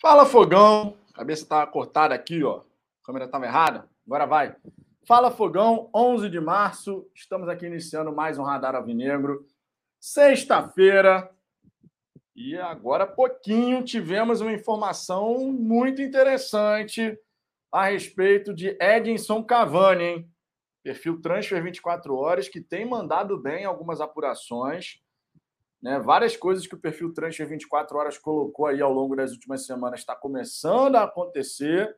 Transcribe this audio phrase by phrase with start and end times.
[0.00, 2.58] Fala Fogão, cabeça tá cortada aqui, ó.
[2.58, 3.90] A câmera estava errada.
[4.06, 4.54] Agora vai.
[5.04, 7.10] Fala Fogão, 11 de março.
[7.12, 9.44] Estamos aqui iniciando mais um Radar Alvinegro.
[9.98, 11.28] Sexta-feira.
[12.36, 17.18] E agora pouquinho tivemos uma informação muito interessante
[17.72, 20.30] a respeito de Edinson Cavani, hein?
[20.84, 25.00] Perfil Transfer 24 Horas, que tem mandado bem algumas apurações.
[25.82, 25.98] Né?
[26.00, 30.00] Várias coisas que o perfil Transfer 24 Horas colocou aí ao longo das últimas semanas
[30.00, 31.96] está começando a acontecer.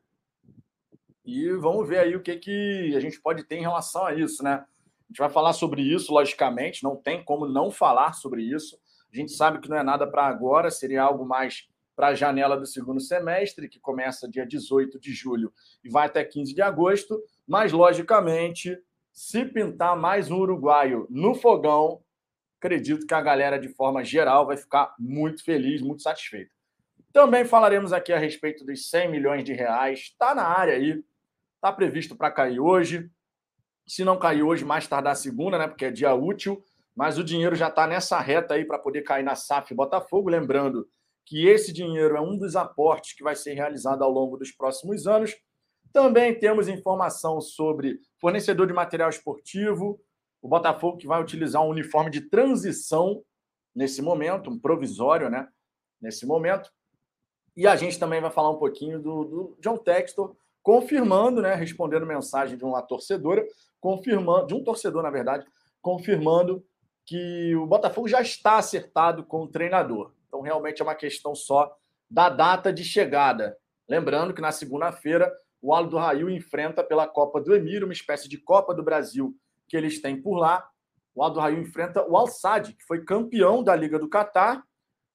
[1.24, 4.42] E vamos ver aí o que, que a gente pode ter em relação a isso,
[4.42, 4.52] né?
[4.54, 8.78] A gente vai falar sobre isso, logicamente, não tem como não falar sobre isso.
[9.12, 12.56] A gente sabe que não é nada para agora, seria algo mais para a janela
[12.56, 15.52] do segundo semestre, que começa dia 18 de julho
[15.84, 17.20] e vai até 15 de agosto.
[17.46, 18.78] Mas, logicamente,
[19.12, 22.00] se pintar mais um uruguaio no fogão,
[22.60, 26.50] acredito que a galera, de forma geral, vai ficar muito feliz, muito satisfeita.
[27.10, 30.00] Também falaremos aqui a respeito dos 100 milhões de reais.
[30.00, 31.02] Está na área aí,
[31.56, 33.10] está previsto para cair hoje.
[33.86, 35.66] Se não cair hoje, mais tardar segunda, né?
[35.66, 36.62] Porque é dia útil.
[36.94, 40.28] Mas o dinheiro já está nessa reta aí para poder cair na SAF Botafogo.
[40.28, 40.86] Lembrando
[41.24, 45.06] que esse dinheiro é um dos aportes que vai ser realizado ao longo dos próximos
[45.06, 45.34] anos.
[45.92, 50.00] Também temos informação sobre fornecedor de material esportivo,
[50.42, 53.22] o Botafogo que vai utilizar um uniforme de transição
[53.74, 55.48] nesse momento, um provisório, né?
[56.00, 56.70] Nesse momento.
[57.56, 61.54] E a gente também vai falar um pouquinho do, do John Textor, confirmando, né?
[61.54, 63.46] Respondendo mensagem de uma torcedora,
[63.80, 65.46] confirmando, de um torcedor, na verdade,
[65.82, 66.64] confirmando
[67.04, 70.12] que o Botafogo já está acertado com o treinador.
[70.28, 71.76] Então, realmente é uma questão só
[72.08, 73.56] da data de chegada.
[73.88, 78.38] Lembrando que na segunda-feira o Aldo Rail enfrenta pela Copa do Emir, uma espécie de
[78.38, 79.34] Copa do Brasil
[79.70, 80.68] que eles têm por lá.
[81.14, 84.64] O Aldo Raio enfrenta o Al Sadd, que foi campeão da Liga do Catar,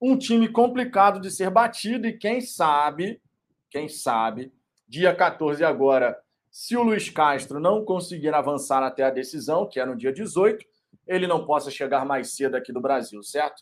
[0.02, 3.22] um time complicado de ser batido e quem sabe,
[3.70, 4.54] quem sabe,
[4.88, 6.18] dia 14 agora,
[6.50, 10.66] se o Luiz Castro não conseguir avançar até a decisão, que é no dia 18,
[11.06, 13.62] ele não possa chegar mais cedo aqui do Brasil, certo?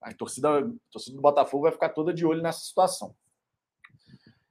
[0.00, 3.14] A torcida, a torcida do Botafogo vai ficar toda de olho nessa situação.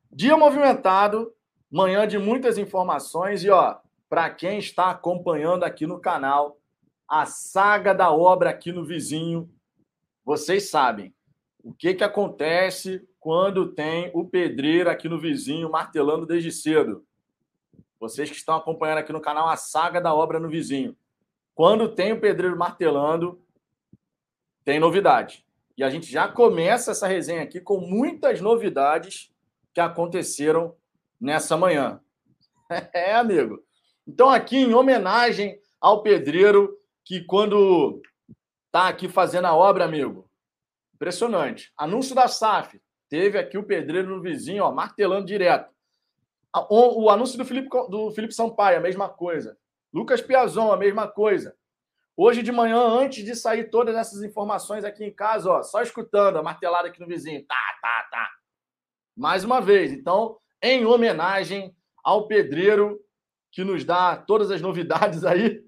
[0.10, 1.34] Dia movimentado,
[1.70, 3.78] manhã de muitas informações e ó,
[4.12, 6.60] para quem está acompanhando aqui no canal
[7.08, 9.50] a saga da obra aqui no vizinho,
[10.26, 11.16] vocês sabem
[11.64, 17.06] o que, que acontece quando tem o pedreiro aqui no vizinho martelando desde cedo.
[18.02, 20.94] Vocês que estão acompanhando aqui no canal a saga da obra no vizinho.
[21.56, 23.42] Quando tem o pedreiro martelando,
[24.66, 25.46] tem novidade.
[25.78, 29.34] E a gente já começa essa resenha aqui com muitas novidades
[29.74, 30.76] que aconteceram
[31.18, 32.02] nessa manhã.
[32.94, 33.62] É, amigo.
[34.12, 38.02] Então, aqui, em homenagem ao pedreiro que, quando
[38.66, 40.30] está aqui fazendo a obra, amigo,
[40.94, 41.72] impressionante.
[41.78, 42.82] Anúncio da SAF.
[43.08, 45.74] Teve aqui o pedreiro no vizinho, ó, martelando direto.
[46.70, 49.58] O, o anúncio do Felipe, do Felipe Sampaio, a mesma coisa.
[49.94, 51.56] Lucas Piazon, a mesma coisa.
[52.18, 56.38] Hoje de manhã, antes de sair todas essas informações aqui em casa, ó, só escutando
[56.38, 57.46] a martelada aqui no vizinho.
[57.46, 58.30] Tá, tá, tá.
[59.16, 59.94] Mais uma vez.
[59.94, 61.74] Então, em homenagem
[62.04, 63.00] ao pedreiro
[63.52, 65.62] que nos dá todas as novidades aí.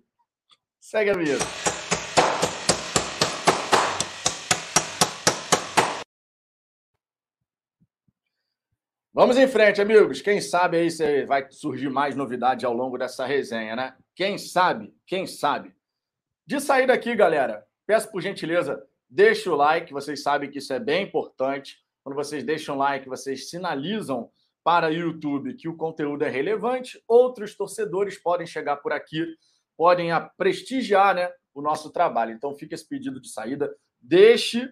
[0.79, 1.43] Segue a mesa.
[9.15, 10.21] Vamos em frente, amigos.
[10.21, 13.95] Quem sabe aí você vai surgir mais novidades ao longo dessa resenha, né?
[14.15, 14.91] Quem sabe?
[15.05, 15.71] Quem sabe?
[16.47, 19.93] De sair daqui, galera, peço por gentileza, deixe o like.
[19.93, 21.77] Vocês sabem que isso é bem importante.
[22.03, 24.31] Quando vocês deixam o like, vocês sinalizam
[24.63, 29.25] para YouTube que o conteúdo é relevante, outros torcedores podem chegar por aqui,
[29.75, 32.31] podem prestigiar né, o nosso trabalho.
[32.31, 33.73] Então fica esse pedido de saída.
[34.01, 34.71] Deixe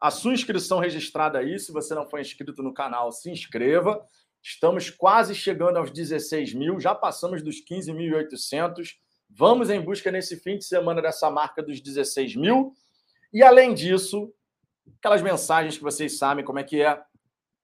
[0.00, 1.58] a sua inscrição registrada aí.
[1.58, 4.04] Se você não for inscrito no canal, se inscreva.
[4.42, 8.94] Estamos quase chegando aos 16 mil, já passamos dos 15.800.
[9.28, 12.72] Vamos em busca nesse fim de semana dessa marca dos 16 mil.
[13.32, 14.32] E além disso,
[14.98, 17.02] aquelas mensagens que vocês sabem como é que é.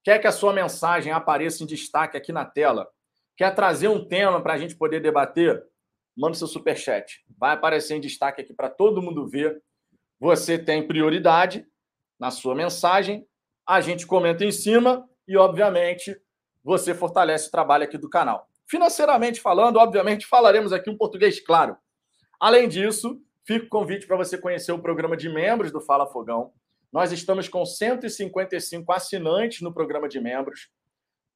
[0.05, 2.89] Quer que a sua mensagem apareça em destaque aqui na tela?
[3.37, 5.65] Quer trazer um tema para a gente poder debater?
[6.17, 7.25] Manda seu superchat.
[7.39, 9.63] Vai aparecer em destaque aqui para todo mundo ver.
[10.19, 11.67] Você tem prioridade
[12.19, 13.27] na sua mensagem.
[13.67, 16.21] A gente comenta em cima e, obviamente,
[16.65, 18.49] você fortalece o trabalho aqui do canal.
[18.69, 21.77] Financeiramente falando, obviamente, falaremos aqui um português claro.
[22.41, 26.53] Além disso, fica o convite para você conhecer o programa de membros do Fala Fogão.
[26.93, 30.69] Nós estamos com 155 assinantes no programa de membros,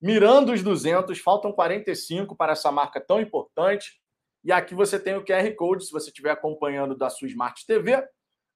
[0.00, 4.00] mirando os 200, faltam 45 para essa marca tão importante.
[4.44, 8.06] E aqui você tem o QR Code, se você estiver acompanhando da sua Smart TV.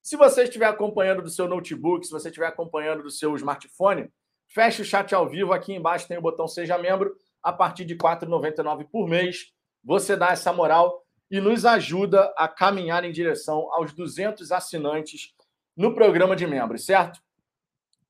[0.02, 4.10] Se você estiver acompanhando do seu notebook, se você estiver acompanhando do seu smartphone,
[4.52, 5.52] Feche o chat ao vivo.
[5.52, 7.14] Aqui embaixo tem o botão Seja Membro.
[7.42, 9.52] A partir de R$ 4,99 por mês,
[9.82, 15.32] você dá essa moral e nos ajuda a caminhar em direção aos 200 assinantes
[15.76, 17.20] no programa de membros, certo?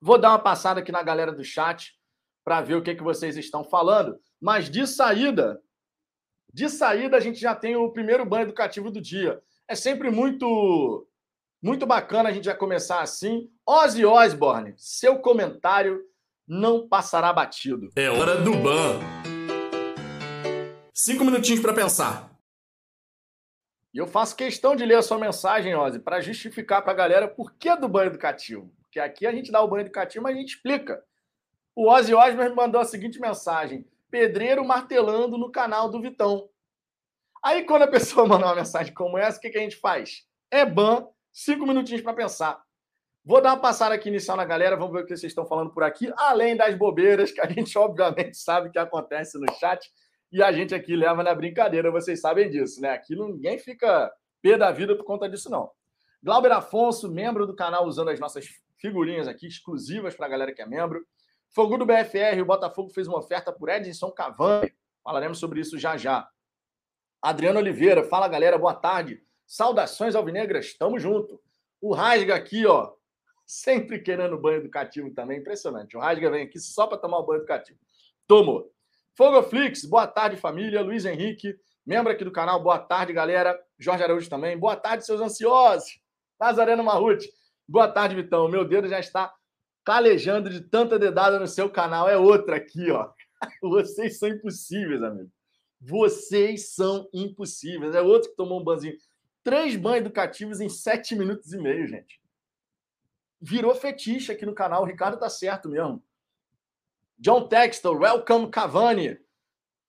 [0.00, 1.94] Vou dar uma passada aqui na galera do chat
[2.44, 4.18] para ver o que, que vocês estão falando.
[4.40, 5.60] Mas de saída,
[6.52, 9.40] de saída a gente já tem o primeiro banho educativo do dia.
[9.68, 11.06] É sempre muito
[11.62, 13.50] muito bacana a gente já começar assim.
[13.66, 16.00] Ozzy Osbourne, seu comentário
[16.48, 17.90] não passará batido.
[17.94, 18.98] É hora do ban.
[20.92, 22.29] Cinco minutinhos para pensar.
[23.92, 27.28] E eu faço questão de ler a sua mensagem, Ozzy, para justificar para a galera
[27.28, 28.72] por que do banho educativo.
[28.82, 31.02] Porque aqui a gente dá o banho educativo, mas a gente explica.
[31.74, 36.48] O Ozzy Osbourne mandou a seguinte mensagem: Pedreiro martelando no canal do Vitão.
[37.42, 40.26] Aí, quando a pessoa manda uma mensagem como essa, o que, que a gente faz?
[40.50, 42.62] É ban, cinco minutinhos para pensar.
[43.24, 45.70] Vou dar uma passada aqui inicial na galera, vamos ver o que vocês estão falando
[45.70, 49.90] por aqui, além das bobeiras que a gente obviamente sabe que acontece no chat
[50.32, 52.90] e a gente aqui leva na brincadeira, vocês sabem disso, né?
[52.90, 55.70] Aqui ninguém fica pé da vida por conta disso, não.
[56.22, 58.46] Glauber Afonso, membro do canal, usando as nossas
[58.78, 61.04] figurinhas aqui, exclusivas para a galera que é membro.
[61.50, 64.72] Fogo do BFR, o Botafogo fez uma oferta por Edson Cavani.
[65.02, 66.28] Falaremos sobre isso já já.
[67.20, 69.22] Adriano Oliveira, fala galera, boa tarde.
[69.46, 71.40] Saudações alvinegras, tamo junto.
[71.80, 72.92] O Rasga aqui, ó,
[73.44, 75.96] sempre querendo banho educativo também, impressionante.
[75.96, 77.78] O Rasga vem aqui só para tomar o banho educativo.
[78.26, 78.72] Tomou.
[79.16, 80.82] Fogoflix, boa tarde família.
[80.82, 83.58] Luiz Henrique, membro aqui do canal, boa tarde galera.
[83.78, 86.00] Jorge Araújo também, boa tarde seus ansiosos.
[86.38, 87.28] Nazareno Marrute,
[87.68, 88.48] boa tarde Vitão.
[88.48, 89.32] Meu dedo já está
[89.84, 92.08] calejando de tanta dedada no seu canal.
[92.08, 93.10] É outra aqui, ó.
[93.62, 95.30] Vocês são impossíveis, amigo.
[95.80, 97.94] Vocês são impossíveis.
[97.94, 98.96] É outro que tomou um banzinho.
[99.42, 102.20] Três banhos educativos em sete minutos e meio, gente.
[103.40, 104.82] Virou fetiche aqui no canal.
[104.82, 106.02] O Ricardo tá certo mesmo.
[107.22, 109.18] John Textor, welcome Cavani.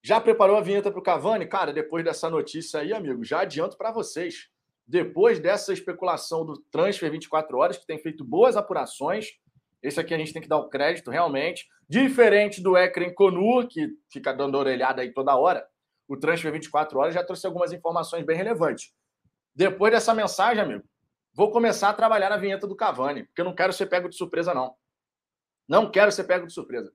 [0.03, 1.47] Já preparou a vinheta para o Cavani?
[1.47, 4.49] Cara, depois dessa notícia aí, amigo, já adianto para vocês.
[4.85, 9.27] Depois dessa especulação do Transfer 24 Horas, que tem feito boas apurações,
[9.81, 11.65] esse aqui a gente tem que dar o crédito, realmente.
[11.87, 15.65] Diferente do Ekren Konu, que fica dando orelhada aí toda hora,
[16.09, 18.91] o Transfer 24 Horas já trouxe algumas informações bem relevantes.
[19.55, 20.83] Depois dessa mensagem, amigo,
[21.33, 24.17] vou começar a trabalhar na vinheta do Cavani, porque eu não quero ser pego de
[24.17, 24.75] surpresa, não.
[25.65, 26.91] Não quero ser pego de surpresa.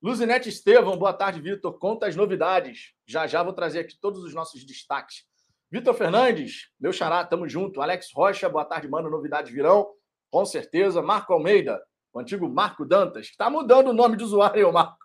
[0.00, 1.76] Luzinete Estevam, boa tarde, Vitor.
[1.76, 2.92] Conta as novidades.
[3.04, 5.24] Já já vou trazer aqui todos os nossos destaques.
[5.72, 7.82] Vitor Fernandes, meu xará, tamo junto.
[7.82, 9.10] Alex Rocha, boa tarde, mano.
[9.10, 9.92] Novidades virão,
[10.30, 11.02] com certeza.
[11.02, 15.04] Marco Almeida, o antigo Marco Dantas, que está mudando o nome de usuário, Marco.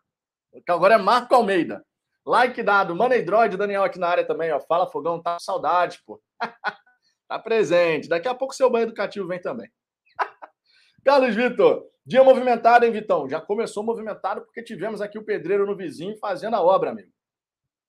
[0.69, 1.83] Agora é Marco Almeida.
[2.23, 2.95] Like dado.
[2.95, 4.59] Maneidroid, Daniel aqui na área também, ó.
[4.61, 6.21] Fala Fogão, tá com saudade, pô.
[7.27, 8.07] tá presente.
[8.07, 9.71] Daqui a pouco seu banho educativo vem também.
[11.03, 13.29] Carlos Vitor, dia movimentado, hein, Vitão?
[13.29, 17.11] Já começou movimentado porque tivemos aqui o pedreiro no vizinho fazendo a obra, amigo.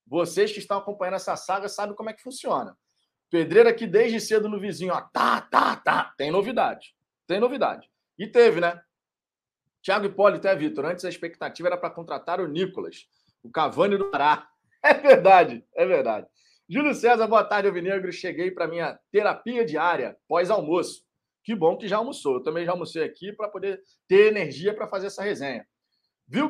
[0.06, 2.76] Vocês que estão acompanhando essa saga sabem como é que funciona.
[3.30, 5.00] Pedreiro aqui desde cedo no vizinho, ó.
[5.00, 6.14] Tá, tá, tá.
[6.16, 6.94] Tem novidade.
[7.26, 7.90] Tem novidade.
[8.18, 8.80] E teve, né?
[9.82, 10.86] Thiago Hipólito é, Vitor.
[10.86, 13.06] Antes a expectativa era para contratar o Nicolas,
[13.42, 14.48] o Cavani do Pará.
[14.86, 16.26] É verdade, é verdade.
[16.68, 18.12] Júlio César, boa tarde, Alvinegro.
[18.12, 21.03] Cheguei para minha terapia diária, pós-almoço.
[21.44, 22.36] Que bom que já almoçou.
[22.36, 25.66] Eu também já almocei aqui para poder ter energia para fazer essa resenha.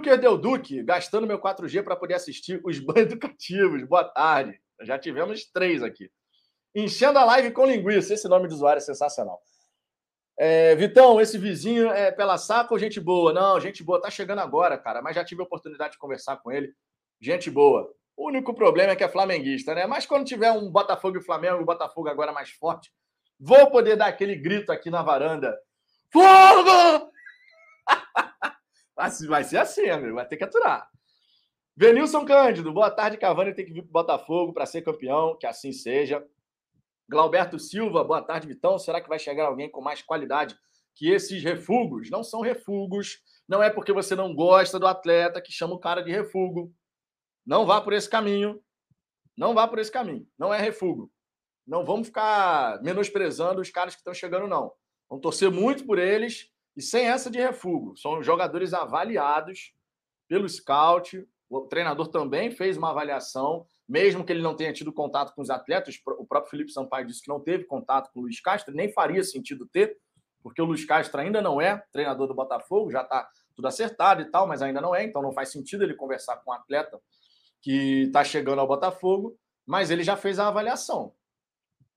[0.03, 3.83] Que deu Duque gastando meu 4G para poder assistir os banhos educativos.
[3.89, 4.59] Boa tarde.
[4.83, 6.09] Já tivemos três aqui.
[6.75, 8.15] Enchendo a live com linguiça.
[8.15, 9.41] Esse nome do usuário é sensacional.
[10.37, 13.33] É, Vitão, esse vizinho é pela saca ou gente boa?
[13.33, 16.51] Não, gente boa, tá chegando agora, cara, mas já tive a oportunidade de conversar com
[16.51, 16.73] ele.
[17.21, 17.93] Gente boa.
[18.17, 19.87] O único problema é que é flamenguista, né?
[19.87, 22.93] Mas quando tiver um Botafogo e Flamengo, o Botafogo agora mais forte,
[23.39, 25.59] vou poder dar aquele grito aqui na varanda.
[26.13, 27.11] Fogo!
[29.29, 30.89] vai ser assim, amigo, vai ter que aturar.
[31.77, 35.73] Venilson Cândido, boa tarde, Cavani tem que vir pro Botafogo para ser campeão, que assim
[35.73, 36.25] seja.
[37.09, 38.79] Glauberto Silva, boa tarde, Vitão.
[38.79, 40.57] Será que vai chegar alguém com mais qualidade
[40.95, 42.11] que esses refugos?
[42.11, 43.19] Não são refugos.
[43.47, 46.73] Não é porque você não gosta do atleta que chama o cara de refugo.
[47.45, 48.63] Não vá por esse caminho.
[49.37, 50.27] Não vá por esse caminho.
[50.39, 51.11] Não é refugo.
[51.67, 54.73] Não vamos ficar menosprezando os caras que estão chegando, não.
[55.09, 57.97] Vamos torcer muito por eles e sem essa de refugo.
[57.97, 59.73] São jogadores avaliados
[60.29, 61.27] pelo scout.
[61.49, 65.51] O treinador também fez uma avaliação mesmo que ele não tenha tido contato com os
[65.51, 68.91] atletas, o próprio Felipe Sampaio disse que não teve contato com o Luiz Castro, nem
[68.93, 69.97] faria sentido ter,
[70.43, 74.31] porque o Luiz Castro ainda não é treinador do Botafogo, já está tudo acertado e
[74.31, 76.99] tal, mas ainda não é, então não faz sentido ele conversar com um atleta
[77.61, 81.15] que está chegando ao Botafogo, mas ele já fez a avaliação.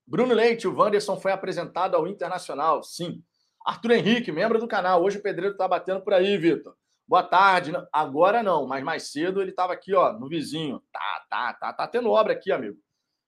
[0.08, 3.22] Bruno Leite, o Wanderson foi apresentado ao Internacional, sim.
[3.62, 5.02] Arthur Henrique, membro do canal.
[5.02, 6.74] Hoje o Pedreiro está batendo por aí, Vitor.
[7.06, 7.72] Boa tarde.
[7.92, 10.82] Agora não, mas mais cedo ele estava aqui, ó, no vizinho.
[10.90, 12.78] Tá, tá, tá, tá tendo obra aqui, amigo.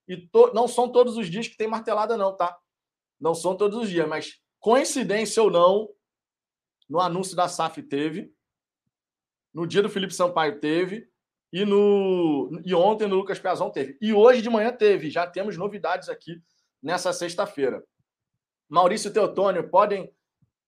[0.09, 0.53] E to...
[0.55, 2.59] não são todos os dias que tem martelada, não, tá?
[3.21, 5.87] Não são todos os dias, mas coincidência ou não,
[6.89, 8.33] no anúncio da SAF teve,
[9.53, 11.11] no dia do Felipe Sampaio teve,
[11.53, 13.99] e, no, e ontem no Lucas Piazon teve.
[14.01, 15.11] E hoje de manhã teve.
[15.11, 16.43] Já temos novidades aqui
[16.83, 17.83] nessa sexta-feira.
[18.69, 20.13] Maurício Teotônio podem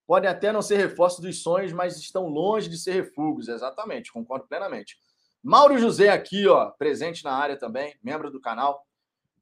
[0.05, 3.47] podem até não ser reforços dos sonhos, mas estão longe de ser refugos.
[3.47, 4.97] Exatamente, concordo plenamente.
[5.41, 8.85] Mauro José aqui, ó, presente na área também, membro do canal.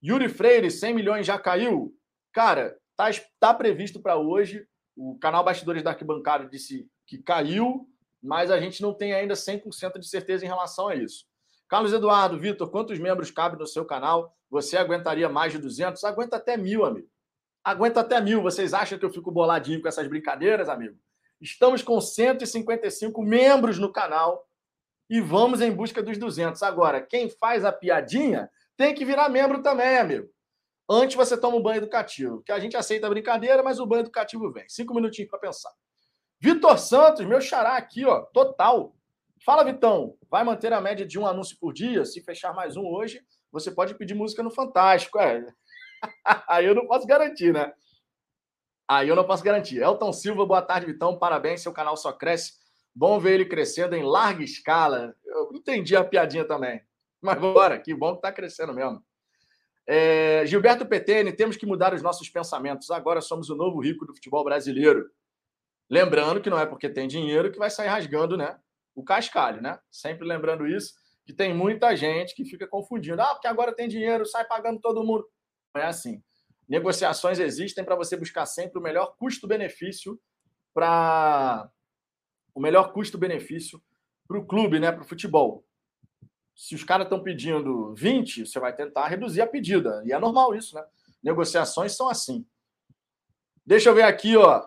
[0.04, 1.96] Yuri Freire, 100 milhões já caiu?
[2.32, 3.10] Cara, tá,
[3.40, 4.66] tá previsto para hoje.
[4.96, 7.88] O canal Bastidores da Arquibancada disse que caiu,
[8.22, 11.26] mas a gente não tem ainda 100% de certeza em relação a isso.
[11.72, 14.36] Carlos Eduardo, Vitor, quantos membros cabe no seu canal?
[14.50, 16.04] Você aguentaria mais de 200?
[16.04, 17.10] Aguenta até mil, amigo
[17.64, 18.42] aguenta até mil.
[18.42, 20.98] Vocês acham que eu fico boladinho com essas brincadeiras, amigo?
[21.40, 24.48] Estamos com 155 membros no canal
[25.10, 26.62] e vamos em busca dos 200.
[26.64, 30.30] Agora, quem faz a piadinha tem que virar membro também, amigo.
[30.90, 34.02] Antes você toma um banho educativo, que a gente aceita a brincadeira, mas o banho
[34.02, 34.68] educativo vem.
[34.68, 35.72] Cinco minutinhos para pensar.
[36.40, 38.96] Vitor Santos, meu xará aqui, ó, total.
[39.44, 42.06] Fala, Vitão, vai manter a média de um anúncio por dia?
[42.06, 43.22] Se fechar mais um hoje,
[43.52, 45.18] você pode pedir música no Fantástico.
[45.20, 45.44] É,
[46.48, 47.74] Aí eu não posso garantir, né?
[48.88, 49.82] Aí eu não posso garantir.
[49.82, 51.18] Elton Silva, boa tarde, Vitão.
[51.18, 52.54] Parabéns, seu canal só cresce.
[52.94, 55.16] Bom ver ele crescendo em larga escala.
[55.26, 56.80] Eu entendi a piadinha também.
[57.20, 59.04] Mas bora, que bom que tá crescendo mesmo.
[59.88, 62.92] É, Gilberto PTN, temos que mudar os nossos pensamentos.
[62.92, 65.10] Agora somos o novo rico do futebol brasileiro.
[65.90, 68.60] Lembrando que não é porque tem dinheiro que vai sair rasgando, né?
[69.02, 69.80] O cascalho, né?
[69.90, 70.94] Sempre lembrando isso,
[71.26, 73.22] que tem muita gente que fica confundindo.
[73.22, 75.28] Ah, porque agora tem dinheiro, sai pagando todo mundo
[75.80, 76.22] é assim.
[76.68, 80.20] Negociações existem para você buscar sempre o melhor custo-benefício
[80.74, 81.70] para
[82.54, 83.82] o melhor custo-benefício
[84.28, 85.66] para o clube, né, para o futebol.
[86.56, 90.02] Se os caras estão pedindo 20, você vai tentar reduzir a pedida.
[90.06, 90.86] E é normal isso, né?
[91.24, 92.46] Negociações são assim.
[93.66, 94.66] Deixa eu ver aqui, ó.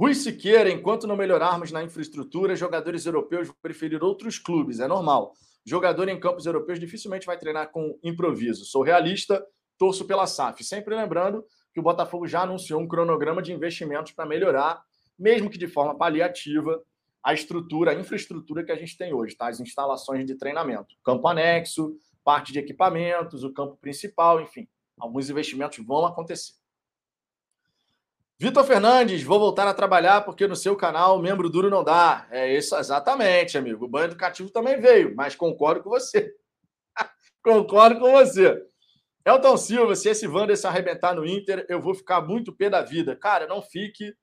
[0.00, 5.34] Rui Siqueira, enquanto não melhorarmos na infraestrutura, jogadores europeus vão preferir outros clubes, é normal.
[5.62, 8.64] Jogador em campos europeus dificilmente vai treinar com improviso.
[8.64, 9.44] Sou realista
[9.76, 10.64] torço pela SAF.
[10.64, 14.82] Sempre lembrando que o Botafogo já anunciou um cronograma de investimentos para melhorar,
[15.18, 16.82] mesmo que de forma paliativa,
[17.22, 19.48] a estrutura, a infraestrutura que a gente tem hoje, tá?
[19.48, 24.66] As instalações de treinamento, campo anexo, parte de equipamentos, o campo principal, enfim,
[24.98, 26.54] alguns investimentos vão acontecer.
[28.42, 32.26] Vitor Fernandes, vou voltar a trabalhar porque no seu canal membro duro não dá.
[32.30, 33.84] É isso exatamente, amigo.
[33.84, 36.34] O banho educativo também veio, mas concordo com você.
[37.44, 38.66] concordo com você.
[39.26, 43.14] Elton Silva, se esse Wanderson arrebentar no Inter, eu vou ficar muito pé da vida.
[43.14, 44.16] Cara, não fique.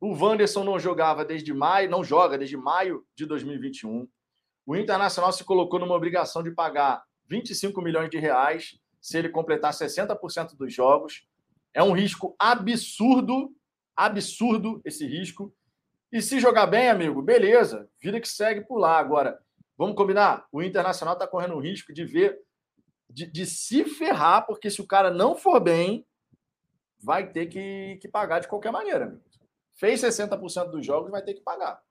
[0.00, 4.08] O Wanderson não jogava desde maio, não joga desde maio de 2021.
[4.64, 9.72] O Internacional se colocou numa obrigação de pagar 25 milhões de reais se ele completar
[9.72, 11.26] 60% dos jogos.
[11.74, 13.54] É um risco absurdo,
[13.96, 15.54] absurdo esse risco.
[16.10, 18.98] E se jogar bem, amigo, beleza, vida que segue por lá.
[18.98, 19.40] Agora,
[19.76, 20.46] vamos combinar?
[20.52, 22.38] O Internacional está correndo o risco de ver
[23.08, 26.06] de, de, se ferrar, porque se o cara não for bem,
[26.98, 29.20] vai ter que, que pagar de qualquer maneira.
[29.74, 31.82] Fez 60% dos jogos, vai ter que pagar.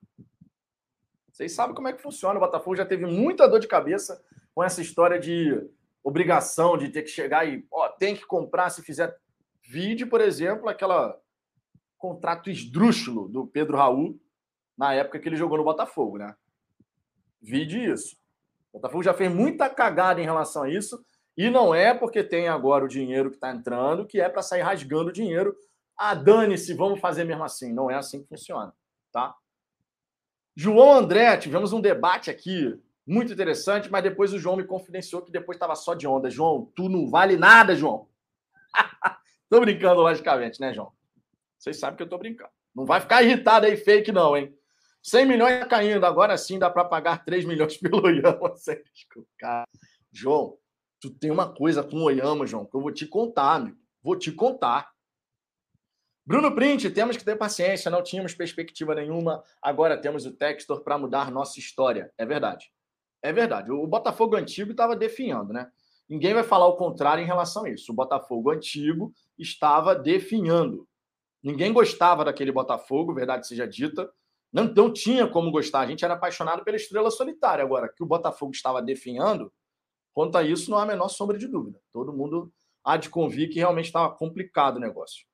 [1.31, 2.37] Vocês sabem como é que funciona.
[2.37, 4.23] O Botafogo já teve muita dor de cabeça
[4.53, 5.69] com essa história de
[6.03, 9.15] obrigação de ter que chegar e ó, tem que comprar se fizer.
[9.71, 11.17] Vide, por exemplo, aquela
[11.97, 14.19] contrato esdrúxulo do Pedro Raul
[14.77, 16.35] na época que ele jogou no Botafogo, né?
[17.41, 18.17] Vide isso.
[18.73, 21.01] O Botafogo já fez muita cagada em relação a isso
[21.37, 24.59] e não é porque tem agora o dinheiro que está entrando que é para sair
[24.59, 25.55] rasgando o dinheiro.
[25.97, 27.71] Ah, dane-se, vamos fazer mesmo assim.
[27.71, 28.73] Não é assim que funciona,
[29.09, 29.33] tá?
[30.53, 35.31] João André, tivemos um debate aqui muito interessante, mas depois o João me confidenciou que
[35.31, 36.29] depois estava só de onda.
[36.29, 38.09] João, tu não vale nada, João.
[39.51, 40.91] tô brincando, logicamente, né, João?
[41.59, 42.49] Vocês sabem que eu tô brincando.
[42.73, 44.55] Não vai ficar irritado aí, fake, não, hein?
[45.03, 48.53] 100 milhões tá caindo, agora sim dá para pagar 3 milhões pelo Iama.
[49.37, 49.67] Cara.
[50.11, 50.57] João,
[51.01, 53.77] Tu tem uma coisa com o Oyama, João, que eu vou te contar, amigo.
[54.03, 54.91] Vou te contar.
[56.23, 60.99] Bruno Print, temos que ter paciência, não tínhamos perspectiva nenhuma, agora temos o Textor para
[60.99, 62.13] mudar nossa história.
[62.19, 62.71] É verdade.
[63.23, 63.71] É verdade.
[63.71, 65.71] O Botafogo antigo estava definhando, né?
[66.11, 67.91] Ninguém vai falar o contrário em relação a isso.
[67.91, 70.85] O Botafogo antigo estava definhando.
[71.41, 74.11] Ninguém gostava daquele Botafogo, verdade seja dita.
[74.51, 75.79] Não, não tinha como gostar.
[75.79, 77.63] A gente era apaixonado pela estrela solitária.
[77.63, 79.51] Agora, que o Botafogo estava definhando,
[80.13, 81.81] Quanto a isso, não há a menor sombra de dúvida.
[81.91, 82.51] Todo mundo
[82.83, 85.25] há de convir que realmente estava complicado o negócio.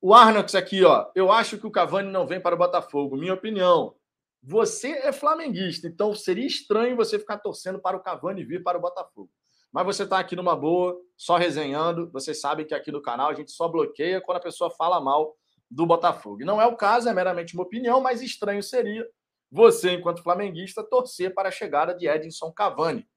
[0.00, 1.10] O Arnox aqui, ó.
[1.14, 3.16] Eu acho que o Cavani não vem para o Botafogo.
[3.16, 3.94] Minha opinião.
[4.42, 8.80] Você é flamenguista, então seria estranho você ficar torcendo para o Cavani vir para o
[8.80, 9.30] Botafogo.
[9.72, 12.10] Mas você está aqui numa boa, só resenhando.
[12.10, 15.36] Vocês sabem que aqui no canal a gente só bloqueia quando a pessoa fala mal
[15.70, 16.44] do Botafogo.
[16.44, 19.06] Não é o caso, é meramente uma opinião, mas estranho seria
[19.50, 23.08] você, enquanto flamenguista, torcer para a chegada de Edinson Cavani.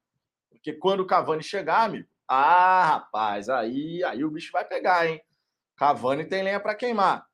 [0.50, 5.22] Porque quando o Cavani chegar, amigo, ah, rapaz, aí, aí o bicho vai pegar, hein?
[5.75, 7.25] Cavani tem lenha para queimar.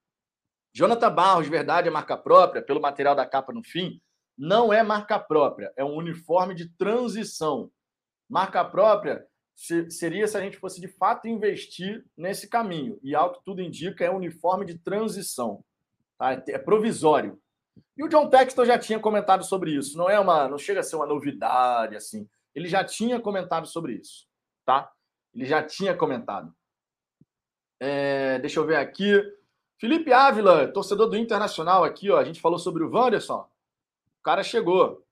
[0.73, 4.01] Jonathan Barros, verdade, é marca própria, pelo material da capa no fim.
[4.38, 7.69] Não é marca própria, é um uniforme de transição.
[8.29, 9.25] Marca própria
[9.89, 12.98] seria se a gente fosse de fato investir nesse caminho.
[13.03, 15.63] E ao que tudo indica, é um uniforme de transição.
[16.17, 16.31] Tá?
[16.48, 17.41] É provisório.
[17.98, 19.98] E o John Textor já tinha comentado sobre isso.
[19.98, 22.27] Não é uma, não chega a ser uma novidade assim.
[22.55, 24.27] Ele já tinha comentado sobre isso,
[24.65, 24.91] tá?
[25.33, 26.53] Ele já tinha comentado.
[27.79, 29.21] É, deixa eu ver aqui.
[29.77, 32.17] Felipe Ávila, torcedor do Internacional aqui, ó.
[32.17, 33.48] A gente falou sobre o Wanderson.
[34.19, 35.05] O cara chegou.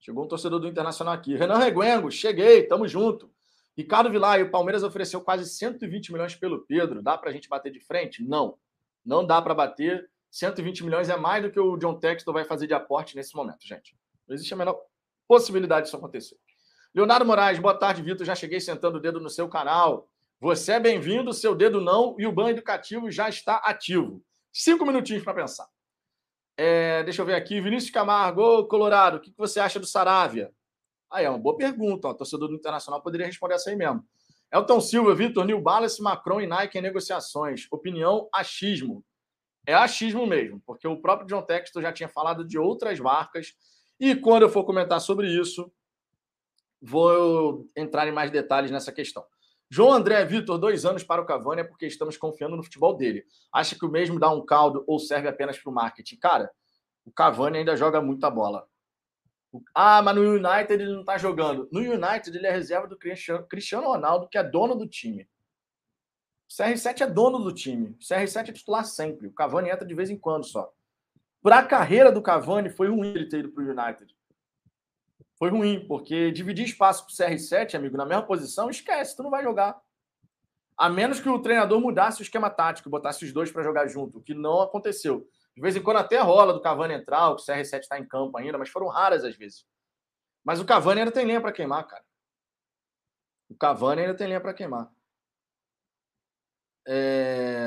[0.00, 1.36] Chegou um torcedor do Internacional aqui.
[1.36, 3.30] Renan Reguengo, cheguei, tamo junto.
[3.76, 7.02] Ricardo Vilar, o Palmeiras ofereceu quase 120 milhões pelo Pedro.
[7.02, 8.24] Dá pra gente bater de frente?
[8.24, 8.56] Não.
[9.04, 10.10] Não dá para bater.
[10.30, 13.66] 120 milhões é mais do que o John Textor vai fazer de aporte nesse momento,
[13.66, 13.96] gente.
[14.26, 14.80] Não existe a menor
[15.28, 16.36] possibilidade disso acontecer.
[16.94, 18.26] Leonardo Moraes, boa tarde, Vitor.
[18.26, 20.08] Já cheguei sentando o dedo no seu canal.
[20.40, 24.22] Você é bem-vindo, seu dedo não, e o banho educativo já está ativo.
[24.52, 25.68] Cinco minutinhos para pensar.
[26.62, 27.58] É, deixa eu ver aqui.
[27.58, 30.52] Vinícius Camargo, Colorado, o que você acha do Saravia?
[31.10, 32.06] Aí, é uma boa pergunta.
[32.06, 34.04] O torcedor do Internacional poderia responder essa aí mesmo.
[34.52, 37.66] Elton Silva, Vitor, New Balance, Macron e Nike em negociações.
[37.70, 39.02] Opinião, achismo.
[39.66, 43.54] É achismo mesmo, porque o próprio John Textor já tinha falado de outras marcas.
[43.98, 45.72] E quando eu for comentar sobre isso,
[46.78, 49.24] vou entrar em mais detalhes nessa questão.
[49.72, 53.24] João André Vitor, dois anos para o Cavani é porque estamos confiando no futebol dele.
[53.52, 56.16] Acha que o mesmo dá um caldo ou serve apenas para o marketing?
[56.16, 56.50] Cara,
[57.04, 58.66] o Cavani ainda joga muita bola.
[59.72, 61.68] Ah, mas no United ele não está jogando.
[61.70, 65.28] No United ele é reserva do Cristiano Ronaldo, que é dono do time.
[66.48, 67.90] O CR7 é dono do time.
[67.90, 69.28] O CR7 é titular sempre.
[69.28, 70.72] O Cavani entra de vez em quando só.
[71.40, 74.12] Para a carreira do Cavani foi ruim ele ter ido para o United
[75.40, 79.30] foi ruim, porque dividir espaço para o CR7, amigo, na mesma posição, esquece, tu não
[79.30, 79.80] vai jogar.
[80.76, 84.18] A menos que o treinador mudasse o esquema tático, botasse os dois para jogar junto,
[84.18, 85.26] o que não aconteceu.
[85.56, 88.58] De vez em quando até rola do Cavani entrar, o CR7 está em campo ainda,
[88.58, 89.66] mas foram raras às vezes.
[90.44, 92.04] Mas o Cavani ainda tem lenha para queimar, cara.
[93.48, 94.92] O Cavani ainda tem lenha para queimar.
[96.86, 97.66] É...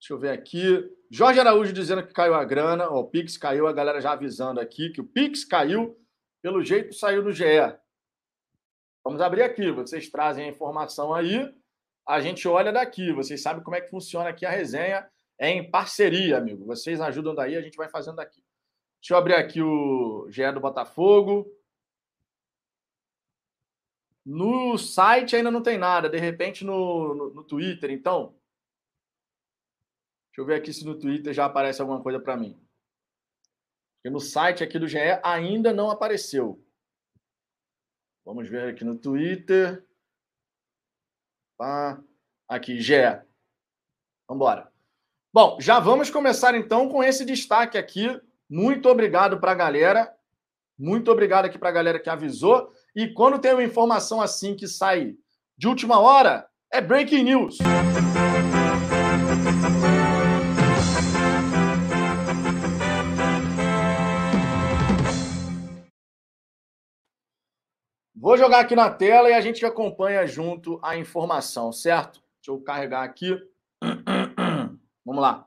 [0.00, 0.82] Deixa eu ver aqui.
[1.16, 2.90] Jorge Araújo dizendo que caiu a grana.
[2.90, 5.96] o Pix caiu, a galera já avisando aqui que o Pix caiu.
[6.42, 7.44] Pelo jeito, saiu no GE.
[9.04, 9.70] Vamos abrir aqui.
[9.70, 11.54] Vocês trazem a informação aí.
[12.04, 13.12] A gente olha daqui.
[13.12, 15.08] Vocês sabem como é que funciona aqui a resenha.
[15.38, 16.66] É em parceria, amigo.
[16.66, 18.42] Vocês ajudam daí, a gente vai fazendo daqui.
[19.00, 21.46] Deixa eu abrir aqui o GE do Botafogo.
[24.26, 26.08] No site ainda não tem nada.
[26.08, 28.34] De repente, no, no, no Twitter, então.
[30.34, 32.60] Deixa eu ver aqui se no Twitter já aparece alguma coisa para mim.
[33.96, 36.60] Porque no site aqui do GE ainda não apareceu.
[38.26, 39.86] Vamos ver aqui no Twitter.
[41.56, 42.02] Tá.
[42.48, 42.94] Aqui, GE.
[44.26, 44.72] Vamos embora.
[45.32, 48.08] Bom, já vamos começar então com esse destaque aqui.
[48.50, 50.12] Muito obrigado para a galera.
[50.76, 52.72] Muito obrigado aqui para a galera que avisou.
[52.92, 55.16] E quando tem uma informação assim que sai
[55.56, 57.58] de última hora, é breaking news.
[68.24, 72.22] Vou jogar aqui na tela e a gente acompanha junto a informação, certo?
[72.40, 73.38] Deixa eu carregar aqui.
[75.04, 75.46] Vamos lá.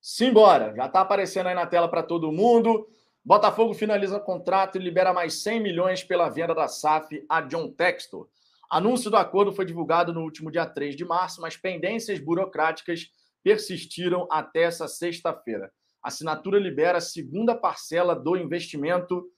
[0.00, 0.74] Simbora.
[0.74, 2.88] Já está aparecendo aí na tela para todo mundo.
[3.24, 8.26] Botafogo finaliza contrato e libera mais 100 milhões pela venda da SAF a John Textor.
[8.68, 13.08] Anúncio do acordo foi divulgado no último dia 3 de março, mas pendências burocráticas
[13.44, 15.72] persistiram até essa sexta-feira.
[16.02, 19.30] A assinatura libera a segunda parcela do investimento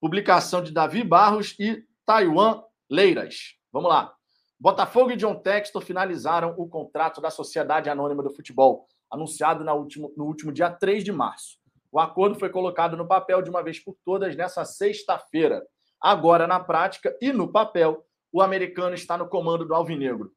[0.00, 3.54] Publicação de Davi Barros e Taiwan Leiras.
[3.72, 4.14] Vamos lá.
[4.60, 10.12] Botafogo e John Textor finalizaram o contrato da Sociedade Anônima do Futebol, anunciado no último,
[10.16, 11.58] no último dia 3 de março.
[11.90, 15.66] O acordo foi colocado no papel de uma vez por todas nessa sexta-feira.
[16.00, 20.30] Agora, na prática e no papel, o americano está no comando do Alvinegro.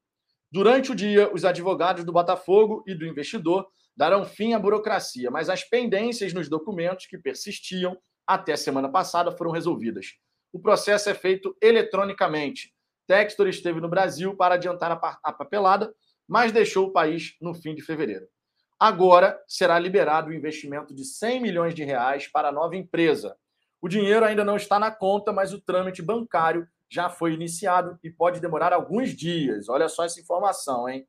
[0.50, 5.48] Durante o dia, os advogados do Botafogo e do investidor darão fim à burocracia, mas
[5.48, 10.14] as pendências nos documentos que persistiam até semana passada foram resolvidas.
[10.52, 12.74] O processo é feito eletronicamente.
[13.06, 15.94] Textor esteve no Brasil para adiantar a papelada,
[16.28, 18.26] mas deixou o país no fim de fevereiro.
[18.78, 23.36] Agora será liberado o investimento de 100 milhões de reais para a nova empresa.
[23.80, 28.10] O dinheiro ainda não está na conta, mas o trâmite bancário já foi iniciado e
[28.10, 29.68] pode demorar alguns dias.
[29.68, 31.06] Olha só essa informação, hein?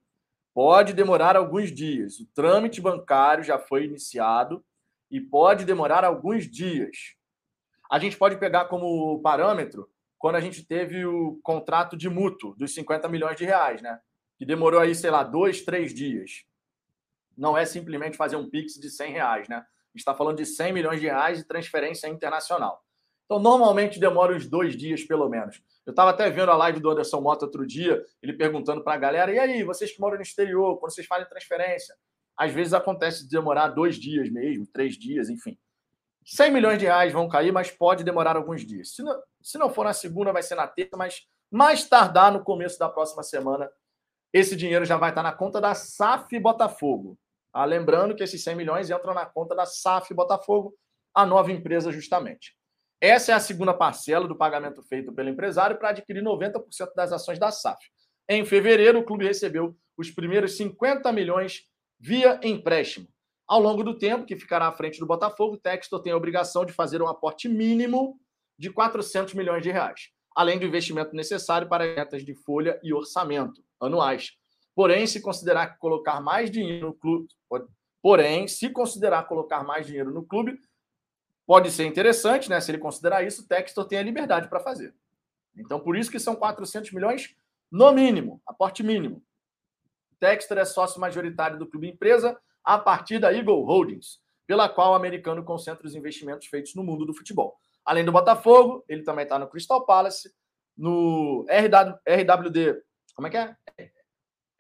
[0.54, 2.20] Pode demorar alguns dias.
[2.20, 4.64] O trâmite bancário já foi iniciado
[5.10, 7.16] e pode demorar alguns dias.
[7.92, 12.74] A gente pode pegar como parâmetro quando a gente teve o contrato de mútuo dos
[12.74, 14.00] 50 milhões de reais, né?
[14.38, 16.46] Que demorou aí, sei lá, dois, três dias
[17.38, 19.66] não é simplesmente fazer um Pix de 100 reais, né?
[19.94, 22.84] Está falando de 100 milhões de reais de transferência internacional.
[23.26, 25.62] Então, normalmente demora uns dois dias, pelo menos.
[25.86, 28.98] Eu estava até vendo a live do Anderson Mota outro dia, ele perguntando para a
[28.98, 31.96] galera: e aí, vocês que moram no exterior, quando vocês fazem transferência?
[32.38, 35.58] Às vezes acontece de demorar dois dias mesmo, três dias, enfim.
[36.26, 38.96] 100 milhões de reais vão cair, mas pode demorar alguns dias.
[38.96, 42.44] Se não, se não for na segunda, vai ser na terça, mas mais tardar no
[42.44, 43.70] começo da próxima semana,
[44.32, 47.20] esse dinheiro já vai estar na conta da SAF Botafogo.
[47.54, 50.74] Ah, lembrando que esses 100 milhões entram na conta da SAF Botafogo,
[51.14, 52.56] a nova empresa, justamente.
[53.00, 56.64] Essa é a segunda parcela do pagamento feito pelo empresário para adquirir 90%
[56.96, 57.84] das ações da SAF.
[58.28, 61.66] Em fevereiro, o clube recebeu os primeiros 50 milhões
[62.04, 63.08] via empréstimo.
[63.48, 66.66] Ao longo do tempo que ficará à frente do Botafogo, o Textor tem a obrigação
[66.66, 68.20] de fazer um aporte mínimo
[68.60, 73.64] de 400 milhões de reais, além do investimento necessário para metas de folha e orçamento
[73.80, 74.34] anuais,
[74.76, 77.28] Porém, se considerar colocar mais dinheiro no clube,
[78.02, 80.60] porém, se considerar colocar mais dinheiro no clube,
[81.46, 82.60] pode ser interessante, né?
[82.60, 84.96] Se ele considerar isso, o Textor tem a liberdade para fazer.
[85.56, 87.36] Então, por isso que são 400 milhões
[87.72, 89.24] no mínimo, aporte mínimo.
[90.24, 94.96] Textor é sócio majoritário do clube empresa a partir da Eagle Holdings, pela qual o
[94.96, 97.58] americano concentra os investimentos feitos no mundo do futebol.
[97.84, 100.34] Além do Botafogo, ele também está no Crystal Palace,
[100.78, 102.82] no RW, RWD,
[103.14, 103.54] como é que é?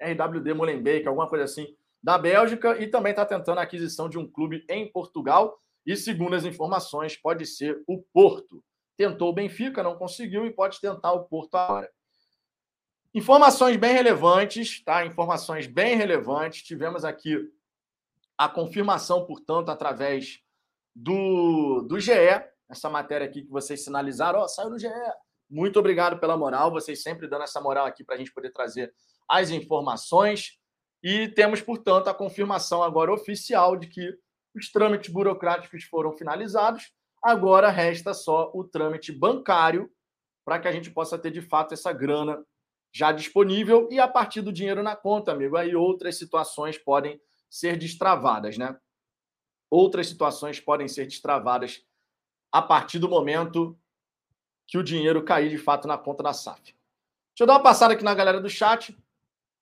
[0.02, 1.74] RWD Molenbeek, alguma coisa assim,
[2.04, 5.58] da Bélgica, e também está tentando a aquisição de um clube em Portugal.
[5.86, 8.62] E segundo as informações, pode ser o Porto.
[8.98, 11.90] Tentou o Benfica, não conseguiu, e pode tentar o Porto agora.
[13.14, 15.06] Informações bem relevantes, tá?
[15.06, 16.64] Informações bem relevantes.
[16.64, 17.38] Tivemos aqui
[18.36, 20.40] a confirmação, portanto, através
[20.96, 22.12] do, do GE,
[22.70, 24.88] essa matéria aqui que vocês sinalizaram, ó, saiu do GE.
[25.50, 28.92] Muito obrigado pela moral, vocês sempre dando essa moral aqui para a gente poder trazer
[29.30, 30.58] as informações
[31.04, 34.18] e temos, portanto, a confirmação agora oficial de que
[34.56, 36.92] os trâmites burocráticos foram finalizados.
[37.22, 39.92] Agora resta só o trâmite bancário
[40.44, 42.44] para que a gente possa ter de fato essa grana
[42.94, 47.76] já disponível e a partir do dinheiro na conta, amigo, aí outras situações podem ser
[47.76, 48.78] destravadas, né?
[49.70, 51.84] Outras situações podem ser destravadas
[52.52, 53.76] a partir do momento
[54.68, 56.62] que o dinheiro cair de fato na conta da SAF.
[56.62, 58.96] Deixa eu dar uma passada aqui na galera do chat.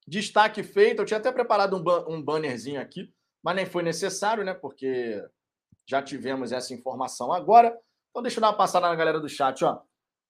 [0.05, 1.01] Destaque feito.
[1.01, 4.53] Eu tinha até preparado um, ban um bannerzinho aqui, mas nem foi necessário, né?
[4.53, 5.25] Porque
[5.85, 7.79] já tivemos essa informação agora.
[8.09, 9.81] Então, deixa eu dar uma passada na galera do chat, ó.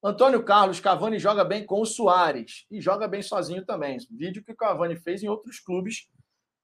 [0.04, 3.98] Antônio Carlos, Cavani joga bem com o Soares e joga bem sozinho também.
[4.10, 6.08] Vídeo que o Cavani fez em outros clubes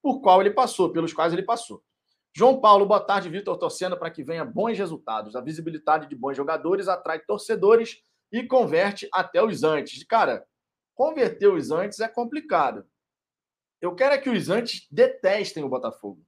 [0.01, 1.81] por qual ele passou, pelos quais ele passou.
[2.35, 5.37] João Paulo, boa tarde, Vitor, torcendo para que venha bons resultados.
[5.37, 10.03] A visibilidade de bons jogadores atrai torcedores e converte até os antes.
[10.03, 10.45] Cara,
[10.93, 12.85] converter os antes é complicado.
[13.81, 16.21] Eu quero é que os antes detestem o Botafogo.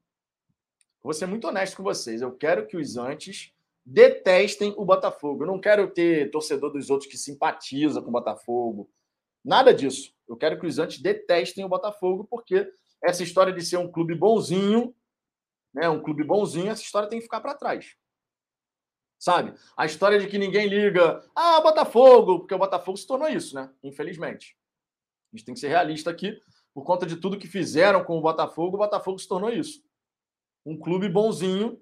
[1.03, 2.21] Vou ser muito honesto com vocês.
[2.21, 3.53] Eu quero que os antes
[3.85, 5.43] detestem o Botafogo.
[5.43, 8.89] Eu não quero ter torcedor dos outros que simpatiza com o Botafogo.
[9.43, 10.13] Nada disso.
[10.27, 12.71] Eu quero que os antes detestem o Botafogo, porque
[13.03, 14.95] essa história de ser um clube bonzinho,
[15.73, 17.95] né, um clube bonzinho, essa história tem que ficar para trás.
[19.17, 19.53] Sabe?
[19.77, 23.71] A história de que ninguém liga, ah, Botafogo, porque o Botafogo se tornou isso, né?
[23.83, 24.57] Infelizmente.
[25.31, 26.39] A gente tem que ser realista aqui
[26.73, 29.83] por conta de tudo que fizeram com o Botafogo, o Botafogo se tornou isso.
[30.65, 31.81] Um clube bonzinho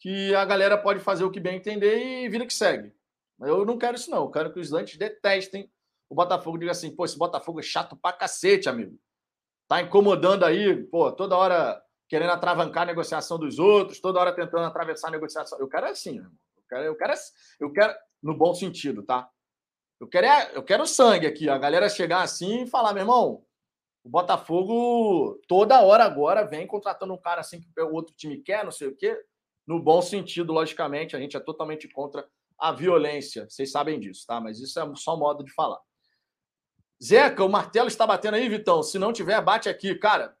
[0.00, 2.92] que a galera pode fazer o que bem entender e vida que segue.
[3.40, 4.24] Eu não quero isso, não.
[4.24, 5.70] Eu quero que os lantes detestem
[6.08, 6.58] o Botafogo.
[6.58, 8.98] Diga assim, pô, esse Botafogo é chato pra cacete, amigo.
[9.68, 14.64] Tá incomodando aí, pô, toda hora querendo atravancar a negociação dos outros, toda hora tentando
[14.64, 15.58] atravessar a negociação.
[15.58, 16.32] Eu quero assim, irmão.
[16.56, 17.12] Eu quero, eu quero,
[17.60, 19.28] eu quero no bom sentido, tá?
[20.00, 21.48] Eu quero, é, eu quero sangue aqui.
[21.48, 23.44] A galera chegar assim e falar, meu irmão,
[24.02, 28.64] o Botafogo, toda hora agora, vem contratando um cara assim que o outro time quer,
[28.64, 29.20] não sei o quê.
[29.68, 32.26] No bom sentido, logicamente, a gente é totalmente contra
[32.58, 33.46] a violência.
[33.46, 34.40] Vocês sabem disso, tá?
[34.40, 35.78] Mas isso é só modo de falar.
[37.04, 38.82] Zeca, o martelo está batendo aí, Vitão.
[38.82, 39.94] Se não tiver, bate aqui.
[39.94, 40.34] Cara,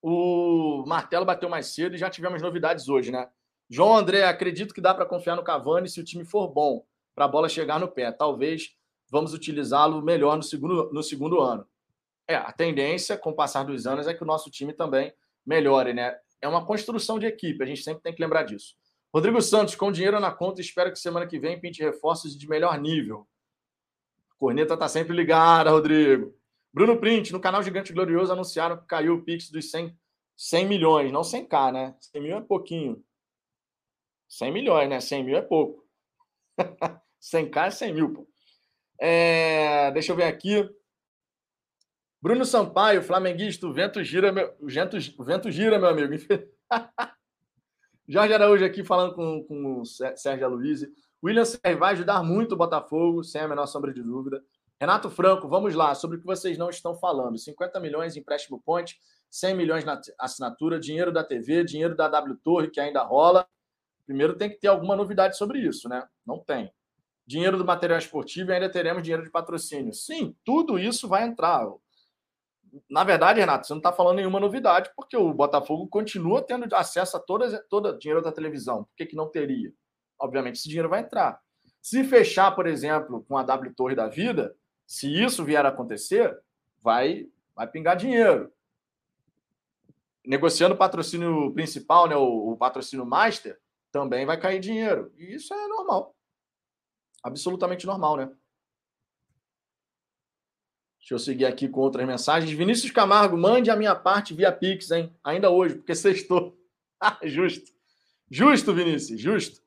[0.00, 3.28] o martelo bateu mais cedo e já tivemos novidades hoje, né?
[3.68, 7.24] João André, acredito que dá para confiar no Cavani se o time for bom, para
[7.24, 8.12] a bola chegar no pé.
[8.12, 8.76] Talvez
[9.10, 11.66] vamos utilizá-lo melhor no segundo, no segundo ano.
[12.28, 15.12] É, a tendência, com o passar dos anos, é que o nosso time também
[15.44, 16.16] melhore, né?
[16.46, 18.76] É uma construção de equipe, a gente sempre tem que lembrar disso.
[19.12, 22.80] Rodrigo Santos, com dinheiro na conta, espero que semana que vem pinte reforços de melhor
[22.80, 23.26] nível.
[24.38, 26.32] Corneta tá sempre ligada, Rodrigo.
[26.72, 29.98] Bruno Print, no canal Gigante Glorioso, anunciaram que caiu o Pix dos 100,
[30.36, 31.96] 100 milhões, não 100k, né?
[31.98, 33.04] 100 mil é pouquinho.
[34.28, 35.00] 100 milhões, né?
[35.00, 35.84] 100 mil é pouco.
[37.20, 38.28] 100k é 100 mil, pô.
[39.00, 40.68] É, deixa eu ver aqui.
[42.20, 46.14] Bruno Sampaio, flamenguista, o vento gira, meu, o vento, o vento gira, meu amigo.
[48.08, 50.88] Jorge Araújo aqui falando com, com o Sérgio Aloysio.
[51.22, 54.42] William Serra vai ajudar muito o Botafogo, sem a menor sombra de dúvida.
[54.78, 57.38] Renato Franco, vamos lá, sobre o que vocês não estão falando.
[57.38, 59.00] 50 milhões em empréstimo ponte,
[59.30, 63.46] 100 milhões na assinatura, dinheiro da TV, dinheiro da W Torre, que ainda rola.
[64.06, 66.06] Primeiro tem que ter alguma novidade sobre isso, né?
[66.24, 66.70] Não tem.
[67.26, 69.92] Dinheiro do material esportivo e ainda teremos dinheiro de patrocínio.
[69.92, 71.66] Sim, tudo isso vai entrar.
[72.88, 77.16] Na verdade, Renato, você não está falando nenhuma novidade, porque o Botafogo continua tendo acesso
[77.16, 78.84] a toda, toda dinheiro da televisão.
[78.84, 79.72] Por que, que não teria?
[80.18, 81.40] Obviamente, esse dinheiro vai entrar.
[81.80, 86.36] Se fechar, por exemplo, com a W Torre da vida, se isso vier a acontecer,
[86.82, 88.52] vai, vai pingar dinheiro.
[90.24, 93.58] Negociando o patrocínio principal, né, o, o patrocínio master,
[93.92, 95.12] também vai cair dinheiro.
[95.16, 96.14] E isso é normal.
[97.22, 98.30] Absolutamente normal, né?
[101.06, 102.50] Deixa eu seguir aqui com outras mensagens.
[102.50, 105.16] Vinícius Camargo, mande a minha parte via Pix, hein?
[105.22, 106.58] Ainda hoje, porque sextou.
[107.22, 107.70] justo.
[108.28, 109.62] Justo, Vinícius, justo.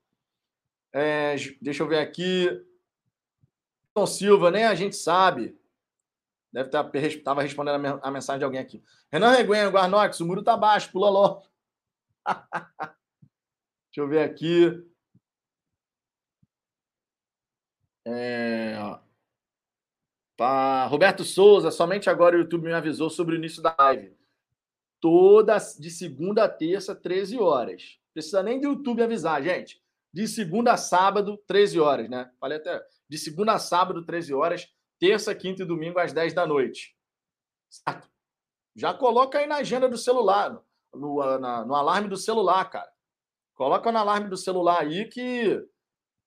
[0.91, 2.49] É, deixa eu ver aqui.
[3.93, 5.57] Tom Silva, nem a gente sabe.
[6.51, 8.83] Deve estar estava respondendo a mensagem de alguém aqui.
[9.09, 11.47] Renan Reguenha, Guarnox, o muro tá baixo, pula logo.
[13.87, 14.85] Deixa eu ver aqui.
[18.05, 18.75] É,
[20.39, 20.85] Tá.
[20.85, 24.15] Roberto Souza, somente agora o YouTube me avisou sobre o início da live.
[25.01, 27.99] Toda de segunda a terça, 13 horas.
[28.13, 29.83] Precisa nem do YouTube avisar, gente.
[30.13, 32.31] De segunda a sábado, 13 horas, né?
[32.39, 32.81] Falei até.
[33.09, 34.73] De segunda a sábado, 13 horas.
[34.97, 36.95] Terça, quinta e domingo, às 10 da noite.
[37.69, 38.09] Certo?
[38.77, 40.51] Já coloca aí na agenda do celular,
[40.93, 42.89] no, no, no alarme do celular, cara.
[43.55, 45.61] Coloca no alarme do celular aí que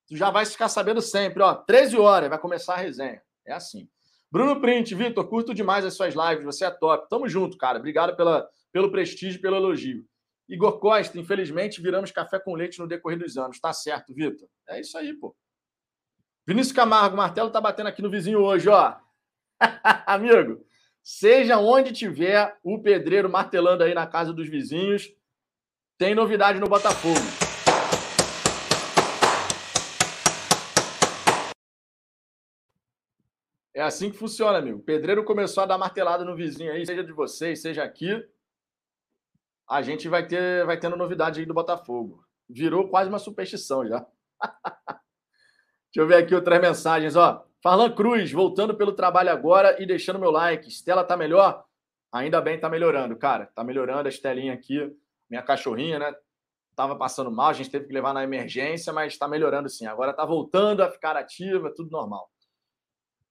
[0.07, 1.55] tu já vai ficar sabendo sempre, ó.
[1.55, 3.19] 13 horas, vai começar a resenha.
[3.43, 3.89] É assim.
[4.33, 7.07] Bruno Print, Vitor, curto demais as suas lives, você é top.
[7.07, 7.77] Tamo junto, cara.
[7.77, 10.03] Obrigado pela, pelo prestígio, pelo elogio.
[10.49, 13.59] Igor Costa, infelizmente, viramos café com leite no decorrer dos anos.
[13.59, 14.49] Tá certo, Vitor.
[14.67, 15.35] É isso aí, pô.
[16.47, 18.95] Vinícius Camargo, martelo tá batendo aqui no vizinho hoje, ó.
[20.07, 20.65] Amigo,
[21.03, 25.13] seja onde tiver o pedreiro martelando aí na casa dos vizinhos,
[25.95, 27.52] tem novidade no Botafogo.
[33.75, 34.79] É assim que funciona, amigo.
[34.79, 38.23] O pedreiro começou a dar martelada no vizinho aí, seja de vocês, seja aqui.
[39.67, 42.23] A gente vai ter vai tendo novidade aí do Botafogo.
[42.47, 44.05] Virou quase uma superstição já.
[45.89, 47.45] Deixa eu ver aqui outras mensagens, ó.
[47.63, 50.67] Farlan Cruz, voltando pelo trabalho agora e deixando meu like.
[50.67, 51.65] Estela tá melhor?
[52.11, 53.47] Ainda bem, tá melhorando, cara.
[53.55, 54.95] Tá melhorando a Estelinha aqui,
[55.29, 56.13] minha cachorrinha, né?
[56.75, 59.85] Tava passando mal, a gente teve que levar na emergência, mas tá melhorando sim.
[59.85, 62.32] Agora tá voltando a ficar ativa, tudo normal.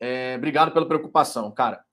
[0.05, 1.85] É, obrigado pela preocupação, cara.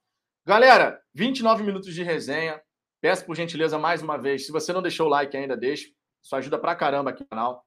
[0.43, 2.60] Galera, 29 minutos de resenha.
[3.00, 5.93] Peço por gentileza mais uma vez, se você não deixou o like ainda, deixe.
[6.19, 7.63] Isso ajuda pra caramba aqui no canal.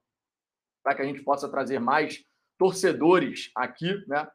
[0.82, 2.24] Para que a gente possa trazer mais
[2.58, 4.26] torcedores aqui, né?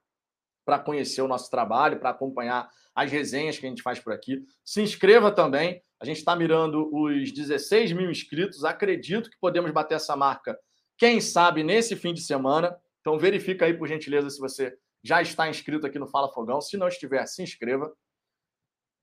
[0.65, 4.41] Para conhecer o nosso trabalho, para acompanhar as resenhas que a gente faz por aqui.
[4.63, 5.83] Se inscreva também.
[5.99, 8.63] A gente está mirando os 16 mil inscritos.
[8.63, 10.57] Acredito que podemos bater essa marca,
[10.97, 12.79] quem sabe, nesse fim de semana.
[13.01, 16.59] Então, verifica aí, por gentileza, se você já está inscrito aqui no Fala Fogão.
[16.59, 17.95] Se não estiver, se inscreva.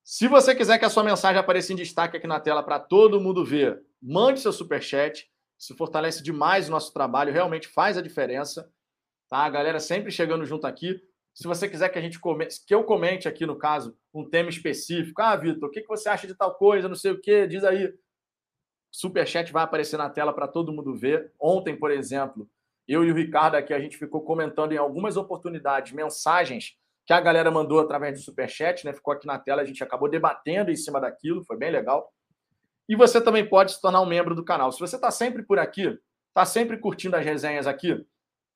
[0.04, 3.20] Se você quiser que a sua mensagem apareça em destaque aqui na tela para todo
[3.20, 5.26] mundo ver, mande seu super chat.
[5.58, 8.70] Isso fortalece demais o nosso trabalho, realmente faz a diferença.
[9.30, 9.38] Tá?
[9.38, 11.00] A galera sempre chegando junto aqui.
[11.32, 14.50] Se você quiser que a gente comente, que eu comente aqui no caso um tema
[14.50, 17.64] específico, ah, Vitor, o que você acha de tal coisa, não sei o quê, diz
[17.64, 17.92] aí.
[18.90, 21.32] Super chat vai aparecer na tela para todo mundo ver.
[21.40, 22.48] Ontem, por exemplo,
[22.86, 27.20] eu e o Ricardo aqui, a gente ficou comentando em algumas oportunidades, mensagens que a
[27.20, 28.92] galera mandou através do Superchat, né?
[28.92, 32.12] Ficou aqui na tela, a gente acabou debatendo em cima daquilo, foi bem legal.
[32.88, 34.70] E você também pode se tornar um membro do canal.
[34.72, 38.04] Se você está sempre por aqui, está sempre curtindo as resenhas aqui,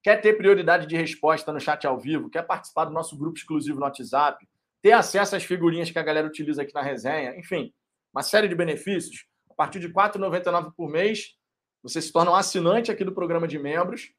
[0.02, 3.78] quer ter prioridade de resposta no chat ao vivo, quer participar do nosso grupo exclusivo
[3.78, 4.46] no WhatsApp,
[4.82, 7.72] ter acesso às figurinhas que a galera utiliza aqui na resenha, enfim,
[8.12, 9.26] uma série de benefícios.
[9.50, 11.36] A partir de R$ 4,99 por mês,
[11.82, 14.12] você se torna um assinante aqui do programa de membros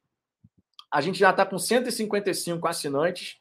[0.91, 3.37] a gente já está com 155 assinantes.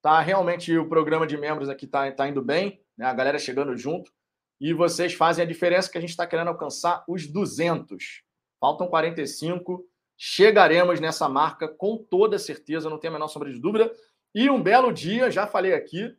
[0.00, 3.06] Tá realmente o programa de membros aqui está tá indo bem, né?
[3.06, 4.12] A galera chegando junto.
[4.60, 8.24] e vocês fazem a diferença que a gente está querendo alcançar os 200.
[8.60, 9.86] Faltam 45.
[10.16, 13.94] Chegaremos nessa marca com toda certeza, não tem a menor sombra de dúvida.
[14.34, 16.16] E um belo dia, já falei aqui,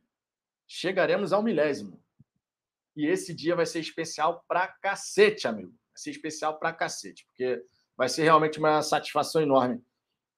[0.65, 2.02] chegaremos ao milésimo.
[2.95, 5.73] E esse dia vai ser especial pra cacete, amigo.
[5.99, 7.63] Ser especial pra cacete, porque
[7.97, 9.83] vai ser realmente uma satisfação enorme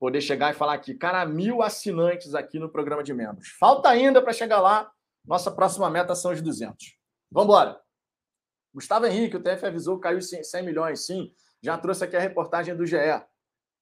[0.02, 3.50] poder chegar e falar aqui, cara, mil assinantes aqui no programa de membros.
[3.60, 4.91] Falta ainda para chegar lá.
[5.24, 6.97] Nossa próxima meta são os 200.
[7.30, 7.80] Vamos embora.
[8.74, 11.32] Gustavo Henrique, o TF avisou caiu 100 milhões, sim.
[11.62, 12.95] Já trouxe aqui a reportagem do GE.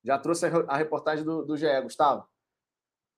[0.03, 2.27] Já trouxe a reportagem do, do GE, Gustavo.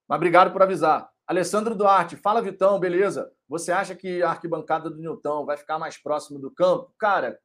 [0.08, 1.10] Mas obrigado por avisar.
[1.26, 3.34] Alessandro Duarte, fala Vitão, beleza?
[3.50, 6.94] Você acha que a arquibancada do Newton vai ficar mais próximo do campo?
[7.00, 7.40] Cara,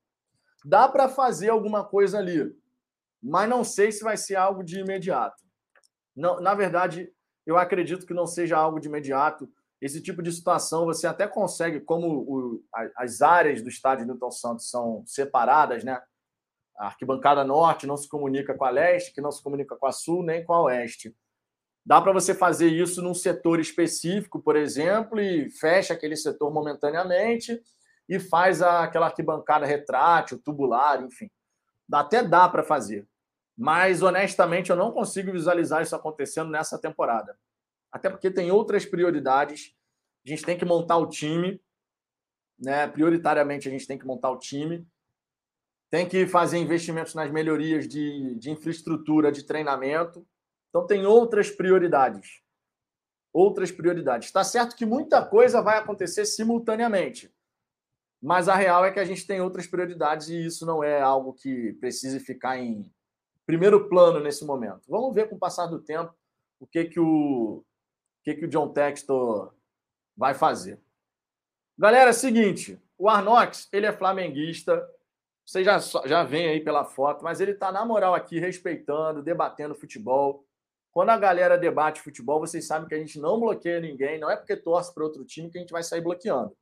[0.67, 2.53] dá para fazer alguma coisa ali,
[3.23, 5.41] mas não sei se vai ser algo de imediato.
[6.15, 7.09] Não, na verdade,
[7.47, 9.49] eu acredito que não seja algo de imediato.
[9.81, 12.65] Esse tipo de situação você até consegue, como o,
[12.97, 16.03] as áreas do estádio Newton Santos são separadas, né?
[16.77, 19.93] A arquibancada norte não se comunica com a leste, que não se comunica com a
[19.93, 21.15] sul, nem com a oeste.
[21.85, 27.63] Dá para você fazer isso num setor específico, por exemplo, e fecha aquele setor momentaneamente
[28.09, 31.31] e faz aquela arquibancada retrátil, tubular, enfim.
[31.93, 33.07] Até dá para fazer.
[33.57, 37.39] Mas, honestamente, eu não consigo visualizar isso acontecendo nessa temporada.
[37.91, 39.75] Até porque tem outras prioridades.
[40.25, 41.61] A gente tem que montar o time.
[42.59, 42.87] Né?
[42.87, 44.87] Prioritariamente, a gente tem que montar o time.
[45.91, 50.27] Tem que fazer investimentos nas melhorias de, de infraestrutura, de treinamento
[50.77, 52.43] então, tem outras prioridades.
[53.33, 54.29] Outras prioridades.
[54.29, 57.35] Está certo que muita coisa vai acontecer simultaneamente.
[58.23, 61.33] Mas a real é que a gente tem outras prioridades e isso não é algo
[61.33, 62.91] que precise ficar em
[63.47, 64.83] primeiro plano nesse momento.
[64.89, 66.15] Vamos ver com o passar do tempo
[66.59, 67.65] o que que o, o
[68.25, 69.55] que que o John Textor
[70.17, 70.81] vai fazer.
[71.79, 74.83] Galera, é seguinte, o Arnox, ele é flamenguista,
[75.45, 79.75] você já, já vem aí pela foto, mas ele está na moral aqui, respeitando, debatendo
[79.75, 80.45] futebol.
[80.91, 84.37] Quando a galera debate futebol, vocês sabem que a gente não bloqueia ninguém, não é
[84.37, 86.57] porque torce para outro time que a gente vai sair bloqueando.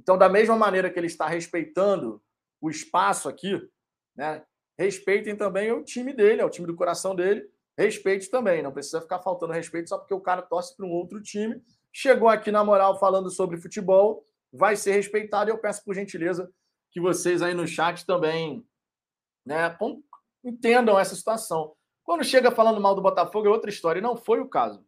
[0.00, 2.22] Então, da mesma maneira que ele está respeitando
[2.58, 3.60] o espaço aqui,
[4.16, 4.42] né?
[4.78, 7.46] Respeitem também o time dele, é o time do coração dele.
[7.76, 11.22] Respeite também, não precisa ficar faltando respeito só porque o cara torce para um outro
[11.22, 11.62] time.
[11.92, 15.50] Chegou aqui na moral falando sobre futebol, vai ser respeitado.
[15.50, 16.50] E eu peço por gentileza
[16.90, 18.66] que vocês aí no chat também
[19.44, 19.76] né,
[20.42, 21.74] entendam essa situação.
[22.02, 24.00] Quando chega falando mal do Botafogo é outra história.
[24.00, 24.82] E não foi o caso.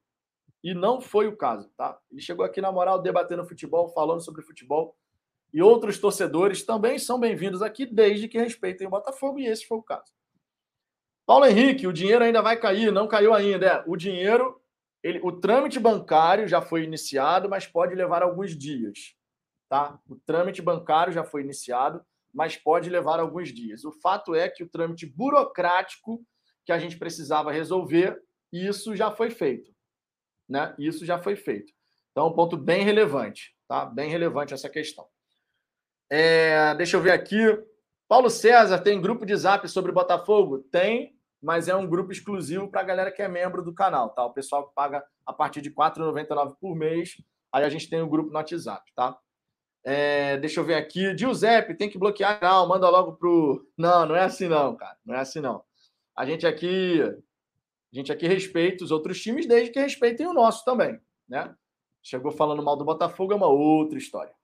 [0.64, 1.98] E não foi o caso, tá?
[2.10, 4.96] Ele chegou aqui na moral debatendo futebol, falando sobre futebol.
[5.52, 9.78] E outros torcedores também são bem-vindos aqui, desde que respeitem o Botafogo, e esse foi
[9.78, 10.10] o caso.
[11.26, 13.66] Paulo Henrique, o dinheiro ainda vai cair, não caiu ainda.
[13.66, 14.60] É, o dinheiro,
[15.02, 19.14] ele, o trâmite bancário já foi iniciado, mas pode levar alguns dias.
[19.68, 19.98] Tá?
[20.08, 23.84] O trâmite bancário já foi iniciado, mas pode levar alguns dias.
[23.84, 26.24] O fato é que o trâmite burocrático
[26.64, 29.70] que a gente precisava resolver, isso já foi feito.
[30.48, 30.74] Né?
[30.78, 31.72] Isso já foi feito.
[32.10, 33.86] Então, um ponto bem relevante, tá?
[33.86, 35.06] Bem relevante essa questão.
[36.14, 37.38] É, deixa eu ver aqui.
[38.06, 40.58] Paulo César tem grupo de zap sobre Botafogo?
[40.58, 44.24] Tem, mas é um grupo exclusivo para a galera que é membro do canal, tá?
[44.24, 47.16] O pessoal que paga a partir de R$ 4,99 por mês.
[47.50, 49.18] Aí a gente tem o um grupo no WhatsApp, tá?
[49.84, 51.16] É, deixa eu ver aqui.
[51.16, 52.38] Giuseppe, tem que bloquear.
[52.42, 53.66] Não, manda logo pro.
[53.76, 54.96] Não, não é assim, não, cara.
[55.04, 55.64] Não é assim, não
[56.16, 60.64] a gente aqui a gente aqui respeita os outros times desde que respeitem o nosso
[60.64, 60.98] também,
[61.28, 61.54] né?
[62.02, 64.34] Chegou falando mal do Botafogo é uma outra história.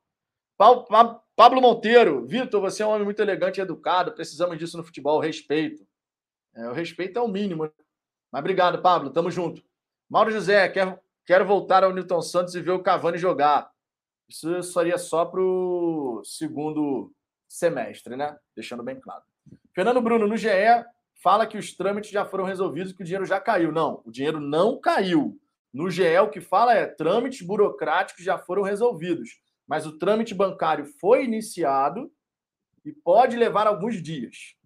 [1.38, 5.20] Pablo Monteiro, Vitor, você é um homem muito elegante e educado, precisamos disso no futebol,
[5.20, 5.86] respeito.
[6.52, 7.62] É, o respeito é o mínimo.
[7.62, 7.70] Né?
[8.32, 9.62] Mas obrigado, Pablo, tamo junto.
[10.10, 13.70] Mauro José, quero, quero voltar ao Newton Santos e ver o Cavani jogar.
[14.28, 17.12] Isso seria só para o segundo
[17.46, 18.36] semestre, né?
[18.56, 19.22] Deixando bem claro.
[19.72, 20.48] Fernando Bruno, no GE,
[21.22, 23.70] fala que os trâmites já foram resolvidos, que o dinheiro já caiu.
[23.70, 25.38] Não, o dinheiro não caiu.
[25.72, 30.84] No GE, o que fala é trâmites burocráticos já foram resolvidos, mas o trâmite bancário
[30.84, 32.10] foi iniciado
[32.84, 34.56] e pode levar alguns dias.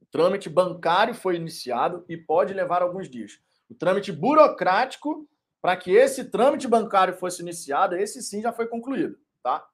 [0.00, 3.40] O trâmite bancário foi iniciado e pode levar alguns dias.
[3.70, 5.26] O trâmite burocrático,
[5.62, 9.64] para que esse trâmite bancário fosse iniciado, esse sim já foi concluído, tá?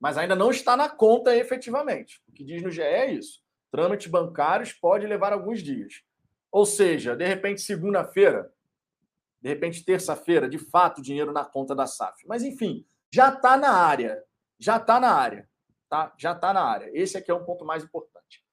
[0.00, 2.20] Mas ainda não está na conta efetivamente.
[2.28, 6.02] O que diz no GE é isso trâmites bancários pode levar alguns dias.
[6.50, 8.52] Ou seja, de repente, segunda-feira,
[9.40, 12.26] de repente, terça-feira, de fato, dinheiro na conta da SAF.
[12.26, 14.22] Mas, enfim, já está na área.
[14.58, 15.48] Já está na área.
[15.88, 16.12] Tá?
[16.18, 16.90] Já está na área.
[16.92, 18.44] Esse aqui é um ponto mais importante.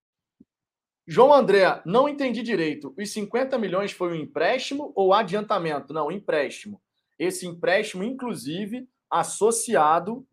[1.08, 2.94] João André, não entendi direito.
[2.98, 5.94] Os 50 milhões foi um empréstimo ou adiantamento?
[5.94, 6.82] Não, empréstimo.
[7.20, 10.26] Esse empréstimo, inclusive, associado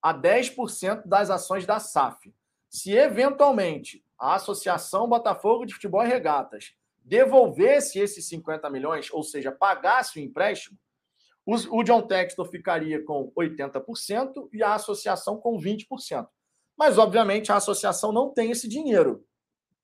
[0.00, 2.32] a 10% das ações da SAF.
[2.68, 6.74] Se eventualmente a Associação Botafogo de Futebol e Regatas
[7.04, 10.78] devolvesse esses 50 milhões, ou seja, pagasse o empréstimo,
[11.46, 16.28] o John Textor ficaria com 80% e a associação com 20%.
[16.76, 19.26] Mas, obviamente, a associação não tem esse dinheiro.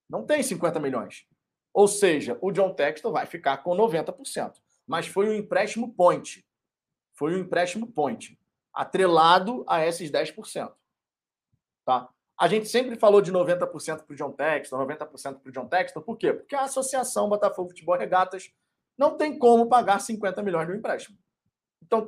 [0.08, 1.26] Não tem 50 milhões.
[1.74, 4.54] Ou seja, o John Textor vai ficar com 90%.
[4.86, 6.46] Mas foi um empréstimo point.
[7.12, 8.38] Foi um empréstimo point.
[8.72, 10.72] Atrelado a esses 10%.
[11.84, 12.08] Tá?
[12.38, 16.02] A gente sempre falou de 90% para o John Textor, 90% para o John Textor.
[16.02, 16.32] Por quê?
[16.32, 18.52] Porque a Associação Botafogo Futebol Regatas
[18.96, 21.18] não tem como pagar 50 milhões do empréstimo.
[21.86, 22.06] Então,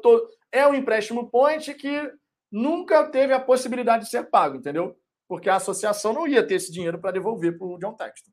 [0.52, 2.12] é um empréstimo point que
[2.50, 4.98] nunca teve a possibilidade de ser pago, entendeu?
[5.28, 8.30] Porque a associação não ia ter esse dinheiro para devolver para o John Texton.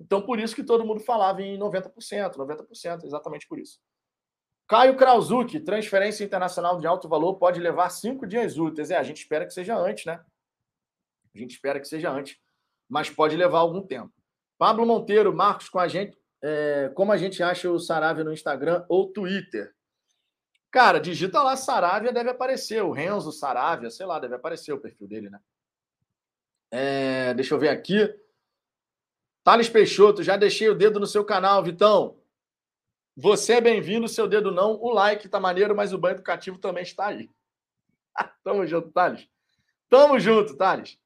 [0.00, 1.92] Então, por isso que todo mundo falava em 90%,
[2.36, 3.78] 90%, exatamente por isso.
[4.68, 8.90] Caio Krauzuk, transferência internacional de alto valor pode levar cinco dias úteis.
[8.90, 10.22] É, a gente espera que seja antes, né?
[11.34, 12.36] A gente espera que seja antes,
[12.88, 14.12] mas pode levar algum tempo.
[14.58, 18.84] Pablo Monteiro, Marcos, com a gente, é, como a gente acha o Saravia no Instagram
[18.88, 19.74] ou Twitter?
[20.70, 22.82] Cara, digita lá Saravia, deve aparecer.
[22.82, 25.40] O Renzo Saravia, sei lá, deve aparecer o perfil dele, né?
[26.70, 28.14] É, deixa eu ver aqui.
[29.42, 32.20] Thales Peixoto, já deixei o dedo no seu canal, Vitão.
[33.16, 34.74] Você é bem-vindo, seu dedo não.
[34.74, 37.30] O like tá maneiro, mas o banho educativo também está aí.
[38.44, 39.26] Tamo junto, Thales.
[39.88, 40.98] Tamo junto, Thales.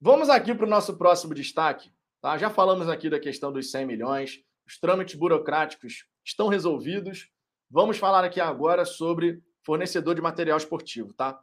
[0.00, 1.92] Vamos aqui para o nosso próximo destaque.
[2.20, 2.36] Tá?
[2.36, 4.44] Já falamos aqui da questão dos 100 milhões.
[4.66, 7.30] Os trâmites burocráticos estão resolvidos.
[7.70, 11.38] Vamos falar aqui agora sobre fornecedor de material esportivo, tá?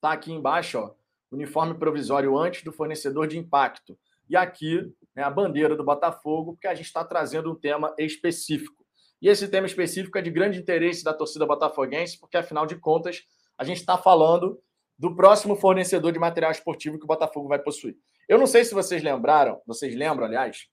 [0.00, 0.94] Tá aqui embaixo, ó,
[1.30, 3.98] uniforme provisório antes do fornecedor de impacto.
[4.28, 8.84] E aqui né, a bandeira do Botafogo, porque a gente está trazendo um tema específico.
[9.20, 13.22] E esse tema específico é de grande interesse da torcida botafoguense, porque afinal de contas
[13.58, 14.58] a gente está falando
[14.98, 17.96] do próximo fornecedor de material esportivo que o Botafogo vai possuir.
[18.28, 20.68] Eu não sei se vocês lembraram, vocês lembram, aliás,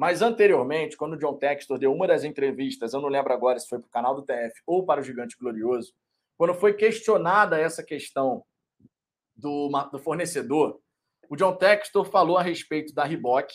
[0.00, 3.68] mas anteriormente, quando o John Textor deu uma das entrevistas, eu não lembro agora se
[3.68, 5.92] foi para o canal do TF ou para o Gigante Glorioso,
[6.38, 8.42] quando foi questionada essa questão
[9.36, 10.80] do, do fornecedor,
[11.28, 13.52] o John Textor falou a respeito da Reebok.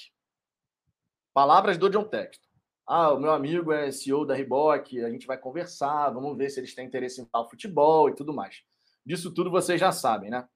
[1.34, 2.48] Palavras do John Textor.
[2.86, 6.60] Ah, o meu amigo é CEO da Reebok, a gente vai conversar, vamos ver se
[6.60, 8.62] eles têm interesse em tal futebol e tudo mais.
[9.04, 10.48] Disso tudo vocês já sabem, né?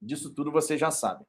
[0.00, 1.26] Disso tudo vocês já sabem.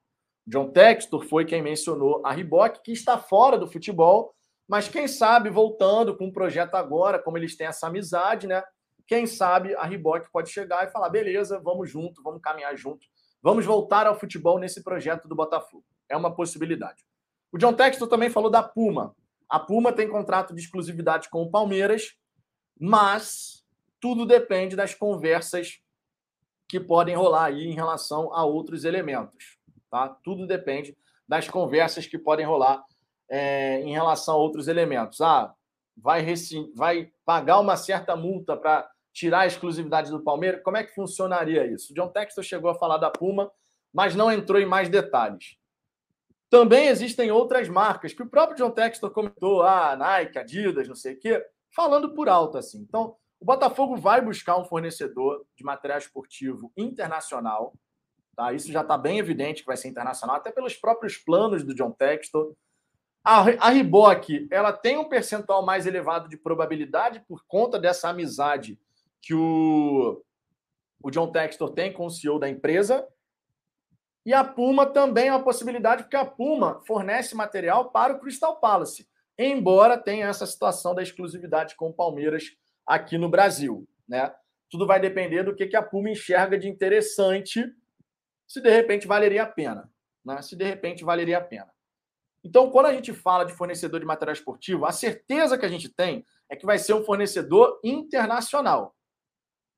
[0.47, 4.33] John Textor foi quem mencionou a Reebok, que está fora do futebol,
[4.65, 8.63] mas quem sabe, voltando com um projeto agora, como eles têm essa amizade, né?
[9.05, 13.05] Quem sabe a Reebok pode chegar e falar: beleza, vamos junto, vamos caminhar junto,
[13.41, 15.83] vamos voltar ao futebol nesse projeto do Botafogo.
[16.09, 17.03] É uma possibilidade.
[17.51, 19.13] O John Textor também falou da Puma.
[19.49, 22.13] A Puma tem contrato de exclusividade com o Palmeiras,
[22.79, 23.65] mas
[23.99, 25.79] tudo depende das conversas
[26.69, 29.56] que podem rolar aí em relação a outros elementos.
[29.89, 30.09] Tá?
[30.23, 30.95] Tudo depende
[31.27, 32.83] das conversas que podem rolar
[33.29, 35.21] é, em relação a outros elementos.
[35.21, 35.53] Ah,
[35.95, 36.25] vai,
[36.75, 40.61] vai pagar uma certa multa para tirar a exclusividade do Palmeiras?
[40.63, 41.91] Como é que funcionaria isso?
[41.91, 43.51] O John Textor chegou a falar da Puma,
[43.93, 45.57] mas não entrou em mais detalhes.
[46.49, 51.13] Também existem outras marcas que o próprio John Textor comentou, ah, Nike, Adidas, não sei
[51.13, 52.79] o quê, falando por alto assim.
[52.79, 57.73] Então, o Botafogo vai buscar um fornecedor de material esportivo internacional
[58.37, 58.53] Tá?
[58.53, 61.91] Isso já está bem evidente que vai ser internacional, até pelos próprios planos do John
[61.91, 62.53] Textor.
[63.23, 68.79] A, a Reebok ela tem um percentual mais elevado de probabilidade por conta dessa amizade
[69.23, 70.23] que o,
[71.01, 73.07] o John Textor tem com o CEO da empresa.
[74.23, 78.59] E a Puma também é uma possibilidade, porque a Puma fornece material para o Crystal
[78.59, 82.43] Palace, embora tenha essa situação da exclusividade com o Palmeiras
[82.85, 83.87] aqui no Brasil.
[84.07, 84.31] Né?
[84.69, 87.65] Tudo vai depender do que, que a Puma enxerga de interessante
[88.47, 89.91] se de repente valeria a pena.
[90.25, 90.41] Né?
[90.41, 91.71] Se de repente valeria a pena.
[92.43, 95.89] Então, quando a gente fala de fornecedor de material esportivo, a certeza que a gente
[95.89, 98.95] tem é que vai ser um fornecedor internacional.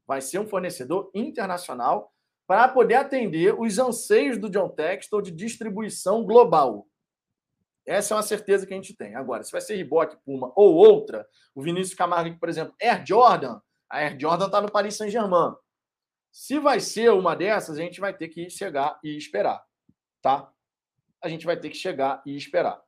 [0.05, 2.11] Vai ser um fornecedor internacional
[2.47, 6.87] para poder atender os anseios do John Textor de distribuição global.
[7.87, 9.15] Essa é uma certeza que a gente tem.
[9.15, 13.59] Agora, se vai ser Reebok, Puma ou outra, o Vinícius Camargo, por exemplo, Air Jordan,
[13.89, 15.55] a Air Jordan está no Paris Saint-Germain.
[16.31, 19.63] Se vai ser uma dessas, a gente vai ter que chegar e esperar,
[20.21, 20.51] tá?
[21.21, 22.81] A gente vai ter que chegar e esperar.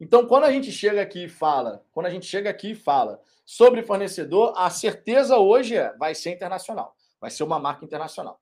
[0.00, 3.20] Então, quando a gente chega aqui e fala, quando a gente chega aqui e fala
[3.44, 8.40] sobre fornecedor, a certeza hoje é vai ser internacional, vai ser uma marca internacional.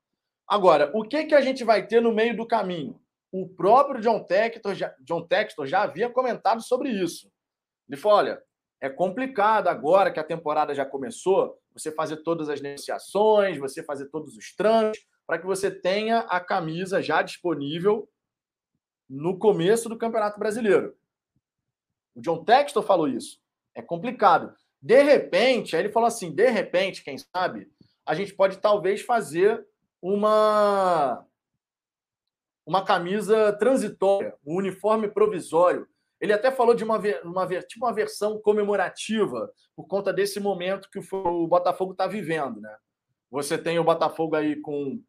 [0.49, 3.01] Agora, o que que a gente vai ter no meio do caminho?
[3.31, 7.31] O próprio John Textor já, John Textor já havia comentado sobre isso.
[7.89, 8.43] Ele falou: olha,
[8.81, 14.07] É complicado agora que a temporada já começou, você fazer todas as negociações, você fazer
[14.07, 18.09] todos os trâmites, para que você tenha a camisa já disponível
[19.09, 20.97] no começo do Campeonato Brasileiro.
[22.15, 23.41] O John Textor falou isso.
[23.75, 24.55] É complicado.
[24.81, 27.71] De repente, aí ele falou assim: de repente, quem sabe,
[28.07, 29.65] a gente pode talvez fazer
[30.01, 31.27] uma
[32.67, 35.89] uma camisa transitória, um uniforme provisório.
[36.21, 40.99] Ele até falou de uma, uma, tipo uma versão comemorativa por conta desse momento que
[40.99, 42.61] o, Botafogo está vivendo.
[42.61, 42.77] Né?
[43.31, 45.03] Você tem o Botafogo aí com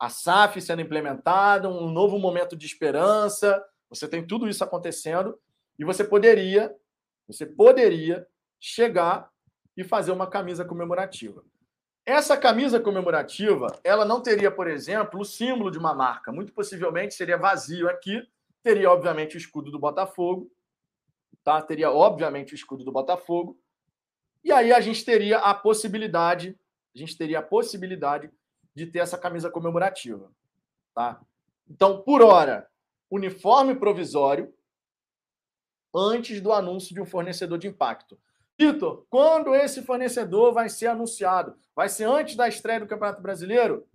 [0.00, 5.38] a SAF sendo implementada, um novo momento de esperança, você tem tudo isso acontecendo
[5.78, 6.72] e você poderia,
[7.26, 8.26] você poderia
[8.60, 9.28] chegar
[9.76, 11.42] e fazer uma camisa comemorativa.
[12.04, 16.32] Essa camisa comemorativa, ela não teria, por exemplo, o símbolo de uma marca.
[16.32, 18.26] Muito possivelmente seria vazio aqui.
[18.68, 20.52] Teria, obviamente, o escudo do Botafogo.
[21.42, 21.62] Tá?
[21.62, 23.58] Teria, obviamente, o escudo do Botafogo.
[24.44, 26.54] E aí a gente teria a possibilidade,
[26.94, 28.30] a gente teria a possibilidade
[28.74, 30.30] de ter essa camisa comemorativa.
[30.94, 31.18] Tá?
[31.66, 32.68] Então, por hora,
[33.10, 34.52] uniforme provisório
[35.94, 38.20] antes do anúncio de um fornecedor de impacto.
[38.58, 41.56] Vitor, quando esse fornecedor vai ser anunciado?
[41.74, 43.88] Vai ser antes da estreia do Campeonato Brasileiro?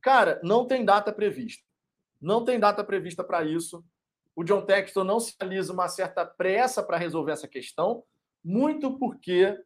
[0.00, 1.64] Cara, não tem data prevista.
[2.20, 3.84] Não tem data prevista para isso.
[4.34, 8.04] O John Texton não sinaliza uma certa pressa para resolver essa questão,
[8.42, 9.58] muito porque,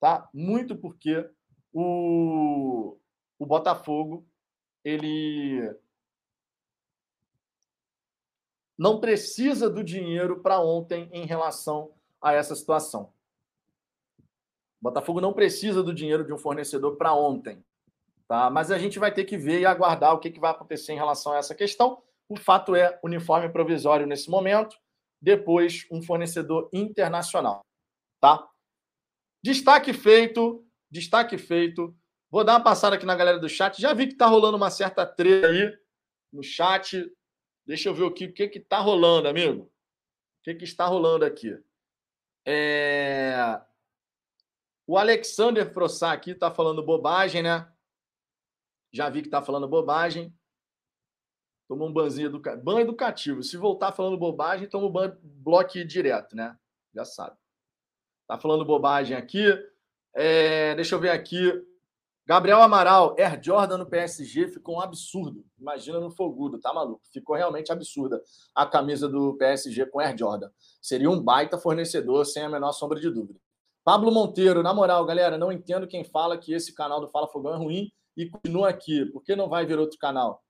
[0.00, 0.28] tá?
[0.34, 1.28] Muito porque
[1.72, 2.98] o,
[3.38, 4.26] o Botafogo
[4.84, 5.74] ele
[8.78, 13.12] não precisa do dinheiro para ontem em relação a essa situação.
[14.80, 17.64] O Botafogo não precisa do dinheiro de um fornecedor para ontem.
[18.28, 18.50] Tá?
[18.50, 20.96] Mas a gente vai ter que ver e aguardar o que, que vai acontecer em
[20.96, 22.02] relação a essa questão.
[22.28, 24.76] O fato é uniforme provisório nesse momento,
[25.20, 27.64] depois um fornecedor internacional.
[28.20, 28.48] Tá?
[29.42, 31.96] Destaque feito, destaque feito.
[32.30, 33.80] Vou dar uma passada aqui na galera do chat.
[33.80, 35.78] Já vi que está rolando uma certa treta aí
[36.32, 37.12] no chat.
[37.64, 39.62] Deixa eu ver o que está rolando, amigo.
[39.62, 39.70] O
[40.42, 41.56] que, que está rolando aqui?
[42.46, 43.60] É...
[44.86, 47.68] O Alexander Frossá aqui está falando bobagem, né?
[48.92, 50.35] Já vi que está falando bobagem.
[51.68, 52.64] Toma um banzinho educativo.
[52.64, 53.42] Ban educativo.
[53.42, 56.56] Se voltar falando bobagem, toma um ban bloco direto, né?
[56.94, 57.36] Já sabe.
[58.26, 59.46] Tá falando bobagem aqui.
[60.14, 61.52] É, deixa eu ver aqui.
[62.26, 65.44] Gabriel Amaral, Air Jordan no PSG ficou um absurdo.
[65.56, 67.02] Imagina no Fogudo, tá maluco?
[67.12, 68.20] Ficou realmente absurda
[68.52, 70.50] a camisa do PSG com Air Jordan.
[70.82, 73.38] Seria um baita fornecedor, sem a menor sombra de dúvida.
[73.84, 77.54] Pablo Monteiro, na moral, galera, não entendo quem fala que esse canal do Fala Fogão
[77.54, 79.06] é ruim e continua aqui.
[79.06, 80.42] Por que não vai ver outro canal?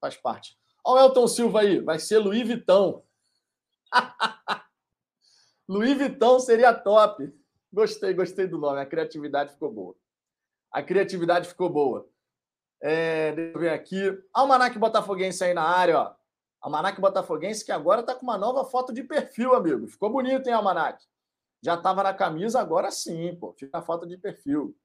[0.00, 0.58] Faz parte.
[0.84, 3.04] Olha o Elton Silva aí, vai ser Luiz Vitão.
[5.68, 7.32] Luiz Vitão seria top.
[7.72, 8.80] Gostei, gostei do nome.
[8.80, 9.94] A criatividade ficou boa.
[10.72, 12.08] A criatividade ficou boa.
[12.80, 14.18] É, deixa eu ver aqui.
[14.32, 16.14] Almanac Botafoguense aí na área, ó.
[16.62, 19.86] Almanac Botafoguense que agora tá com uma nova foto de perfil, amigo.
[19.86, 21.04] Ficou bonito, hein, Almanac?
[21.62, 23.52] Já estava na camisa, agora sim, pô.
[23.52, 24.76] Fica a falta de perfil.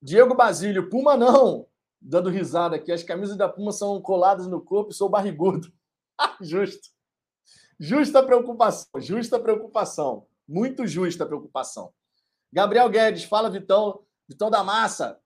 [0.00, 1.66] Diego Basílio, Puma não.
[2.04, 2.90] Dando risada aqui.
[2.90, 5.72] As camisas da Puma são coladas no corpo e sou barrigudo.
[6.40, 6.88] Justo.
[7.78, 9.00] Justa preocupação.
[9.00, 10.26] Justa preocupação.
[10.46, 11.92] Muito justa preocupação.
[12.52, 14.04] Gabriel Guedes, fala, Vitão.
[14.28, 15.18] Vitão da Massa.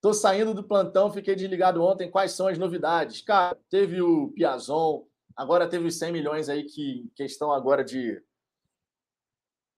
[0.00, 2.10] Tô saindo do plantão, fiquei desligado ontem.
[2.10, 3.22] Quais são as novidades?
[3.22, 8.22] Cara, teve o Piazon, agora teve os 100 milhões aí que questão agora de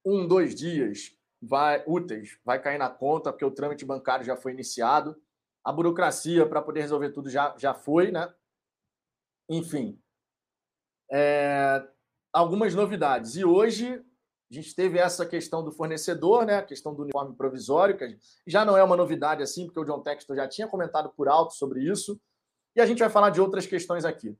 [0.05, 4.51] um, dois dias vai, úteis vai cair na conta, porque o trâmite bancário já foi
[4.53, 5.17] iniciado.
[5.67, 8.33] A burocracia para poder resolver tudo já, já foi, né?
[9.51, 10.01] Enfim.
[11.11, 11.85] É,
[12.33, 13.35] algumas novidades.
[13.35, 14.01] E hoje
[14.49, 16.59] a gente teve essa questão do fornecedor, né?
[16.59, 20.03] A questão do uniforme provisório, que já não é uma novidade assim, porque o John
[20.05, 22.21] Textor já tinha comentado por alto sobre isso.
[22.77, 24.39] E a gente vai falar de outras questões aqui.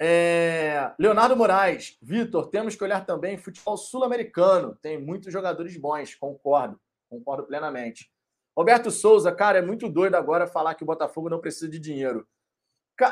[0.00, 0.92] É...
[0.98, 4.76] Leonardo Moraes, Vitor, temos que olhar também futebol sul-americano.
[4.82, 8.11] Tem muitos jogadores bons, concordo, concordo plenamente.
[8.56, 12.26] Roberto Souza, cara, é muito doido agora falar que o Botafogo não precisa de dinheiro.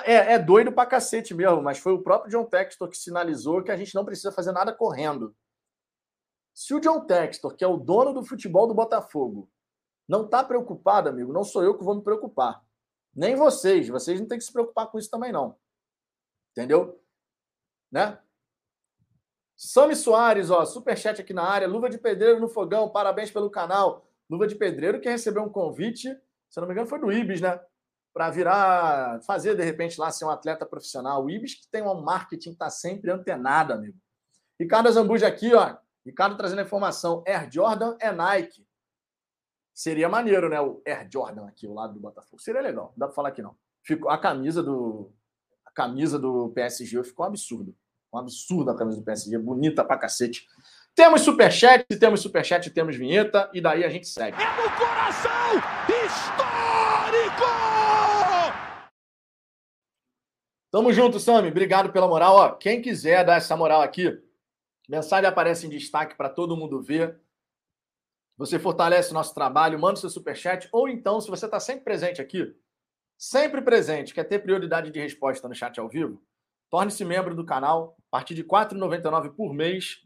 [0.04, 3.70] É, é doido pra cacete mesmo, mas foi o próprio John Textor que sinalizou que
[3.70, 5.34] a gente não precisa fazer nada correndo.
[6.52, 9.50] Se o John Textor, que é o dono do futebol do Botafogo,
[10.06, 12.62] não está preocupado, amigo, não sou eu que vou me preocupar.
[13.14, 13.88] Nem vocês.
[13.88, 15.56] Vocês não têm que se preocupar com isso também, não.
[16.52, 17.00] Entendeu?
[17.90, 18.18] Né?
[19.56, 21.68] Sami Soares, ó, superchat aqui na área.
[21.68, 24.09] Luva de pedreiro no fogão, parabéns pelo canal.
[24.30, 26.16] Luva de pedreiro que recebeu um convite,
[26.48, 27.60] se não me engano, foi do Ibis, né?
[28.14, 31.24] Para virar, fazer de repente lá ser um atleta profissional.
[31.24, 33.98] O Ibis que tem um marketing que está sempre antenado, amigo.
[34.58, 35.76] Ricardo Zambuja aqui, ó.
[36.04, 37.24] Ricardo trazendo a informação.
[37.26, 38.66] Air Jordan é Nike.
[39.74, 40.60] Seria maneiro, né?
[40.60, 42.40] O Air Jordan aqui, o lado do Botafogo.
[42.40, 42.86] Seria legal.
[42.86, 43.56] Não dá pra falar aqui, não.
[43.82, 45.12] Ficou, a camisa do.
[45.64, 47.74] A camisa do PSG ficou um absurdo.
[48.12, 49.38] Um absurdo a camisa do PSG.
[49.38, 50.46] Bonita pra cacete.
[50.94, 54.36] Temos superchat, temos superchat, temos vinheta, e daí a gente segue.
[54.40, 55.30] É no coração
[55.88, 56.50] histórico!
[60.70, 61.48] Tamo junto, Sami.
[61.48, 62.36] Obrigado pela moral.
[62.36, 64.16] Ó, quem quiser dar essa moral aqui,
[64.88, 67.20] mensagem aparece em destaque para todo mundo ver.
[68.36, 71.84] Você fortalece o nosso trabalho, manda o seu superchat, ou então, se você está sempre
[71.84, 72.54] presente aqui,
[73.18, 76.22] sempre presente, quer ter prioridade de resposta no chat ao vivo,
[76.70, 77.96] torne-se membro do canal.
[78.10, 80.02] A partir de R$ 4,99 por mês,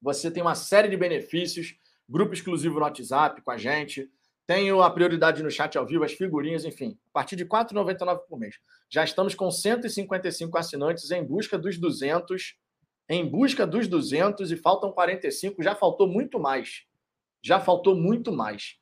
[0.00, 1.74] você tem uma série de benefícios,
[2.08, 4.10] grupo exclusivo no WhatsApp com a gente,
[4.46, 6.96] tenho a prioridade no chat ao vivo, as figurinhas, enfim.
[7.10, 8.56] A partir de R$ 4,99 por mês.
[8.88, 12.56] Já estamos com 155 assinantes em busca dos 200.
[13.08, 15.62] Em busca dos 200 e faltam 45.
[15.62, 16.84] Já faltou muito mais.
[17.42, 18.76] Já faltou muito mais.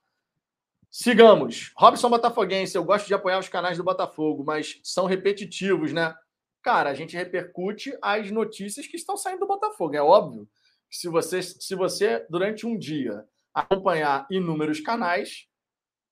[0.90, 1.72] Sigamos.
[1.76, 2.76] Robson Botafoguense.
[2.76, 6.14] Eu gosto de apoiar os canais do Botafogo, mas são repetitivos, né?
[6.62, 9.96] Cara, a gente repercute as notícias que estão saindo do Botafogo.
[9.96, 10.46] É óbvio
[10.94, 15.48] se você, se você durante um dia, acompanhar inúmeros canais,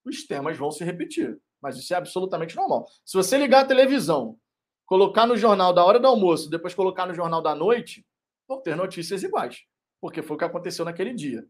[0.03, 1.39] os temas vão se repetir.
[1.61, 2.85] Mas isso é absolutamente normal.
[3.05, 4.37] Se você ligar a televisão,
[4.85, 8.05] colocar no jornal da hora do almoço, depois colocar no jornal da noite,
[8.45, 9.63] vão ter notícias iguais.
[10.01, 11.47] Porque foi o que aconteceu naquele dia.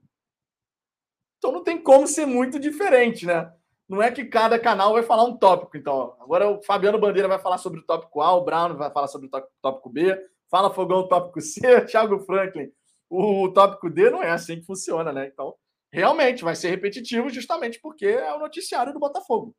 [1.40, 3.52] Então não tem como ser muito diferente, né?
[3.90, 5.76] Não é que cada canal vai falar um tópico.
[5.76, 9.08] Então, agora o Fabiano Bandeira vai falar sobre o tópico A, o Brown vai falar
[9.08, 10.16] sobre o tópico B,
[10.52, 11.60] Fala Fogão tópico C,
[11.90, 12.72] Thiago Franklin
[13.14, 14.10] o tópico D.
[14.10, 15.28] Não é assim que funciona, né?
[15.28, 15.56] Então,
[15.92, 19.56] realmente vai ser repetitivo justamente porque é o noticiário do Botafogo.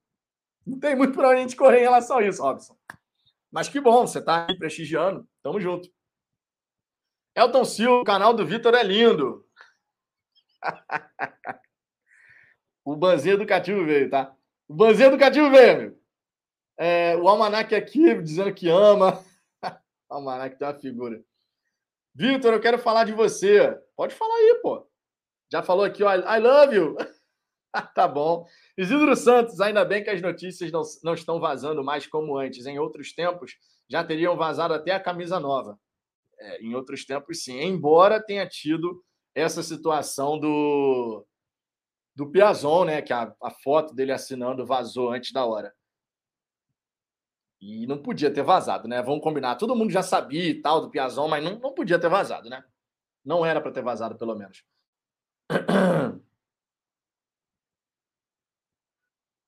[0.66, 2.76] Não tem muito para a gente correr em relação a isso, Robson.
[3.52, 5.28] Mas que bom, você está aí prestigiando.
[5.42, 5.88] Tamo junto.
[7.36, 9.46] Elton Silva, o canal do Vitor é lindo.
[12.84, 14.34] o Banzinho Educativo veio, tá?
[14.66, 16.04] O Banzinho Educativo veio, meu.
[16.76, 19.22] É, o Almanac aqui dizendo que ama.
[20.08, 21.22] o Almanac tem uma figura.
[22.14, 23.76] Vitor, eu quero falar de você.
[23.96, 24.86] Pode falar aí, pô.
[25.50, 26.96] Já falou aqui, ó, I love you.
[27.94, 28.46] tá bom.
[28.78, 32.66] Isidro Santos, ainda bem que as notícias não, não estão vazando mais como antes.
[32.66, 33.56] Em outros tempos,
[33.88, 35.78] já teriam vazado até a camisa nova.
[36.38, 37.58] É, em outros tempos, sim.
[37.60, 39.04] Embora tenha tido
[39.34, 41.26] essa situação do,
[42.14, 43.02] do Piazon, né?
[43.02, 45.74] Que a, a foto dele assinando vazou antes da hora.
[47.66, 49.00] E não podia ter vazado, né?
[49.00, 49.56] Vamos combinar.
[49.56, 52.62] Todo mundo já sabia e tal do Piazon, mas não, não podia ter vazado, né?
[53.24, 54.62] Não era para ter vazado, pelo menos.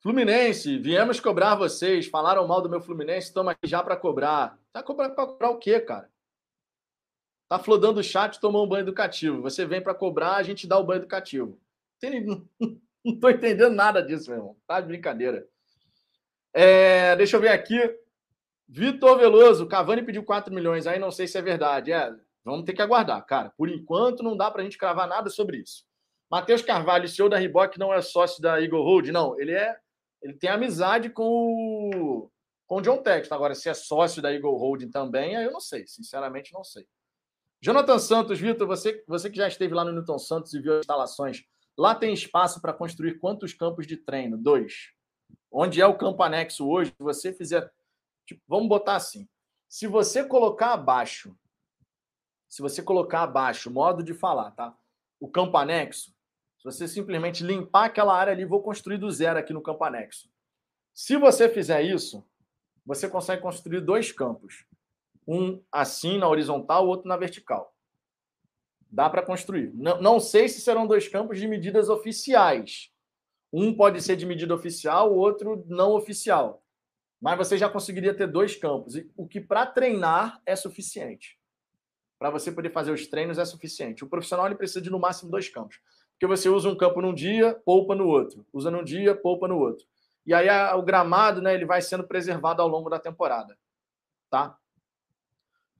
[0.00, 2.06] Fluminense, viemos cobrar vocês.
[2.06, 4.58] Falaram mal do meu Fluminense, estamos aqui já para cobrar.
[4.72, 6.10] Tá cobrando para cobrar o quê, cara?
[7.50, 9.42] Tá flodando o chat, tomou um banho educativo.
[9.42, 11.60] Você vem para cobrar, a gente dá o banho educativo.
[13.04, 14.56] Não tô entendendo nada disso, meu irmão.
[14.66, 15.46] Tá de brincadeira.
[16.54, 18.05] É, deixa eu ver aqui.
[18.68, 21.92] Vitor Veloso, Cavani pediu 4 milhões, aí não sei se é verdade.
[21.92, 22.12] É,
[22.44, 23.52] vamos ter que aguardar, cara.
[23.56, 25.84] Por enquanto, não dá para a gente cravar nada sobre isso.
[26.30, 29.38] Matheus Carvalho, CEO da Reebok, não é sócio da Eagle Hold, não.
[29.38, 29.76] Ele é,
[30.20, 32.30] ele tem amizade com o,
[32.66, 33.34] com o John Texton.
[33.34, 35.86] Agora, se é sócio da Eagle Holding também, aí eu não sei.
[35.86, 36.86] Sinceramente, não sei.
[37.60, 40.80] Jonathan Santos, Vitor, você, você que já esteve lá no Newton Santos e viu as
[40.80, 41.44] instalações,
[41.78, 44.36] lá tem espaço para construir quantos campos de treino?
[44.36, 44.90] Dois.
[45.50, 46.90] Onde é o campo anexo hoje?
[46.90, 47.72] Se você fizer
[48.26, 49.28] Tipo, vamos botar assim.
[49.68, 51.36] Se você colocar abaixo,
[52.48, 54.76] se você colocar abaixo, modo de falar, tá?
[55.20, 56.12] O campo anexo,
[56.58, 60.28] se você simplesmente limpar aquela área ali, vou construir do zero aqui no campo anexo.
[60.92, 62.26] Se você fizer isso,
[62.84, 64.66] você consegue construir dois campos.
[65.26, 67.74] Um assim na horizontal, o outro na vertical.
[68.90, 69.72] Dá para construir.
[69.74, 72.90] Não, não sei se serão dois campos de medidas oficiais.
[73.52, 76.65] Um pode ser de medida oficial, o outro não oficial
[77.26, 81.36] mas você já conseguiria ter dois campos, o que para treinar é suficiente.
[82.20, 84.04] Para você poder fazer os treinos é suficiente.
[84.04, 85.80] O profissional ele precisa de no máximo dois campos.
[86.12, 88.46] Porque você usa um campo num dia, poupa no outro.
[88.52, 89.84] Usa num dia, poupa no outro.
[90.24, 93.58] E aí o gramado, né, ele vai sendo preservado ao longo da temporada.
[94.30, 94.56] Tá?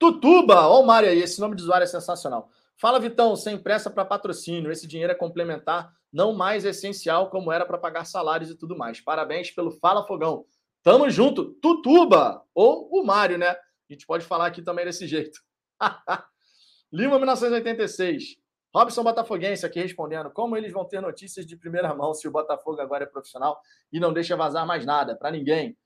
[0.01, 2.51] Tutuba, ó o Mário aí, esse nome de usuário é sensacional.
[2.77, 4.73] Fala, Vitão, sem pressa para patrocínio.
[4.73, 9.01] Esse dinheiro é complementar, não mais essencial como era para pagar salários e tudo mais.
[9.01, 10.45] Parabéns pelo Fala Fogão.
[10.87, 13.49] Tamo junto, Tutuba, ou o Mário, né?
[13.49, 13.59] A
[13.91, 15.41] gente pode falar aqui também desse jeito.
[16.93, 18.37] Lima 1986.
[18.73, 20.31] Robson Botafoguense aqui respondendo.
[20.31, 23.61] Como eles vão ter notícias de primeira mão se o Botafogo agora é profissional
[23.93, 25.77] e não deixa vazar mais nada para ninguém?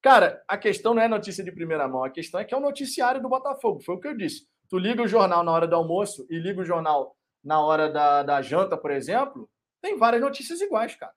[0.00, 2.60] Cara, a questão não é notícia de primeira mão, a questão é que é o
[2.60, 3.80] noticiário do Botafogo.
[3.80, 4.46] Foi o que eu disse.
[4.68, 8.22] Tu liga o jornal na hora do almoço e liga o jornal na hora da,
[8.22, 9.50] da janta, por exemplo,
[9.82, 11.12] tem várias notícias iguais, cara.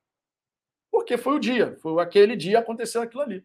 [0.94, 3.44] Porque foi o dia, foi aquele dia aconteceu aquilo ali.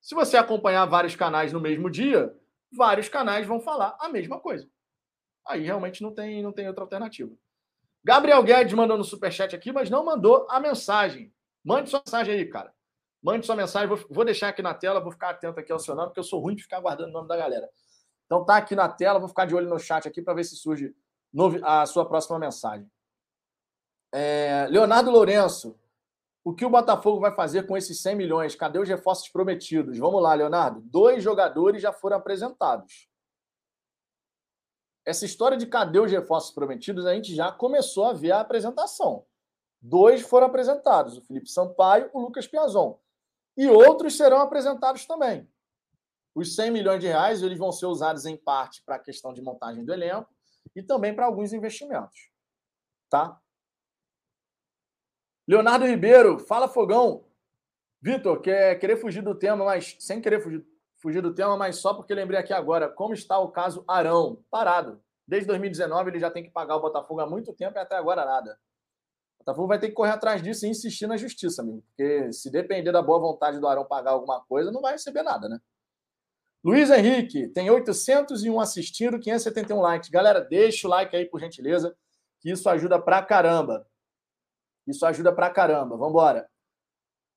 [0.00, 2.36] Se você acompanhar vários canais no mesmo dia,
[2.72, 4.68] vários canais vão falar a mesma coisa.
[5.46, 7.32] Aí realmente não tem, não tem outra alternativa.
[8.02, 11.32] Gabriel Guedes mandou no superchat aqui, mas não mandou a mensagem.
[11.64, 12.74] Mande sua mensagem aí, cara.
[13.22, 13.88] Mande sua mensagem.
[13.88, 16.24] Vou, vou deixar aqui na tela, vou ficar atento aqui ao seu nome, porque eu
[16.24, 17.70] sou ruim de ficar guardando o nome da galera.
[18.26, 20.56] Então tá aqui na tela, vou ficar de olho no chat aqui para ver se
[20.56, 20.92] surge
[21.62, 22.90] a sua próxima mensagem.
[24.12, 25.78] É, Leonardo Lourenço,
[26.44, 28.54] o que o Botafogo vai fazer com esses 100 milhões?
[28.54, 29.98] Cadê os reforços prometidos?
[29.98, 30.82] Vamos lá, Leonardo.
[30.82, 33.08] Dois jogadores já foram apresentados.
[35.06, 39.24] Essa história de cadê os reforços prometidos, a gente já começou a ver a apresentação.
[39.80, 42.98] Dois foram apresentados, o Felipe Sampaio, o Lucas Piazon.
[43.56, 45.48] E outros serão apresentados também.
[46.34, 49.40] Os 100 milhões de reais eles vão ser usados em parte para a questão de
[49.40, 50.28] montagem do elenco
[50.74, 52.30] e também para alguns investimentos.
[53.08, 53.40] Tá?
[55.46, 57.24] Leonardo Ribeiro, fala fogão.
[58.00, 60.64] Vitor, quer querer fugir do tema, mas sem querer fugir,
[60.96, 65.02] fugir do tema, mas só porque lembrei aqui agora como está o caso Arão, parado.
[65.26, 68.24] Desde 2019 ele já tem que pagar o Botafogo há muito tempo e até agora
[68.24, 68.58] nada.
[69.36, 71.82] O Botafogo vai ter que correr atrás disso e insistir na justiça, amigo.
[71.88, 75.48] Porque se depender da boa vontade do Arão pagar alguma coisa, não vai receber nada,
[75.48, 75.58] né?
[76.64, 80.08] Luiz Henrique, tem 801 assistindo, 571 likes.
[80.08, 81.94] Galera, deixa o like aí, por gentileza,
[82.40, 83.86] que isso ajuda pra caramba.
[84.86, 85.96] Isso ajuda pra caramba.
[85.96, 86.48] Vamos embora.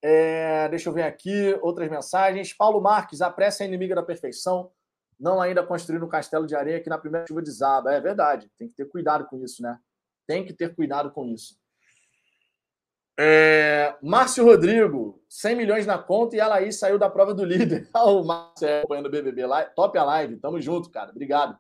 [0.02, 2.54] É, deixa eu ver aqui outras mensagens.
[2.54, 4.72] Paulo Marques, a pressa é inimiga da perfeição.
[5.20, 7.94] Não ainda construindo um castelo de areia que na primeira chuva desaba.
[7.94, 8.52] É verdade.
[8.58, 9.78] Tem que ter cuidado com isso, né?
[10.28, 11.58] Tem que ter cuidado com isso.
[13.20, 17.90] É, Márcio Rodrigo, 100 milhões na conta e a Laís saiu da prova do líder.
[17.96, 19.72] o Márcio é acompanhando o BBB live.
[19.76, 20.38] Top a live.
[20.38, 21.10] Tamo junto, cara.
[21.10, 21.58] Obrigado.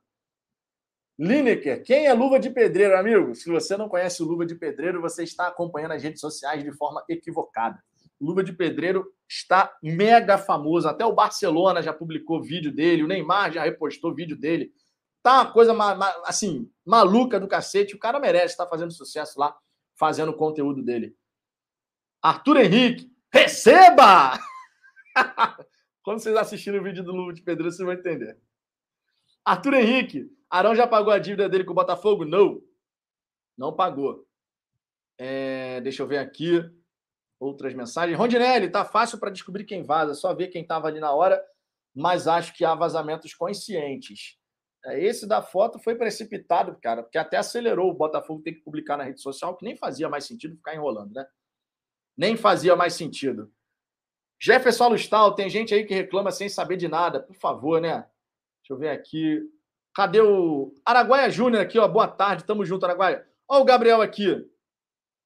[1.19, 3.33] Lineker, quem é Luva de Pedreiro, amigo?
[3.33, 6.71] Se você não conhece o Luva de Pedreiro, você está acompanhando as redes sociais de
[6.71, 7.81] forma equivocada.
[8.21, 10.87] Luva de Pedreiro está mega famoso.
[10.87, 14.71] Até o Barcelona já publicou vídeo dele, o Neymar já repostou vídeo dele.
[15.23, 15.75] Tá uma coisa
[16.23, 17.95] assim, maluca do cacete.
[17.95, 19.55] O cara merece estar fazendo sucesso lá,
[19.95, 21.15] fazendo o conteúdo dele.
[22.21, 24.39] Arthur Henrique, receba!
[26.03, 28.37] Quando vocês assistirem o vídeo do Luva de Pedreiro, vocês vão entender.
[29.43, 32.25] Arthur Henrique, Arão já pagou a dívida dele com o Botafogo?
[32.25, 32.61] Não.
[33.57, 34.25] Não pagou.
[35.17, 36.63] É, deixa eu ver aqui
[37.39, 38.17] outras mensagens.
[38.17, 41.43] Rondinelli, tá fácil para descobrir quem vaza, só ver quem estava ali na hora,
[41.93, 44.37] mas acho que há vazamentos conscientes.
[44.85, 48.97] É, esse da foto foi precipitado, cara, porque até acelerou o Botafogo ter que publicar
[48.97, 51.25] na rede social, que nem fazia mais sentido ficar enrolando, né?
[52.15, 53.51] Nem fazia mais sentido.
[54.39, 57.19] Jefferson Alustal, tem gente aí que reclama sem saber de nada.
[57.19, 58.07] Por favor, né?
[58.61, 59.41] Deixa eu ver aqui.
[59.97, 61.87] Cadê o Araguaia Júnior aqui, ó?
[61.87, 63.27] Boa tarde, tamo junto, Araguaia.
[63.49, 64.47] Ó o Gabriel aqui.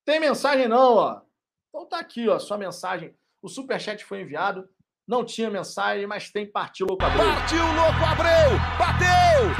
[0.05, 1.21] Tem mensagem não, ó.
[1.67, 3.13] Então tá aqui, ó, sua mensagem.
[3.41, 4.69] O superchat foi enviado.
[5.05, 7.25] Não tinha mensagem, mas tem Partiu Louco Abreu.
[7.25, 8.57] Partiu Louco Abreu!
[8.79, 9.51] Bateu!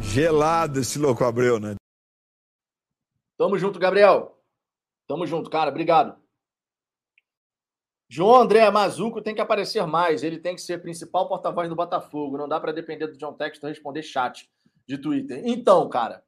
[0.00, 1.74] Gelado esse Louco Abreu, né?
[3.36, 4.40] Tamo junto, Gabriel.
[5.08, 5.70] Tamo junto, cara.
[5.70, 6.16] Obrigado.
[8.08, 10.22] João André Mazuco tem que aparecer mais.
[10.22, 12.38] Ele tem que ser principal porta-voz do Botafogo.
[12.38, 14.50] Não dá para depender do John Texton responder chat
[14.86, 15.42] de Twitter.
[15.44, 16.24] Então, cara,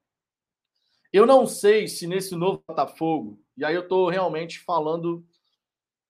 [1.10, 5.26] eu não sei se nesse novo Botafogo, e aí eu estou realmente falando,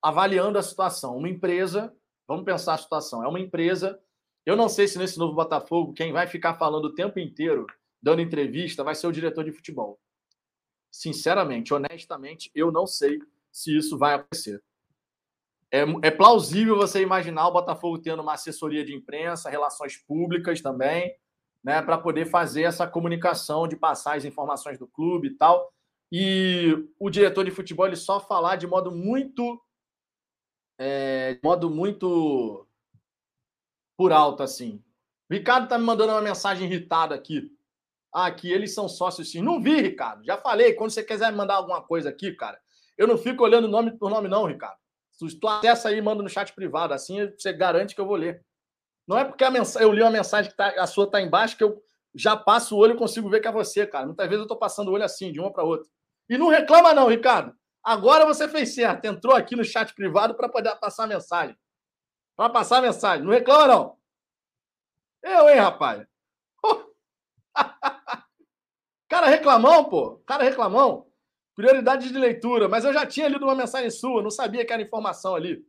[0.02, 1.16] avaliando a situação.
[1.16, 1.94] Uma empresa,
[2.26, 3.98] vamos pensar a situação, é uma empresa.
[4.44, 7.64] Eu não sei se nesse novo Botafogo, quem vai ficar falando o tempo inteiro,
[8.02, 10.00] dando entrevista, vai ser o diretor de futebol.
[10.90, 13.20] Sinceramente, honestamente, eu não sei
[13.52, 14.60] se isso vai acontecer.
[15.72, 21.14] É, é, plausível você imaginar o Botafogo tendo uma assessoria de imprensa, relações públicas também,
[21.62, 25.72] né, para poder fazer essa comunicação de passar as informações do clube e tal.
[26.10, 29.62] E o diretor de futebol ele só falar de modo muito,
[30.76, 32.66] é, de modo muito
[33.96, 34.82] por alto assim.
[35.30, 37.48] O Ricardo tá me mandando uma mensagem irritada aqui.
[38.12, 39.40] Ah, aqui eles são sócios sim.
[39.40, 40.24] Não vi, Ricardo.
[40.24, 40.74] Já falei.
[40.74, 42.60] Quando você quiser mandar alguma coisa aqui, cara,
[42.98, 44.80] eu não fico olhando nome por nome, não, Ricardo.
[45.38, 48.44] Tu acessa aí e manda no chat privado, assim você garante que eu vou ler.
[49.06, 51.64] Não é porque mensagem, eu li uma mensagem que tá, a sua está embaixo que
[51.64, 51.82] eu
[52.14, 54.06] já passo o olho e consigo ver que é você, cara.
[54.06, 55.88] Muitas vezes eu estou passando o olho assim, de uma para outra.
[56.28, 57.54] E não reclama, não, Ricardo.
[57.82, 59.04] Agora você fez certo.
[59.04, 61.56] Entrou aqui no chat privado para poder passar a mensagem.
[62.36, 63.24] Para passar a mensagem.
[63.24, 63.98] Não reclama, não.
[65.22, 66.06] Eu, hein, rapaz?
[69.08, 70.18] cara reclamão, pô.
[70.26, 71.09] Cara reclamão.
[71.55, 74.82] Prioridade de leitura, mas eu já tinha lido uma mensagem sua, não sabia que era
[74.82, 75.64] informação ali.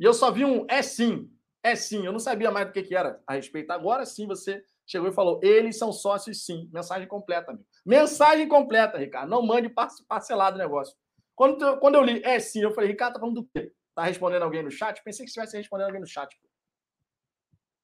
[0.00, 1.30] E eu só vi um é sim.
[1.62, 3.70] É sim, eu não sabia mais do que, que era a respeito.
[3.70, 6.68] Agora sim você chegou e falou: eles são sócios sim.
[6.72, 7.66] Mensagem completa, amigo.
[7.86, 9.30] Mensagem completa, Ricardo.
[9.30, 9.72] Não mande
[10.08, 10.94] parcelado o negócio.
[11.34, 13.72] Quando, tu, quando eu li, é sim, eu falei, Ricardo, tá falando do quê?
[13.94, 15.02] Tá respondendo alguém no chat?
[15.02, 16.36] Pensei que estivesse respondendo alguém no chat.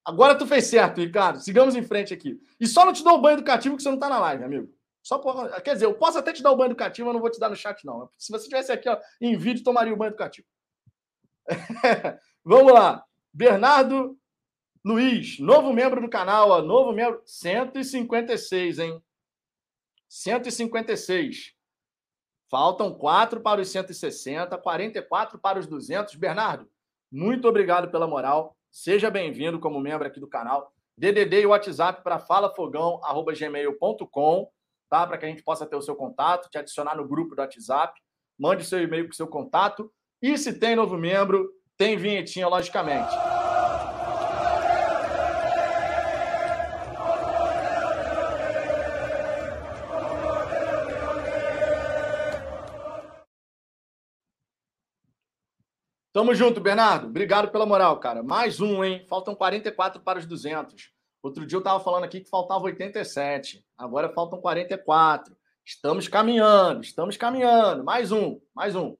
[0.04, 1.40] Agora tu fez certo, Ricardo.
[1.40, 2.40] Sigamos em frente aqui.
[2.58, 4.79] E só não te dou o banho educativo que você não tá na live, amigo.
[5.02, 5.60] Só por...
[5.62, 7.48] Quer dizer, eu posso até te dar o banho educativo, mas não vou te dar
[7.48, 8.08] no chat, não.
[8.18, 10.46] Se você tivesse aqui ó, em vídeo, tomaria o banho educativo.
[12.44, 13.04] Vamos lá.
[13.32, 14.18] Bernardo
[14.84, 17.20] Luiz, novo membro do canal, ó, novo membro.
[17.24, 19.02] 156, hein?
[20.08, 21.54] 156.
[22.50, 26.14] Faltam quatro para os 160, 44 para os 200.
[26.16, 26.66] Bernardo,
[27.12, 28.56] muito obrigado pela moral.
[28.70, 30.72] Seja bem-vindo como membro aqui do canal.
[30.96, 34.50] DDD e WhatsApp para falafogão@gmail.com,
[34.90, 35.06] tá?
[35.06, 37.98] Para que a gente possa ter o seu contato, te adicionar no grupo do WhatsApp.
[38.38, 39.90] Mande seu e-mail com seu contato.
[40.20, 43.14] E se tem novo membro, tem vinhetinha, logicamente.
[56.12, 57.06] Tamo junto, Bernardo.
[57.06, 58.22] Obrigado pela moral, cara.
[58.22, 59.06] Mais um, hein?
[59.08, 60.90] Faltam 44 para os 200.
[61.22, 63.64] Outro dia eu tava falando aqui que faltava 87.
[63.76, 65.36] Agora faltam 44.
[65.64, 67.84] Estamos caminhando, estamos caminhando.
[67.84, 68.96] Mais um, mais um.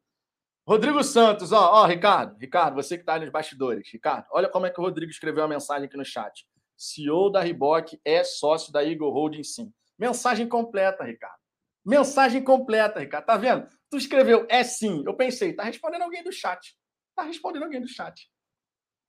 [0.67, 3.91] Rodrigo Santos, ó, ó, Ricardo, Ricardo, você que tá nos bastidores.
[3.91, 6.47] Ricardo, olha como é que o Rodrigo escreveu a mensagem aqui no chat.
[6.77, 9.73] CEO da Riboc é sócio da Eagle Holding sim.
[9.99, 11.41] Mensagem completa, Ricardo.
[11.85, 13.25] Mensagem completa, Ricardo.
[13.25, 13.67] Tá vendo?
[13.91, 15.03] Tu escreveu é sim.
[15.07, 16.77] Eu pensei, tá respondendo alguém do chat.
[17.17, 18.31] Tá respondendo alguém do chat.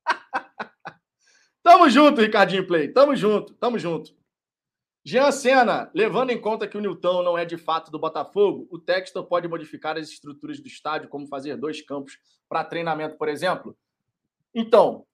[1.64, 2.90] tamo junto, Ricardinho Play.
[2.90, 4.14] Tamo junto, tamo junto.
[5.04, 8.78] Jean Senna, levando em conta que o Newton não é de fato do Botafogo, o
[8.78, 13.76] Textor pode modificar as estruturas do estádio, como fazer dois campos para treinamento, por exemplo?
[14.54, 15.06] Então,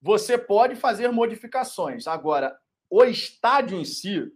[0.00, 2.06] você pode fazer modificações.
[2.06, 2.56] Agora,
[2.88, 4.32] o estádio em si,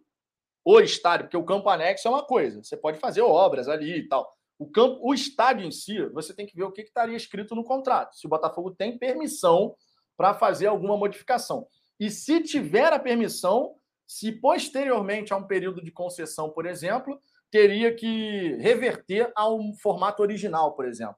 [0.63, 4.09] o estádio, porque o campo anexo é uma coisa, você pode fazer obras ali e
[4.09, 4.31] tal.
[4.59, 7.65] O campo, o estádio em si, você tem que ver o que estaria escrito no
[7.65, 8.17] contrato.
[8.17, 9.75] Se o Botafogo tem permissão
[10.19, 11.69] para fazer alguma modificação.
[11.99, 17.95] E se tiver a permissão, se posteriormente a um período de concessão, por exemplo, teria
[17.95, 21.17] que reverter ao formato original, por exemplo.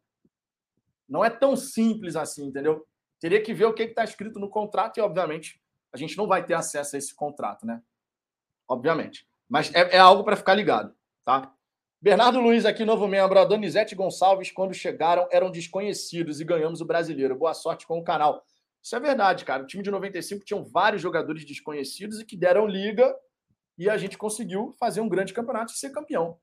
[1.08, 2.86] Não é tão simples assim, entendeu?
[3.18, 5.60] Teria que ver o que está escrito no contrato e, obviamente,
[5.92, 7.82] a gente não vai ter acesso a esse contrato, né?
[8.68, 9.26] Obviamente.
[9.48, 10.94] Mas é, é algo para ficar ligado,
[11.24, 11.52] tá?
[12.00, 13.38] Bernardo Luiz aqui, novo membro.
[13.38, 17.36] A Donizete Gonçalves, quando chegaram, eram desconhecidos e ganhamos o brasileiro.
[17.36, 18.44] Boa sorte com o canal.
[18.82, 19.62] Isso é verdade, cara.
[19.62, 23.14] O time de 95 tinham vários jogadores desconhecidos e que deram liga
[23.76, 26.38] e a gente conseguiu fazer um grande campeonato e ser campeão.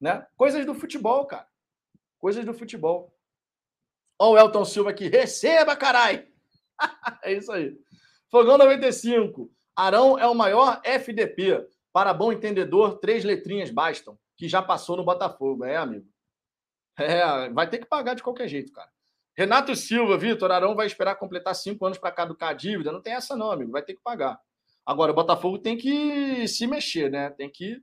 [0.00, 0.26] Né?
[0.36, 1.46] Coisas do futebol, cara.
[2.18, 3.14] Coisas do futebol.
[4.18, 5.08] Ó, o Elton Silva aqui.
[5.08, 6.28] Receba, carai!
[7.22, 7.76] é isso aí.
[8.30, 9.50] Fogão 95.
[9.76, 11.66] Arão é o maior FDP.
[11.92, 15.64] Para bom entendedor, três letrinhas bastam que já passou no Botafogo.
[15.64, 16.06] É, amigo.
[16.96, 18.90] É, vai ter que pagar de qualquer jeito, cara.
[19.38, 22.90] Renato Silva, Vitor, Arão vai esperar completar cinco anos para caducar a dívida.
[22.90, 23.70] Não tem essa, não, amigo.
[23.70, 24.36] Vai ter que pagar.
[24.84, 27.30] Agora, o Botafogo tem que se mexer, né?
[27.30, 27.80] Tem que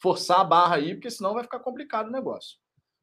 [0.00, 2.56] forçar a barra aí, porque senão vai ficar complicado o negócio.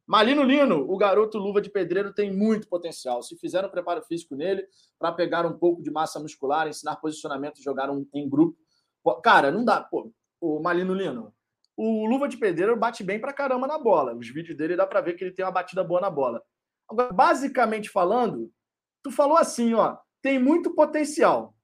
[0.08, 3.22] Malino Lino, o garoto luva de pedreiro tem muito potencial.
[3.22, 4.66] Se fizer um preparo físico nele,
[4.98, 8.58] para pegar um pouco de massa muscular, ensinar posicionamento, jogar um, em grupo.
[9.22, 9.82] Cara, não dá.
[9.82, 11.34] Pô, o Malino Lino,
[11.76, 14.16] o Luva de Pedreiro bate bem pra caramba na bola.
[14.16, 16.42] Os vídeos dele dá pra ver que ele tem uma batida boa na bola.
[16.90, 18.52] Agora, basicamente falando,
[19.04, 21.56] tu falou assim, ó, tem muito potencial.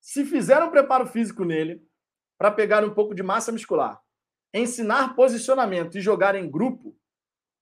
[0.00, 1.84] Se fizer um preparo físico nele,
[2.38, 4.00] para pegar um pouco de massa muscular,
[4.52, 6.96] ensinar posicionamento e jogar em grupo,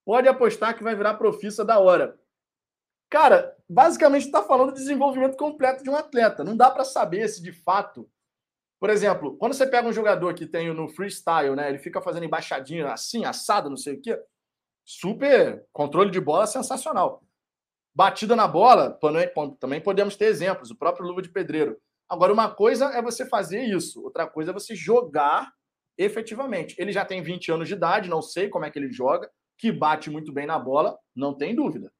[0.05, 2.19] pode apostar que vai virar profissa da hora.
[3.09, 6.43] Cara, basicamente está falando de desenvolvimento completo de um atleta.
[6.43, 8.09] Não dá para saber se de fato
[8.79, 11.69] por exemplo, quando você pega um jogador que tem no freestyle, né?
[11.69, 14.19] Ele fica fazendo embaixadinha assim, assado, não sei o quê.
[14.85, 17.23] Super controle de bola sensacional.
[17.93, 18.99] Batida na bola,
[19.59, 21.77] também podemos ter exemplos, o próprio Luva de Pedreiro.
[22.07, 25.51] Agora, uma coisa é você fazer isso, outra coisa é você jogar
[25.97, 26.75] efetivamente.
[26.77, 29.71] Ele já tem 20 anos de idade, não sei como é que ele joga, que
[29.71, 31.91] bate muito bem na bola, não tem dúvida.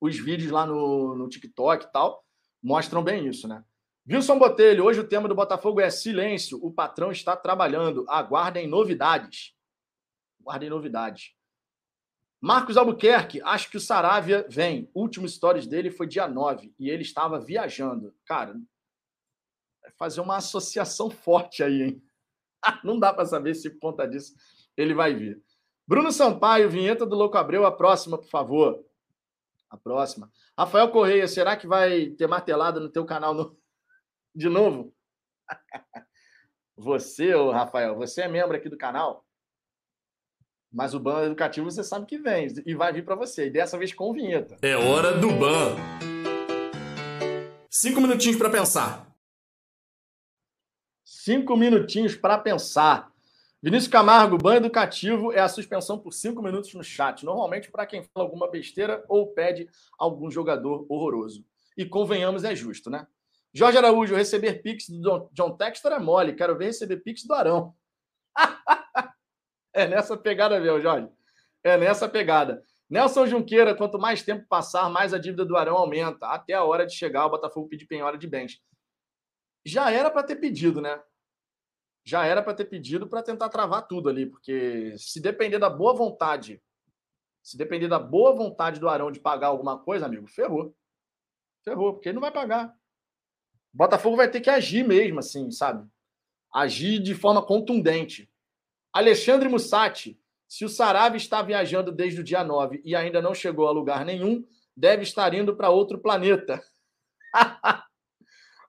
[0.00, 2.24] Os vídeos lá no, no TikTok e tal
[2.62, 3.62] mostram bem isso, né?
[4.08, 6.64] Wilson Botelho, hoje o tema do Botafogo é silêncio.
[6.64, 8.04] O patrão está trabalhando.
[8.08, 9.52] Aguardem novidades.
[10.40, 11.35] Aguardem novidades.
[12.40, 14.90] Marcos Albuquerque, acho que o Saravia vem.
[14.94, 18.14] último stories dele foi dia 9 e ele estava viajando.
[18.26, 18.52] Cara,
[19.82, 22.02] vai fazer uma associação forte aí, hein?
[22.84, 24.34] Não dá para saber se por conta disso
[24.76, 25.42] ele vai vir.
[25.86, 28.84] Bruno Sampaio, vinheta do Louco Abreu, a próxima, por favor.
[29.70, 30.30] A próxima.
[30.58, 33.58] Rafael Correia, será que vai ter martelada no teu canal no...
[34.34, 34.94] de novo?
[36.76, 39.25] Você, Rafael, você é membro aqui do canal?
[40.76, 43.46] Mas o ban educativo você sabe que vem e vai vir para você.
[43.46, 44.58] E dessa vez com vinheta.
[44.60, 45.74] É hora do ban.
[47.70, 49.10] Cinco minutinhos para pensar.
[51.02, 53.10] Cinco minutinhos para pensar.
[53.62, 57.24] Vinícius Camargo, ban educativo é a suspensão por cinco minutos no chat.
[57.24, 61.42] Normalmente para quem fala alguma besteira ou pede algum jogador horroroso.
[61.74, 63.06] E convenhamos, é justo, né?
[63.50, 66.34] Jorge Araújo, receber pix do John Textor é mole.
[66.34, 67.74] Quero ver receber pix do Arão.
[69.76, 71.06] É nessa pegada mesmo, Jorge.
[71.62, 72.62] É nessa pegada.
[72.88, 76.28] Nelson Junqueira, quanto mais tempo passar, mais a dívida do Arão aumenta.
[76.28, 78.58] Até a hora de chegar, o Botafogo pedir penhora de bens.
[79.66, 80.98] Já era para ter pedido, né?
[82.06, 85.92] Já era para ter pedido para tentar travar tudo ali, porque se depender da boa
[85.92, 86.62] vontade,
[87.42, 90.74] se depender da boa vontade do Arão de pagar alguma coisa, amigo, ferrou.
[91.62, 92.68] Ferrou, porque ele não vai pagar.
[93.74, 95.86] O Botafogo vai ter que agir mesmo, assim, sabe?
[96.54, 98.30] Agir de forma contundente.
[98.96, 100.18] Alexandre Mussati,
[100.48, 104.06] se o Sarave está viajando desde o dia 9 e ainda não chegou a lugar
[104.06, 104.42] nenhum,
[104.74, 106.62] deve estar indo para outro planeta.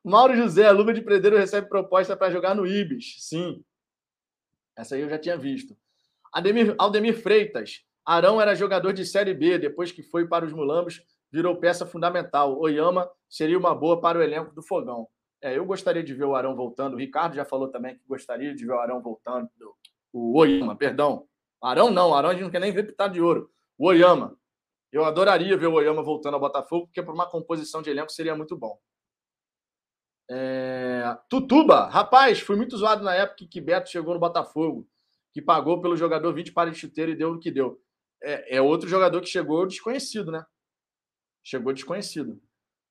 [0.04, 3.16] Mauro José, Luva de Predeiro recebe proposta para jogar no Ibis.
[3.20, 3.64] Sim.
[4.76, 5.78] Essa aí eu já tinha visto.
[6.34, 7.86] Ademir, Aldemir Freitas.
[8.06, 11.02] Arão era jogador de Série B, depois que foi para os Mulambos,
[11.32, 12.60] virou peça fundamental.
[12.60, 15.08] Oyama seria uma boa para o elenco do Fogão.
[15.42, 16.96] É, eu gostaria de ver o Arão voltando.
[16.96, 19.50] O Ricardo já falou também que gostaria de ver o Arão voltando
[20.18, 21.28] o Oyama, perdão.
[21.62, 23.52] Arão não, Arão a gente não quer nem ver pitado de ouro.
[23.78, 24.38] O Oyama.
[24.92, 28.36] Eu adoraria ver o Oyama voltando ao Botafogo, porque para uma composição de elenco seria
[28.36, 28.80] muito bom.
[30.30, 31.18] É...
[31.30, 34.88] Tutuba, rapaz, fui muito zoado na época que Beto chegou no Botafogo,
[35.34, 37.82] que pagou pelo jogador 20 para de chuteiro e deu o que deu.
[38.24, 40.44] É, é outro jogador que chegou desconhecido, né?
[41.44, 42.42] Chegou desconhecido.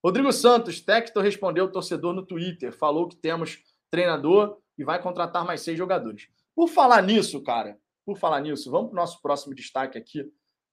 [0.05, 3.59] Rodrigo Santos, Tector respondeu o torcedor no Twitter, falou que temos
[3.91, 6.29] treinador e vai contratar mais seis jogadores.
[6.57, 10.25] Por falar nisso, cara, por falar nisso, vamos para o nosso próximo destaque aqui.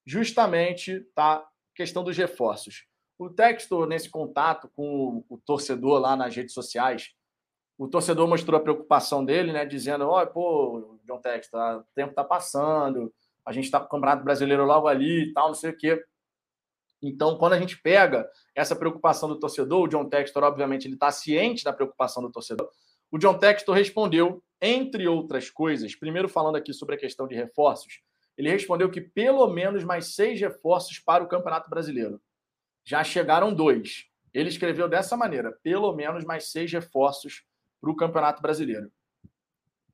[0.06, 2.86] Justamente tá questão dos reforços.
[3.20, 7.10] O Textor, nesse contato com o, torcedor lá nas redes sociais,
[7.78, 9.66] o torcedor mostrou a preocupação dele, né?
[9.66, 13.14] Dizendo: Ó, oh, pô, John Textor, o tempo está passando,
[13.46, 16.02] a gente está com o Campeonato Brasileiro logo ali e tal, não sei o quê.
[17.02, 21.12] Então, quando a gente pega essa preocupação do torcedor, o John Textor, obviamente, ele está
[21.12, 22.70] ciente da preocupação do torcedor.
[23.12, 28.00] O John Textor respondeu entre outras coisas, primeiro falando aqui sobre a questão de reforços,
[28.38, 32.22] ele respondeu que pelo menos mais seis reforços para o Campeonato Brasileiro.
[32.86, 34.06] Já chegaram dois.
[34.34, 37.44] Ele escreveu dessa maneira: pelo menos mais seis reforços
[37.82, 38.90] para o Campeonato Brasileiro.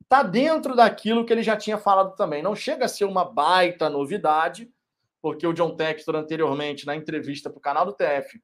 [0.02, 2.42] Está dentro daquilo que ele já tinha falado também.
[2.44, 4.72] Não chega a ser uma baita novidade,
[5.20, 8.40] porque o John Textor, anteriormente, na entrevista para o canal do TF,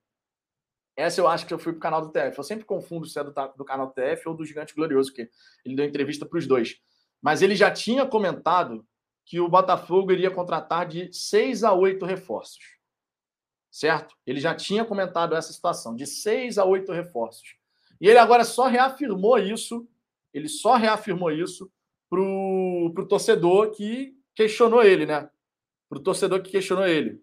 [0.96, 2.38] essa eu acho que eu fui pro canal do TF.
[2.38, 5.30] Eu sempre confundo se é do, do canal do TF ou do Gigante Glorioso, que
[5.66, 6.80] ele deu entrevista para os dois.
[7.22, 8.86] Mas ele já tinha comentado
[9.26, 12.64] que o Botafogo iria contratar de seis a oito reforços.
[13.72, 14.16] Certo?
[14.26, 17.56] Ele já tinha comentado essa situação, de seis a oito reforços.
[18.00, 19.88] E ele agora só reafirmou isso,
[20.34, 21.70] ele só reafirmou isso
[22.10, 25.30] pro, pro torcedor que questionou ele, né?
[25.90, 27.22] Pro torcedor que questionou ele.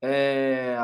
[0.00, 0.76] É...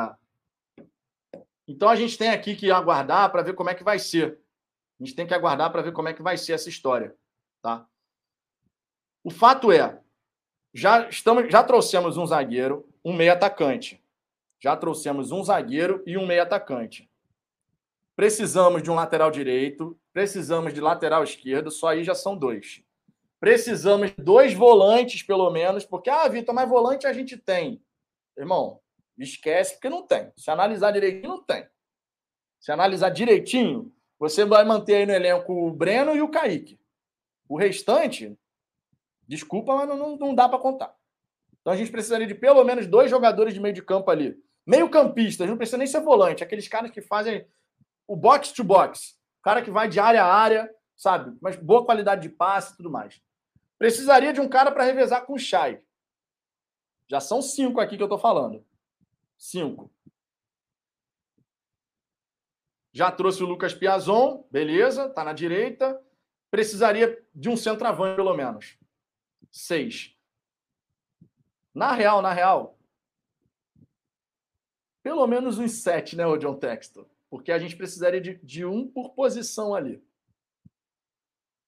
[1.67, 4.39] Então a gente tem aqui que aguardar para ver como é que vai ser.
[4.99, 7.15] A gente tem que aguardar para ver como é que vai ser essa história,
[7.61, 7.87] tá?
[9.23, 10.01] O fato é,
[10.73, 14.03] já estamos, já trouxemos um zagueiro, um meio atacante.
[14.59, 17.09] Já trouxemos um zagueiro e um meio atacante.
[18.15, 22.83] Precisamos de um lateral direito, precisamos de lateral esquerdo, só aí já são dois.
[23.39, 27.83] Precisamos de dois volantes, pelo menos, porque, ah, Vitor, mas volante a gente tem.
[28.37, 28.79] Irmão,
[29.23, 30.31] Esquece, porque não tem.
[30.37, 31.67] Se analisar direitinho, não tem.
[32.59, 36.79] Se analisar direitinho, você vai manter aí no elenco o Breno e o Kaique.
[37.47, 38.37] O restante,
[39.27, 40.95] desculpa, mas não, não dá para contar.
[41.59, 44.41] Então a gente precisaria de pelo menos dois jogadores de meio de campo ali.
[44.65, 47.45] Meio campistas, não precisa nem ser volante, aqueles caras que fazem
[48.07, 49.17] o box to box.
[49.41, 51.37] Cara que vai de área a área, sabe?
[51.41, 53.21] Mas boa qualidade de passe e tudo mais.
[53.77, 55.81] Precisaria de um cara para revezar com o Chay.
[57.09, 58.65] Já são cinco aqui que eu tô falando.
[59.43, 59.91] Cinco.
[62.93, 66.01] Já trouxe o Lucas Piazon, beleza, tá na direita.
[66.49, 68.77] Precisaria de um centroavante, pelo menos.
[69.51, 70.17] Seis.
[71.73, 72.79] Na real, na real,
[75.03, 77.05] pelo menos uns sete, né, o John Textor?
[77.29, 80.01] Porque a gente precisaria de, de um por posição ali.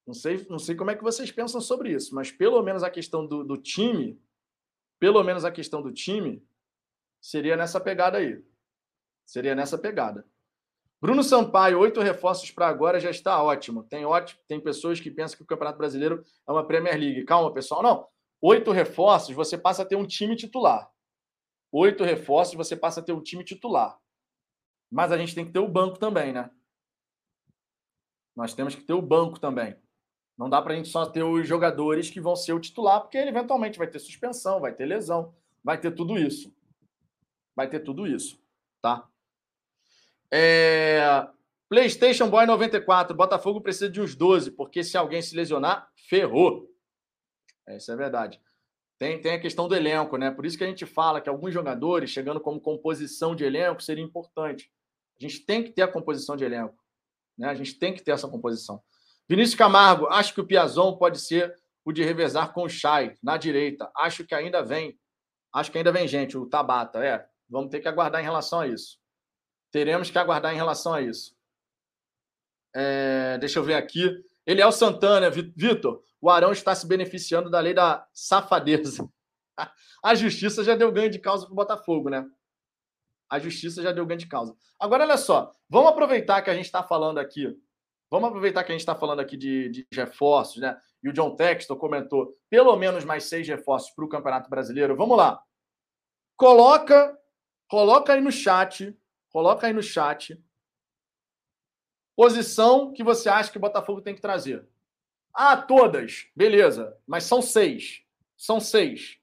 [0.07, 2.89] Não sei, não sei como é que vocês pensam sobre isso, mas pelo menos a
[2.89, 4.17] questão do, do time,
[4.97, 6.41] pelo menos a questão do time,
[7.25, 8.39] Seria nessa pegada aí.
[9.25, 10.27] Seria nessa pegada.
[11.01, 13.83] Bruno Sampaio, oito reforços para agora já está ótimo.
[13.83, 14.39] Tem ótimo.
[14.47, 17.25] Tem pessoas que pensam que o Campeonato Brasileiro é uma Premier League.
[17.25, 17.81] Calma, pessoal.
[17.81, 18.07] Não.
[18.39, 20.87] Oito reforços, você passa a ter um time titular.
[21.71, 23.99] Oito reforços, você passa a ter um time titular.
[24.91, 26.51] Mas a gente tem que ter o banco também, né?
[28.35, 29.75] Nós temos que ter o banco também.
[30.37, 33.17] Não dá para a gente só ter os jogadores que vão ser o titular, porque
[33.17, 36.53] ele eventualmente vai ter suspensão, vai ter lesão, vai ter tudo isso.
[37.55, 38.39] Vai ter tudo isso,
[38.81, 39.07] tá?
[40.31, 41.27] É...
[41.69, 43.15] PlayStation Boy 94.
[43.15, 46.69] Botafogo precisa de uns 12, porque se alguém se lesionar, ferrou.
[47.67, 48.39] É, isso é verdade.
[48.97, 50.31] Tem, tem a questão do elenco, né?
[50.31, 54.03] Por isso que a gente fala que alguns jogadores, chegando como composição de elenco, seria
[54.03, 54.71] importante.
[55.19, 56.77] A gente tem que ter a composição de elenco.
[57.37, 57.47] Né?
[57.47, 58.81] A gente tem que ter essa composição.
[59.27, 63.37] Vinícius Camargo, acho que o Piazon pode ser o de revezar com o Chay na
[63.37, 63.91] direita.
[63.95, 64.97] Acho que ainda vem.
[65.53, 67.03] Acho que ainda vem gente, o Tabata.
[67.03, 68.99] É, vamos ter que aguardar em relação a isso.
[69.71, 71.35] Teremos que aguardar em relação a isso.
[72.73, 74.11] É, deixa eu ver aqui.
[74.45, 76.03] Ele é o Santana, Vitor.
[76.21, 79.09] O Arão está se beneficiando da lei da safadeza.
[80.03, 82.23] A justiça já deu ganho de causa para o Botafogo, né?
[83.27, 84.55] A justiça já deu ganho de causa.
[84.79, 85.51] Agora, olha só.
[85.67, 87.59] Vamos aproveitar que a gente está falando aqui
[88.09, 90.79] Vamos aproveitar que a gente está falando aqui de, de, reforços, né?
[91.03, 94.95] E o John Textor comentou pelo menos mais seis reforços para o Campeonato Brasileiro.
[94.95, 95.41] Vamos lá.
[96.37, 97.17] Coloca,
[97.67, 98.97] coloca aí no chat,
[99.29, 100.41] coloca aí no chat
[102.15, 104.65] posição que você acha que o Botafogo tem que trazer.
[105.33, 108.03] Ah, todas, beleza, mas são seis.
[108.37, 109.17] São seis.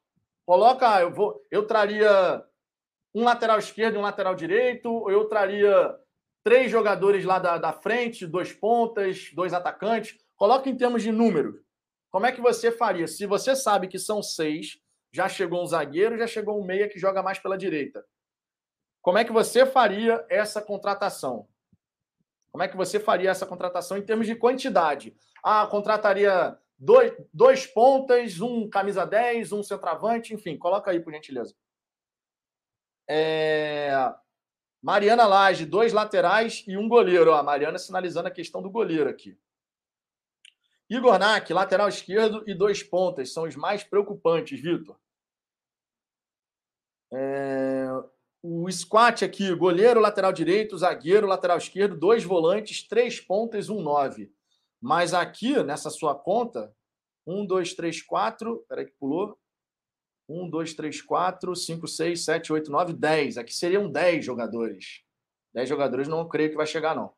[0.45, 2.45] Coloca, eu vou, eu traria
[3.14, 5.97] um lateral esquerdo e um lateral direito, eu traria
[6.45, 10.18] três jogadores lá da, da frente, dois pontas, dois atacantes.
[10.36, 11.62] Coloca em termos de número.
[12.11, 13.07] Como é que você faria?
[13.07, 14.78] Se você sabe que são seis,
[15.11, 18.05] já chegou um zagueiro, já chegou um meia que joga mais pela direita.
[19.03, 21.49] Como é que você faria essa contratação?
[22.53, 25.17] Como é que você faria essa contratação em termos de quantidade?
[25.43, 31.55] Ah, contrataria dois, dois pontas, um camisa 10, um centroavante, enfim, coloca aí, por gentileza.
[33.09, 33.91] É...
[34.81, 37.33] Mariana Lage, dois laterais e um goleiro.
[37.33, 39.39] Ó, a Mariana sinalizando a questão do goleiro aqui.
[40.89, 43.33] Igor Nack, lateral esquerdo e dois pontas.
[43.33, 44.99] São os mais preocupantes, Vitor.
[47.13, 47.87] É...
[48.43, 54.32] O squat aqui, goleiro, lateral direito, zagueiro, lateral esquerdo, dois volantes, três pontas, um nove.
[54.80, 56.74] Mas aqui, nessa sua conta,
[57.24, 58.64] um, dois, três, quatro.
[58.68, 59.38] Peraí que pulou.
[60.28, 63.38] 1, 2, 3, 4, 5, 6, 7, 8, 9, 10.
[63.38, 65.03] Aqui seriam 10 jogadores.
[65.55, 67.12] 10 jogadores não creio que vai chegar, não.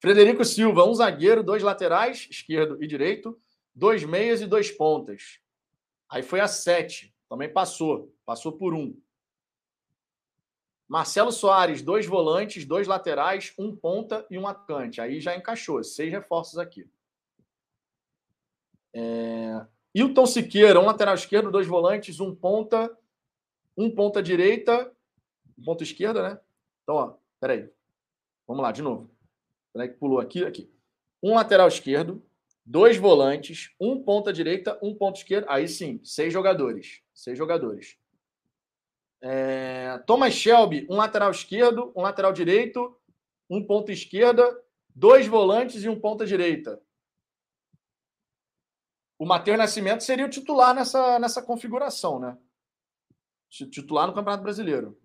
[0.00, 3.38] Frederico Silva, um zagueiro, dois laterais, esquerdo e direito,
[3.74, 5.40] dois meias e dois pontas.
[6.10, 7.14] Aí foi a 7.
[7.28, 8.14] Também passou.
[8.24, 8.96] Passou por um.
[10.88, 15.00] Marcelo Soares, dois volantes, dois laterais, um ponta e um atacante.
[15.00, 15.82] Aí já encaixou.
[15.82, 16.88] Seis reforços aqui.
[18.94, 19.66] É...
[19.94, 22.96] Hilton Siqueira, um lateral esquerdo, dois volantes, um ponta,
[23.76, 24.92] um ponta direita,
[25.58, 26.40] um ponta esquerda, né?
[26.82, 27.68] Então, ó, peraí.
[28.46, 29.10] Vamos lá, de novo.
[29.72, 30.70] Peraí que pulou aqui, aqui.
[31.22, 32.24] Um lateral esquerdo,
[32.64, 35.46] dois volantes, um ponta direita, um ponta esquerda.
[35.50, 37.02] Aí sim, seis jogadores.
[37.12, 37.98] Seis jogadores.
[39.26, 39.98] É...
[40.06, 42.96] Thomas Shelby, um lateral esquerdo, um lateral direito,
[43.50, 44.44] um ponta esquerda,
[44.94, 46.80] dois volantes e um ponta direita
[49.18, 52.36] o Matheus Nascimento seria o titular nessa, nessa configuração, né?
[53.48, 54.98] Titular no Campeonato Brasileiro.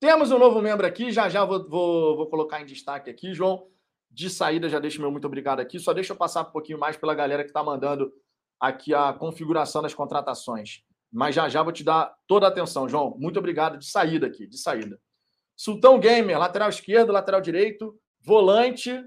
[0.00, 3.68] Temos um novo membro aqui, já já vou, vou, vou colocar em destaque aqui, João.
[4.10, 5.78] De saída, já deixo meu muito obrigado aqui.
[5.78, 8.12] Só deixa eu passar um pouquinho mais pela galera que está mandando
[8.58, 10.82] aqui a configuração das contratações.
[11.12, 13.16] Mas já já vou te dar toda a atenção, João.
[13.18, 15.00] Muito obrigado de saída aqui, de saída.
[15.56, 19.04] Sultão Gamer, lateral esquerdo, lateral direito, volante,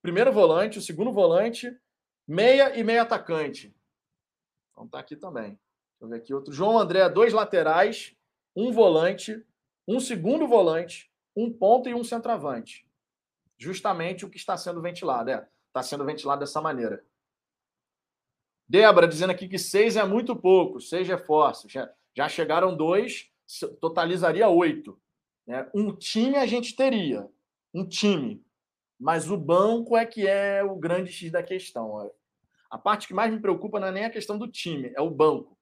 [0.00, 1.76] primeiro volante, o segundo volante,
[2.28, 3.74] Meia e meio atacante.
[4.70, 5.52] Então tá aqui também.
[5.52, 6.52] Deixa eu ver aqui outro.
[6.52, 8.14] João André, dois laterais,
[8.54, 9.42] um volante,
[9.88, 12.86] um segundo volante, um ponto e um centroavante.
[13.56, 15.30] Justamente o que está sendo ventilado.
[15.30, 17.02] É, está sendo ventilado dessa maneira.
[18.68, 21.72] Débora dizendo aqui que seis é muito pouco, seis reforços.
[21.72, 23.30] Já, já chegaram dois,
[23.80, 25.00] totalizaria oito.
[25.46, 25.66] Né?
[25.74, 27.26] Um time a gente teria.
[27.72, 28.44] Um time.
[29.00, 32.10] Mas o banco é que é o grande X da questão.
[32.70, 35.10] A parte que mais me preocupa não é nem a questão do time, é o
[35.10, 35.56] banco.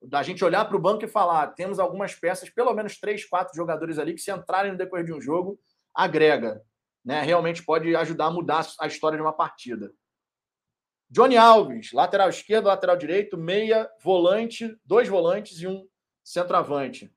[0.00, 3.56] Da gente olhar para o banco e falar: temos algumas peças, pelo menos três, quatro
[3.56, 5.58] jogadores ali que, se entrarem no decorrer de um jogo,
[5.94, 6.62] agrega.
[7.04, 7.22] Né?
[7.22, 9.92] Realmente pode ajudar a mudar a história de uma partida.
[11.08, 15.86] Johnny Alves, lateral esquerdo, lateral direito, meia, volante, dois volantes e um
[16.22, 17.12] centroavante.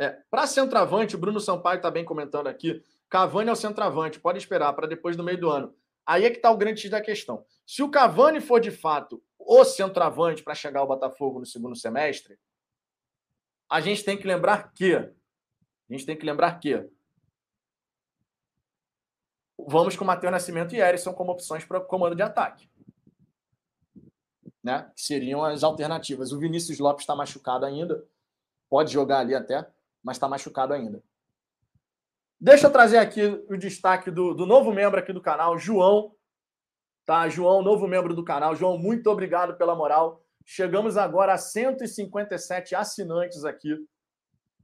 [0.00, 2.82] É, para centroavante, o Bruno Sampaio está bem comentando aqui.
[3.10, 5.74] Cavani é o centroavante, pode esperar para depois do meio do ano.
[6.06, 7.44] Aí é que está o grande X da questão.
[7.66, 12.38] Se o Cavani for de fato o centroavante para chegar ao Botafogo no segundo semestre,
[13.68, 15.12] a gente tem que lembrar que a
[15.90, 16.88] gente tem que lembrar que
[19.68, 22.68] vamos com Matheus Nascimento e Erisson como opções para comando de ataque.
[24.62, 24.90] Né?
[24.94, 26.32] Que seriam as alternativas.
[26.32, 28.04] O Vinícius Lopes está machucado ainda.
[28.68, 29.66] Pode jogar ali até,
[30.02, 31.02] mas está machucado ainda.
[32.40, 36.14] Deixa eu trazer aqui o destaque do, do novo membro aqui do canal, João.
[37.04, 38.54] Tá, João, novo membro do canal.
[38.54, 40.22] João, muito obrigado pela moral.
[40.44, 43.76] Chegamos agora a 157 assinantes aqui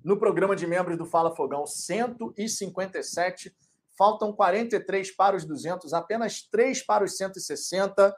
[0.05, 1.67] no programa de membros do Fala Fogão.
[1.67, 3.55] 157.
[3.97, 8.15] Faltam 43 para os 200, apenas 3 para os 160.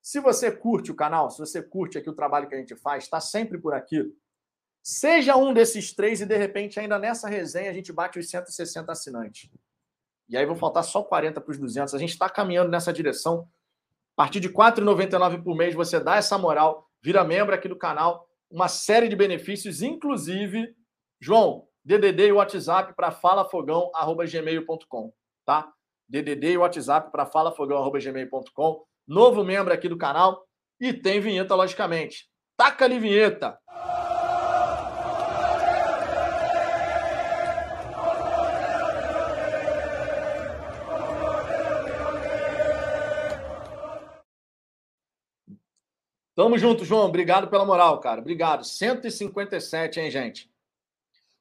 [0.00, 3.04] Se você curte o canal, se você curte aqui o trabalho que a gente faz,
[3.04, 4.04] está sempre por aqui.
[4.82, 8.90] Seja um desses três e, de repente, ainda nessa resenha, a gente bate os 160
[8.90, 9.50] assinantes.
[10.28, 11.94] E aí vão faltar só 40 para os 200.
[11.94, 13.48] A gente está caminhando nessa direção.
[14.16, 17.76] A partir de R$ 4,99 por mês, você dá essa moral, vira membro aqui do
[17.76, 20.74] canal, uma série de benefícios, inclusive,
[21.20, 25.10] João, DDD e WhatsApp para falafogão.gmail.com,
[25.42, 25.72] tá?
[26.06, 28.84] DDD e WhatsApp para falafogão.gmail.com.
[29.06, 30.46] Novo membro aqui do canal
[30.78, 32.28] e tem vinheta, logicamente.
[32.58, 33.58] Taca ali vinheta!
[46.36, 47.06] Tamo junto, João.
[47.06, 48.20] Obrigado pela moral, cara.
[48.20, 48.62] Obrigado.
[48.62, 50.50] 157, hein, gente?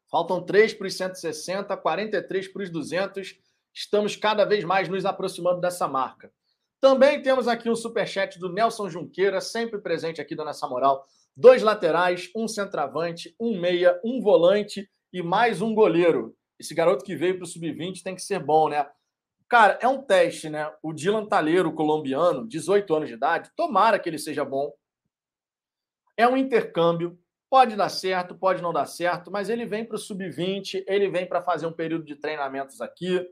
[0.09, 3.35] Faltam 3 para os 160, 43 para os 200.
[3.73, 6.31] Estamos cada vez mais nos aproximando dessa marca.
[6.79, 11.05] Também temos aqui um superchat do Nelson Junqueira, sempre presente aqui dando essa moral.
[11.35, 16.35] Dois laterais, um centroavante, um meia, um volante e mais um goleiro.
[16.59, 18.87] Esse garoto que veio para o sub-20 tem que ser bom, né?
[19.49, 20.71] Cara, é um teste, né?
[20.81, 24.73] O Dylan Talheiro, colombiano, 18 anos de idade, tomara que ele seja bom.
[26.15, 27.17] É um intercâmbio,
[27.49, 31.25] pode dar certo, pode não dar certo, mas ele vem para o sub-20, ele vem
[31.25, 33.29] para fazer um período de treinamentos aqui.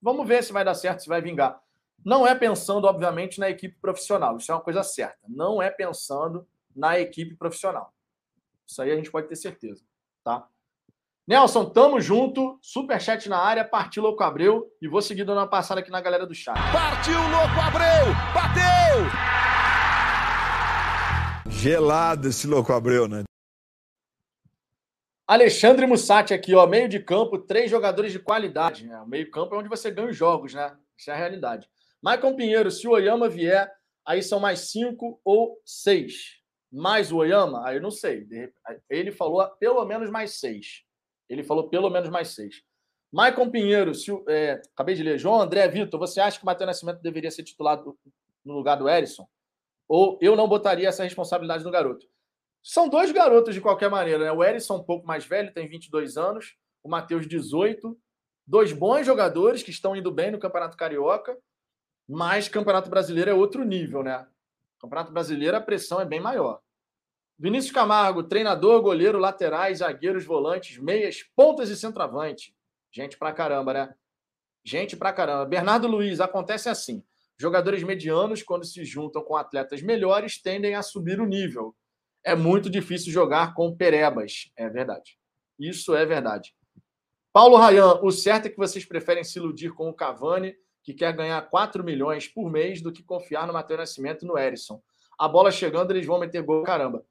[0.00, 1.60] Vamos ver se vai dar certo, se vai vingar.
[2.04, 5.18] Não é pensando, obviamente, na equipe profissional, isso é uma coisa certa.
[5.28, 7.92] Não é pensando na equipe profissional.
[8.66, 9.82] Isso aí a gente pode ter certeza,
[10.22, 10.46] tá?
[11.28, 12.58] Nelson, tamo junto.
[12.62, 14.66] Superchat na área, partiu Louco Abreu.
[14.80, 16.56] E vou seguir dando uma passada aqui na galera do chat.
[16.72, 18.14] Partiu Louco Abreu!
[18.32, 19.28] Bateu!
[21.50, 23.24] Gelado esse louco Abreu, né?
[25.28, 28.86] Alexandre Mussati aqui, ó, meio de campo, três jogadores de qualidade.
[28.86, 28.98] Né?
[28.98, 30.74] O meio campo é onde você ganha os jogos, né?
[30.96, 31.68] Isso é a realidade.
[32.00, 33.70] Maicon Pinheiro, se o Oyama vier,
[34.06, 36.38] aí são mais cinco ou seis.
[36.72, 38.26] Mais o Oyama, aí eu não sei.
[38.88, 40.82] Ele falou pelo menos mais seis.
[41.28, 42.62] Ele falou pelo menos mais seis.
[43.12, 45.18] Maicon Pinheiro, se, é, acabei de ler.
[45.18, 47.98] João André Vitor, você acha que o Matheus Nascimento deveria ser titulado
[48.42, 49.28] no lugar do Erisson?
[49.86, 52.06] Ou eu não botaria essa responsabilidade no garoto.
[52.70, 54.30] São dois garotos de qualquer maneira, né?
[54.30, 57.98] O Erisson um pouco mais velho, tem 22 anos, o Matheus 18,
[58.46, 61.34] dois bons jogadores que estão indo bem no Campeonato Carioca,
[62.06, 64.28] mas Campeonato Brasileiro é outro nível, né?
[64.78, 66.60] Campeonato Brasileiro a pressão é bem maior.
[67.38, 72.54] Vinícius Camargo, treinador, goleiro, laterais, zagueiros, volantes, meias, pontas e centroavante.
[72.92, 73.94] Gente pra caramba, né?
[74.62, 75.46] Gente pra caramba.
[75.46, 77.02] Bernardo Luiz, acontece assim.
[77.38, 81.74] Jogadores medianos, quando se juntam com atletas melhores, tendem a subir o nível.
[82.28, 84.52] É muito difícil jogar com perebas.
[84.54, 85.18] É verdade.
[85.58, 86.54] Isso é verdade.
[87.32, 91.14] Paulo Rayan, o certo é que vocês preferem se iludir com o Cavani, que quer
[91.14, 94.82] ganhar 4 milhões por mês, do que confiar no Matheus Nascimento e no Erisson.
[95.18, 97.02] A bola chegando, eles vão meter gol, caramba.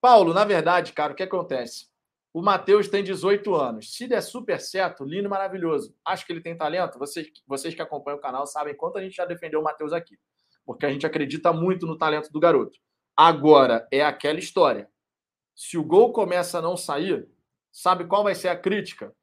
[0.00, 1.88] Paulo, na verdade, cara, o que acontece?
[2.32, 3.94] O Matheus tem 18 anos.
[3.94, 5.94] Se der super certo, lindo, maravilhoso.
[6.02, 6.98] Acho que ele tem talento.
[6.98, 10.18] Vocês, vocês que acompanham o canal sabem quanto a gente já defendeu o Matheus aqui.
[10.64, 12.78] Porque a gente acredita muito no talento do garoto.
[13.16, 14.90] Agora, é aquela história.
[15.54, 17.26] Se o gol começa a não sair,
[17.72, 19.14] sabe qual vai ser a crítica?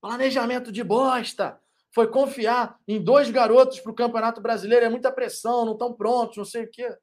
[0.00, 1.58] Planejamento de bosta.
[1.90, 4.84] Foi confiar em dois garotos para o Campeonato Brasileiro.
[4.84, 6.94] É muita pressão, não estão prontos, não sei o quê.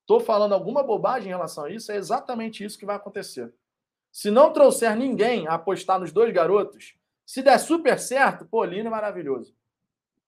[0.00, 1.92] Estou falando alguma bobagem em relação a isso?
[1.92, 3.54] É exatamente isso que vai acontecer.
[4.10, 8.88] Se não trouxer ninguém a apostar nos dois garotos, se der super certo, pô, Lino
[8.88, 9.54] é maravilhoso.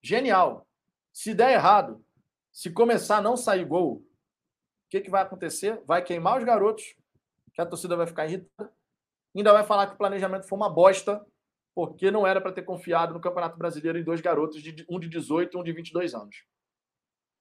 [0.01, 0.65] Genial.
[1.11, 2.01] Se der errado,
[2.49, 4.01] se começar a não sair gol,
[4.93, 5.81] que, que vai acontecer?
[5.87, 6.95] Vai queimar os garotos,
[7.55, 8.71] que a torcida vai ficar irritada,
[9.35, 11.25] ainda vai falar que o planejamento foi uma bosta,
[11.73, 15.09] porque não era para ter confiado no Campeonato Brasileiro em dois garotos, de um de
[15.09, 16.45] 18 e um de 22 anos.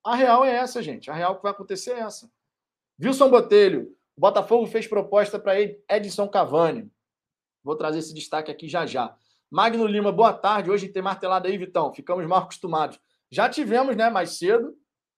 [0.03, 1.11] A real é essa, gente.
[1.11, 2.31] A real que vai acontecer é essa.
[2.99, 6.91] Wilson Botelho, o Botafogo fez proposta para Edson Cavani.
[7.63, 9.15] Vou trazer esse destaque aqui já já.
[9.51, 10.71] Magno Lima, boa tarde.
[10.71, 11.93] Hoje tem martelada aí, Vitão.
[11.93, 12.99] Ficamos mal acostumados.
[13.31, 14.75] Já tivemos, né, mais cedo.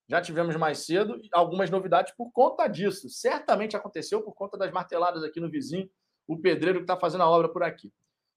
[0.09, 3.09] Já tivemos mais cedo algumas novidades por conta disso.
[3.09, 5.89] Certamente aconteceu por conta das marteladas aqui no vizinho,
[6.27, 7.93] o pedreiro que está fazendo a obra por aqui.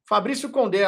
[0.08, 0.86] Fabrício Condé,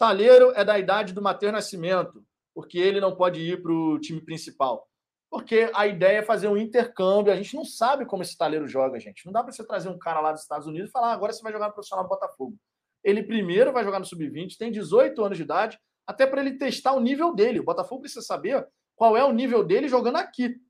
[0.00, 2.24] Talheiro é da idade do Matheus Nascimento,
[2.54, 4.88] porque ele não pode ir para o time principal.
[5.30, 7.30] Porque a ideia é fazer um intercâmbio.
[7.30, 9.26] A gente não sabe como esse talheiro joga, gente.
[9.26, 11.32] Não dá para você trazer um cara lá dos Estados Unidos e falar, ah, agora
[11.32, 12.56] você vai jogar no profissional Botafogo.
[13.04, 16.94] Ele primeiro vai jogar no sub-20, tem 18 anos de idade, até para ele testar
[16.94, 17.60] o nível dele.
[17.60, 18.66] O Botafogo precisa saber
[19.00, 20.60] qual é o nível dele jogando aqui.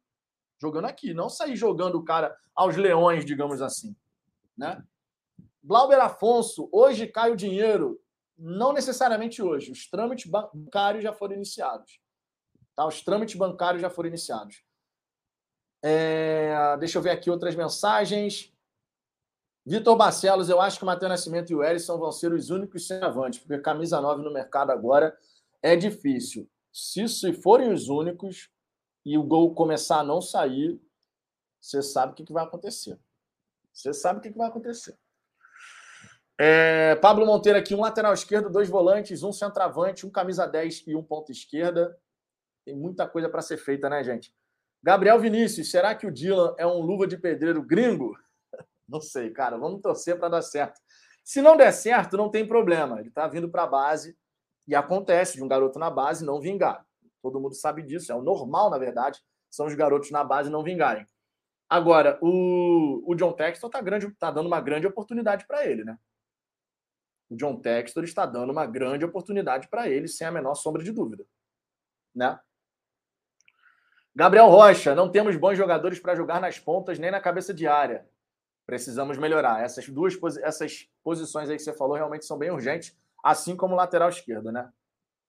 [0.63, 3.97] Jogando aqui, não sair jogando o cara aos leões, digamos assim.
[4.57, 4.81] Né?
[5.65, 8.01] Glauber Afonso, hoje cai o dinheiro.
[8.39, 9.73] Não necessariamente hoje.
[9.73, 12.01] Os trâmites bancários já foram iniciados.
[12.77, 12.87] Tá?
[12.87, 14.63] Os trâmites bancários já foram iniciados.
[15.83, 18.55] É, deixa eu ver aqui outras mensagens.
[19.67, 22.87] Vitor Barcelos, eu acho que o Matheus Nascimento e o Erisson vão ser os únicos
[22.87, 25.19] centroavantes, porque camisa 9 no mercado agora
[25.61, 26.49] é difícil.
[26.73, 28.51] Se, se forem os únicos
[29.05, 30.81] e o gol começar a não sair,
[31.61, 32.99] você sabe o que, que vai acontecer.
[33.73, 34.97] Você sabe o que, que vai acontecer.
[36.39, 40.97] É, Pablo Monteiro aqui, um lateral esquerdo, dois volantes, um centroavante, um camisa 10 e
[40.97, 41.99] um ponta esquerda.
[42.65, 44.35] Tem muita coisa para ser feita, né, gente?
[44.83, 48.17] Gabriel Vinícius, será que o Dylan é um luva de pedreiro gringo?
[48.89, 49.59] Não sei, cara.
[49.59, 50.81] Vamos torcer para dar certo.
[51.23, 52.99] Se não der certo, não tem problema.
[52.99, 54.17] Ele está vindo para a base
[54.71, 56.87] e acontece de um garoto na base não vingar.
[57.21, 58.13] Todo mundo sabe disso.
[58.13, 59.21] É o normal, na verdade,
[59.51, 61.05] são os garotos na base não vingarem.
[61.69, 63.83] Agora, o, o John Textor está
[64.17, 65.99] tá dando uma grande oportunidade para ele, né?
[67.29, 70.93] O John Textor está dando uma grande oportunidade para ele, sem a menor sombra de
[70.93, 71.27] dúvida.
[72.15, 72.39] Né?
[74.15, 78.09] Gabriel Rocha, não temos bons jogadores para jogar nas pontas nem na cabeça de área.
[78.67, 79.65] Precisamos melhorar.
[79.65, 84.09] Essas duas essas posições aí que você falou realmente são bem urgentes, assim como lateral
[84.09, 84.71] esquerda, né?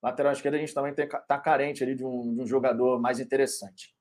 [0.01, 3.95] Lateral esquerda a gente também está carente ali de um, de um jogador mais interessante.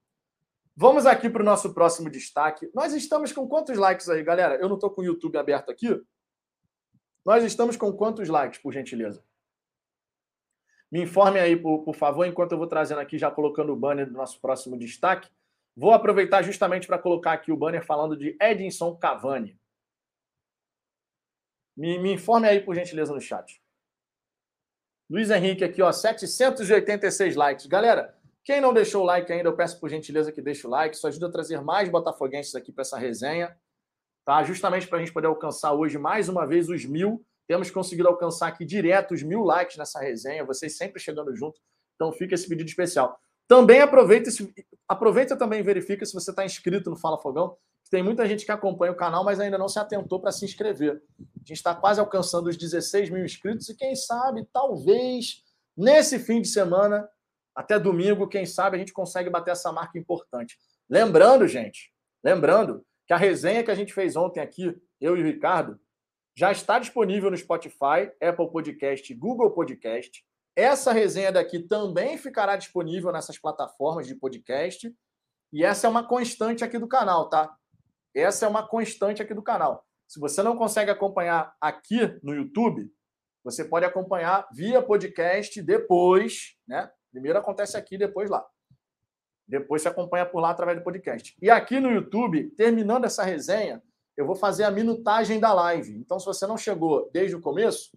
[0.75, 2.71] Vamos aqui para o nosso próximo destaque.
[2.75, 4.55] Nós estamos com quantos likes aí, galera?
[4.55, 6.01] Eu não estou com o YouTube aberto aqui.
[7.25, 9.23] Nós estamos com quantos likes, por gentileza?
[10.91, 14.07] Me informe aí, por, por favor, enquanto eu vou trazendo aqui, já colocando o banner
[14.07, 15.31] do nosso próximo destaque.
[15.77, 19.59] Vou aproveitar justamente para colocar aqui o banner falando de Edinson Cavani.
[21.77, 23.63] Me, me informe aí, por gentileza, no chat.
[25.11, 27.67] Luiz Henrique aqui, ó, 786 likes.
[27.67, 28.15] Galera,
[28.45, 30.95] quem não deixou o like ainda, eu peço por gentileza que deixe o like.
[30.95, 33.57] Isso ajuda a trazer mais botafoguenses aqui para essa resenha.
[34.25, 34.45] Tá?
[34.45, 37.27] Justamente para a gente poder alcançar hoje mais uma vez os mil.
[37.49, 41.61] Temos conseguido alcançar aqui direto os mil likes nessa resenha, vocês sempre chegando junto.
[41.97, 43.19] Então fica esse pedido especial.
[43.49, 44.55] Também aproveita, esse,
[44.89, 47.57] aproveita também e verifica se você está inscrito no Fala Fogão.
[47.91, 51.03] Tem muita gente que acompanha o canal, mas ainda não se atentou para se inscrever.
[51.19, 55.43] A gente está quase alcançando os 16 mil inscritos e quem sabe, talvez,
[55.77, 57.09] nesse fim de semana,
[57.55, 60.57] até domingo, quem sabe a gente consegue bater essa marca importante.
[60.89, 61.93] Lembrando, gente,
[62.23, 65.79] lembrando que a resenha que a gente fez ontem aqui, eu e o Ricardo,
[66.37, 70.25] já está disponível no Spotify, Apple Podcast, Google Podcast.
[70.55, 74.95] Essa resenha daqui também ficará disponível nessas plataformas de podcast.
[75.53, 77.53] E essa é uma constante aqui do canal, tá?
[78.15, 79.85] Essa é uma constante aqui do canal.
[80.09, 82.91] Se você não consegue acompanhar aqui no YouTube,
[83.45, 86.91] você pode acompanhar via podcast depois, né?
[87.11, 88.45] Primeiro acontece aqui, depois lá.
[89.47, 91.37] Depois você acompanha por lá através do podcast.
[91.41, 93.83] E aqui no YouTube, terminando essa resenha,
[94.17, 95.97] eu vou fazer a minutagem da live.
[95.97, 97.91] Então, se você não chegou desde o começo,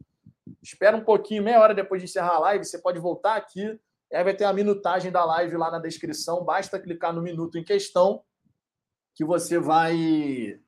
[0.62, 3.80] espera um pouquinho, meia hora depois de encerrar a live, você pode voltar aqui.
[4.12, 6.44] Aí vai ter a minutagem da live lá na descrição.
[6.44, 8.24] Basta clicar no minuto em questão
[9.16, 10.60] que você vai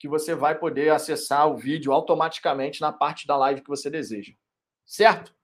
[0.00, 4.32] que você vai poder acessar o vídeo automaticamente na parte da live que você deseja.
[4.86, 5.34] Certo?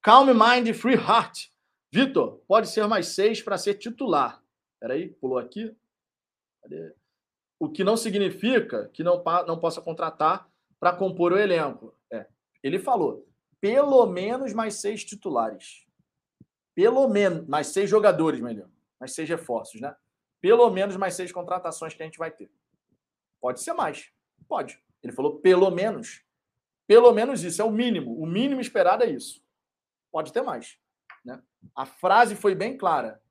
[0.00, 1.48] Calm Mind Free Heart.
[1.90, 4.40] Vitor, pode ser mais seis para ser titular.
[4.78, 5.76] Peraí, pulou aqui.
[6.62, 6.94] Cadê?
[7.58, 10.48] o que não significa que não, não possa contratar
[10.78, 11.94] para compor o elenco.
[12.12, 12.26] É,
[12.62, 13.26] ele falou,
[13.60, 15.86] pelo menos mais seis titulares.
[16.74, 18.68] Pelo menos, mais seis jogadores, melhor.
[19.00, 19.94] Mais seis reforços, né?
[20.44, 22.52] Pelo menos mais seis contratações que a gente vai ter.
[23.40, 24.12] Pode ser mais.
[24.46, 24.78] Pode.
[25.02, 26.22] Ele falou pelo menos.
[26.86, 28.14] Pelo menos isso, é o mínimo.
[28.20, 29.42] O mínimo esperado é isso.
[30.12, 30.78] Pode ter mais.
[31.24, 31.42] Né?
[31.74, 33.22] A frase foi bem clara.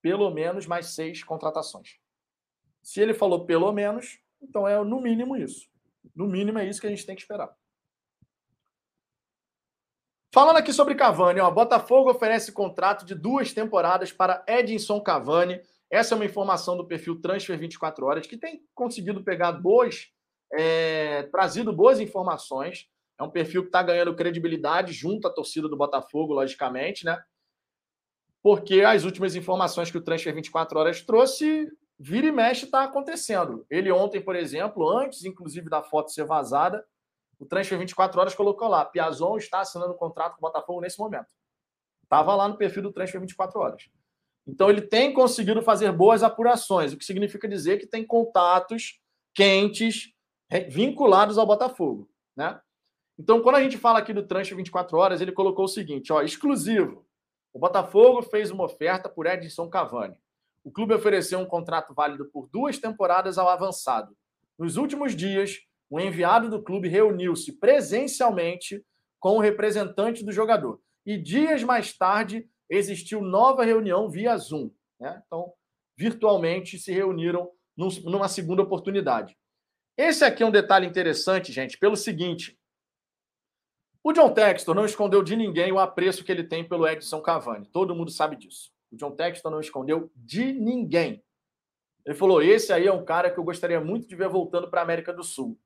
[0.00, 1.98] Pelo menos mais seis contratações.
[2.82, 5.68] Se ele falou pelo menos, então é no mínimo isso.
[6.16, 7.54] No mínimo é isso que a gente tem que esperar.
[10.32, 15.60] Falando aqui sobre Cavani, ó, Botafogo oferece contrato de duas temporadas para Edinson Cavani.
[15.94, 20.08] Essa é uma informação do perfil Transfer 24 Horas, que tem conseguido pegar boas,
[20.52, 22.88] é, trazido boas informações.
[23.16, 27.22] É um perfil que está ganhando credibilidade junto à torcida do Botafogo, logicamente, né?
[28.42, 33.64] Porque as últimas informações que o Transfer 24 Horas trouxe, vira e mexe está acontecendo.
[33.70, 36.84] Ele ontem, por exemplo, antes inclusive da foto ser vazada,
[37.38, 40.98] o Transfer 24 Horas colocou lá: Piazon está assinando um contrato com o Botafogo nesse
[40.98, 41.28] momento.
[42.02, 43.88] Estava lá no perfil do Transfer 24 Horas.
[44.46, 49.00] Então ele tem conseguido fazer boas apurações, o que significa dizer que tem contatos
[49.34, 50.12] quentes
[50.68, 52.60] vinculados ao Botafogo, né?
[53.18, 56.20] Então, quando a gente fala aqui do Transfer 24 Horas, ele colocou o seguinte, ó,
[56.22, 57.06] exclusivo.
[57.52, 60.16] O Botafogo fez uma oferta por Edson Cavani.
[60.64, 64.16] O clube ofereceu um contrato válido por duas temporadas ao avançado.
[64.58, 68.84] Nos últimos dias, o enviado do clube reuniu-se presencialmente
[69.20, 70.80] com o representante do jogador.
[71.06, 74.70] E dias mais tarde, existiu nova reunião via Zoom.
[74.98, 75.22] Né?
[75.26, 75.52] Então,
[75.96, 79.36] virtualmente se reuniram numa segunda oportunidade.
[79.96, 82.58] Esse aqui é um detalhe interessante, gente, pelo seguinte:
[84.02, 87.66] o John Textor não escondeu de ninguém o apreço que ele tem pelo Edson Cavani.
[87.66, 88.72] Todo mundo sabe disso.
[88.90, 91.24] O John Textor não escondeu de ninguém.
[92.04, 94.80] Ele falou: esse aí é um cara que eu gostaria muito de ver voltando para
[94.80, 95.58] a América do Sul.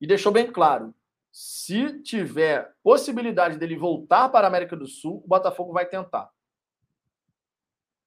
[0.00, 0.94] E deixou bem claro:
[1.34, 6.30] se tiver possibilidade dele voltar para a América do Sul, o Botafogo vai tentar.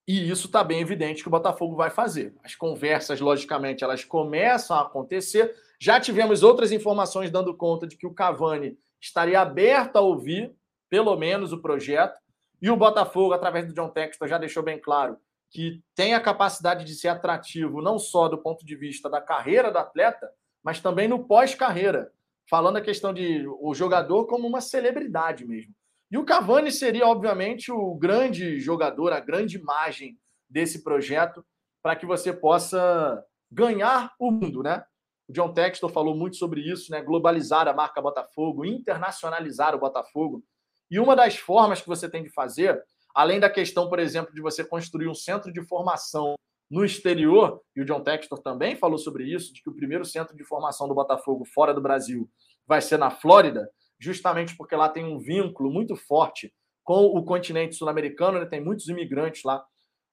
[0.06, 2.34] E isso está bem evidente que o Botafogo vai fazer.
[2.42, 5.54] As conversas, logicamente, elas começam a acontecer.
[5.78, 10.56] Já tivemos outras informações dando conta de que o Cavani estaria aberto a ouvir,
[10.88, 12.18] pelo menos, o projeto.
[12.62, 15.18] E o Botafogo, através do John Textor, já deixou bem claro
[15.50, 19.70] que tem a capacidade de ser atrativo não só do ponto de vista da carreira
[19.70, 20.30] do atleta,
[20.62, 22.10] mas também no pós-carreira
[22.48, 25.72] falando a questão de o jogador como uma celebridade mesmo.
[26.10, 30.18] E o Cavani seria, obviamente, o grande jogador, a grande imagem
[30.48, 31.44] desse projeto
[31.82, 34.82] para que você possa ganhar o mundo, né?
[35.28, 37.02] O John Textor falou muito sobre isso, né?
[37.02, 40.42] Globalizar a marca Botafogo, internacionalizar o Botafogo.
[40.90, 42.82] E uma das formas que você tem de fazer,
[43.14, 46.34] além da questão, por exemplo, de você construir um centro de formação
[46.70, 50.36] no exterior, e o John Textor também falou sobre isso, de que o primeiro centro
[50.36, 52.28] de formação do Botafogo fora do Brasil
[52.66, 56.52] vai ser na Flórida, justamente porque lá tem um vínculo muito forte
[56.84, 58.46] com o continente sul-americano, né?
[58.46, 59.64] tem muitos imigrantes lá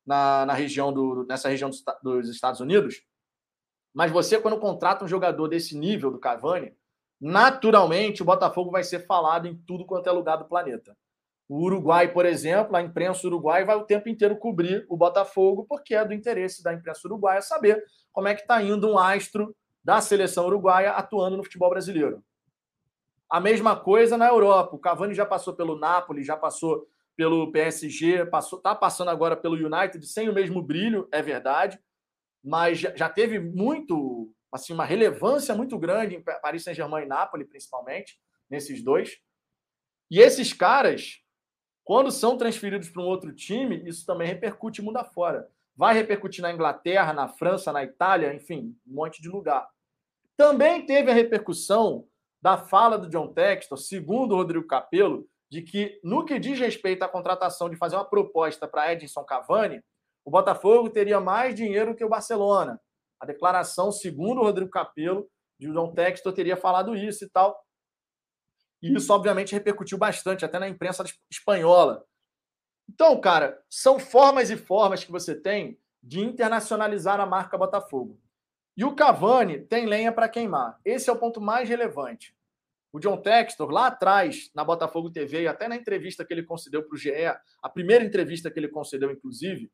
[0.06, 3.02] na, na região do, nessa região dos, dos Estados Unidos.
[3.94, 6.74] Mas você, quando contrata um jogador desse nível do Cavani,
[7.20, 10.96] naturalmente o Botafogo vai ser falado em tudo quanto é lugar do planeta.
[11.48, 15.94] O Uruguai, por exemplo, a imprensa uruguai vai o tempo inteiro cobrir o Botafogo, porque
[15.94, 20.02] é do interesse da imprensa uruguaia saber como é que está indo um astro da
[20.02, 22.24] seleção uruguaia atuando no futebol brasileiro.
[23.30, 24.76] A mesma coisa na Europa.
[24.76, 29.56] O Cavani já passou pelo Napoli, já passou pelo PSG, passou, tá passando agora pelo
[29.56, 31.80] United sem o mesmo brilho, é verdade,
[32.44, 38.20] mas já, teve muito, assim, uma relevância muito grande em Paris Saint-Germain e Napoli, principalmente,
[38.50, 39.18] nesses dois.
[40.12, 41.22] E esses caras,
[41.86, 45.48] quando são transferidos para um outro time, isso também repercute mundo afora.
[45.78, 49.70] Vai repercutir na Inglaterra, na França, na Itália, enfim, um monte de lugar.
[50.36, 52.08] Também teve a repercussão
[52.42, 57.04] da fala do John Textor, segundo o Rodrigo Capello, de que no que diz respeito
[57.04, 59.80] à contratação de fazer uma proposta para Edson Cavani,
[60.26, 62.82] o Botafogo teria mais dinheiro que o Barcelona.
[63.20, 65.28] A declaração, segundo o Rodrigo Capello,
[65.60, 67.56] de John Textor teria falado isso e tal.
[68.86, 72.06] E isso, obviamente, repercutiu bastante, até na imprensa espanhola.
[72.88, 78.22] Então, cara, são formas e formas que você tem de internacionalizar a marca Botafogo.
[78.78, 80.80] E o Cavani tem lenha para queimar.
[80.86, 82.38] Esse é o ponto mais relevante.
[82.94, 86.84] O John Textor, lá atrás, na Botafogo TV, e até na entrevista que ele concedeu
[86.84, 87.12] para o GE,
[87.64, 89.72] a primeira entrevista que ele concedeu, inclusive,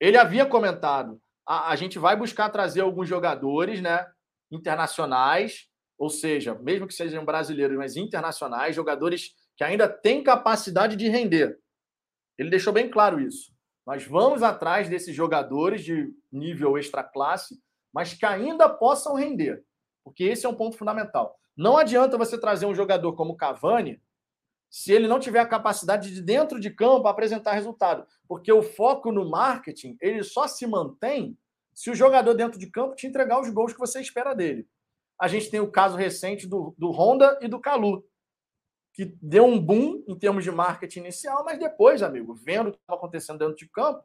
[0.00, 4.10] ele havia comentado: a, a gente vai buscar trazer alguns jogadores né,
[4.50, 5.69] internacionais
[6.00, 11.60] ou seja, mesmo que sejam brasileiros, mas internacionais, jogadores que ainda têm capacidade de render.
[12.38, 13.52] Ele deixou bem claro isso.
[13.86, 17.60] Nós vamos atrás desses jogadores de nível extra classe,
[17.92, 19.62] mas que ainda possam render,
[20.02, 21.38] porque esse é um ponto fundamental.
[21.54, 24.00] Não adianta você trazer um jogador como Cavani
[24.70, 29.12] se ele não tiver a capacidade de dentro de campo apresentar resultado, porque o foco
[29.12, 31.36] no marketing ele só se mantém
[31.74, 34.66] se o jogador dentro de campo te entregar os gols que você espera dele
[35.20, 38.02] a gente tem o caso recente do, do Honda e do Calu,
[38.94, 42.78] que deu um boom em termos de marketing inicial, mas depois, amigo, vendo o que
[42.78, 44.02] estava acontecendo dentro de campo,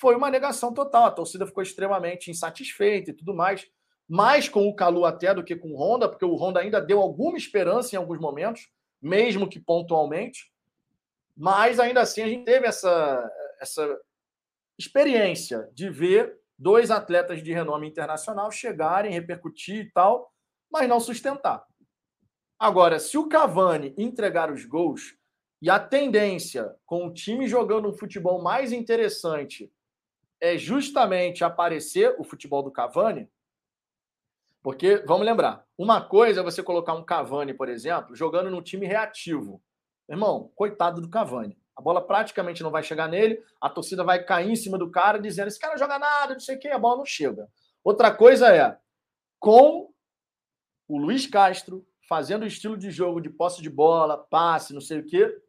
[0.00, 1.04] foi uma negação total.
[1.04, 3.66] A torcida ficou extremamente insatisfeita e tudo mais.
[4.08, 7.00] Mais com o Calu até do que com o Honda, porque o Honda ainda deu
[7.00, 8.68] alguma esperança em alguns momentos,
[9.00, 10.52] mesmo que pontualmente.
[11.36, 13.98] Mas ainda assim a gente teve essa, essa
[14.76, 20.29] experiência de ver dois atletas de renome internacional chegarem, repercutir e tal,
[20.70, 21.66] mas não sustentar.
[22.58, 25.16] Agora, se o Cavani entregar os gols
[25.62, 29.72] e a tendência com o time jogando um futebol mais interessante
[30.40, 33.30] é justamente aparecer o futebol do Cavani,
[34.62, 38.86] porque, vamos lembrar, uma coisa é você colocar um Cavani, por exemplo, jogando num time
[38.86, 39.62] reativo.
[40.08, 41.58] Irmão, coitado do Cavani.
[41.74, 45.18] A bola praticamente não vai chegar nele, a torcida vai cair em cima do cara
[45.18, 47.48] dizendo: esse cara não joga nada, não sei o quê, a bola não chega.
[47.82, 48.76] Outra coisa é,
[49.38, 49.89] com
[50.90, 54.98] o Luiz Castro fazendo o estilo de jogo de posse de bola, passe, não sei
[54.98, 55.40] o quê,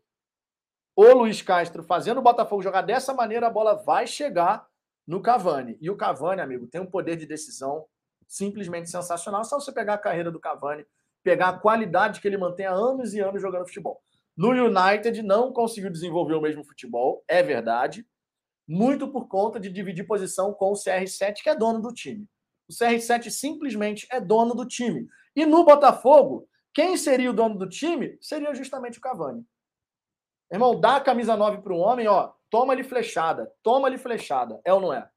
[0.95, 4.67] o Luiz Castro fazendo o Botafogo jogar dessa maneira, a bola vai chegar
[5.07, 5.77] no Cavani.
[5.81, 7.87] E o Cavani, amigo, tem um poder de decisão
[8.27, 9.43] simplesmente sensacional.
[9.43, 10.85] Só você pegar a carreira do Cavani,
[11.23, 13.99] pegar a qualidade que ele mantém há anos e anos jogando futebol.
[14.37, 18.05] No United não conseguiu desenvolver o mesmo futebol, é verdade,
[18.67, 22.27] muito por conta de dividir posição com o CR7, que é dono do time.
[22.69, 25.07] O CR7 simplesmente é dono do time.
[25.35, 29.45] E no Botafogo, quem seria o dono do time seria justamente o Cavani.
[30.51, 34.81] Irmão, dá a camisa 9 para o homem, ó, toma-lhe flechada, toma-lhe flechada, é ou
[34.81, 35.09] não é?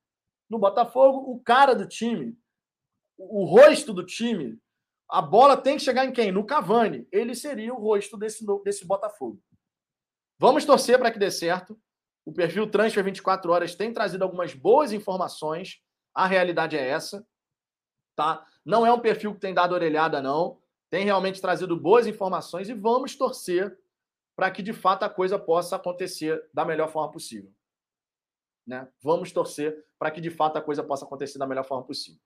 [0.48, 2.38] No Botafogo, o cara do time
[3.16, 4.58] o rosto do time,
[5.08, 6.32] a bola tem que chegar em quem?
[6.32, 7.06] No Cavani.
[7.12, 9.40] Ele seria o rosto desse, desse Botafogo.
[10.38, 11.78] Vamos torcer para que dê certo.
[12.24, 15.80] O perfil Transfer 24 Horas tem trazido algumas boas informações.
[16.14, 17.26] A realidade é essa.
[18.16, 18.44] Tá?
[18.64, 20.58] Não é um perfil que tem dado orelhada, não.
[20.90, 23.76] Tem realmente trazido boas informações e vamos torcer
[24.36, 27.52] para que de fato a coisa possa acontecer da melhor forma possível.
[28.66, 28.88] Né?
[29.02, 32.20] Vamos torcer para que de fato a coisa possa acontecer da melhor forma possível.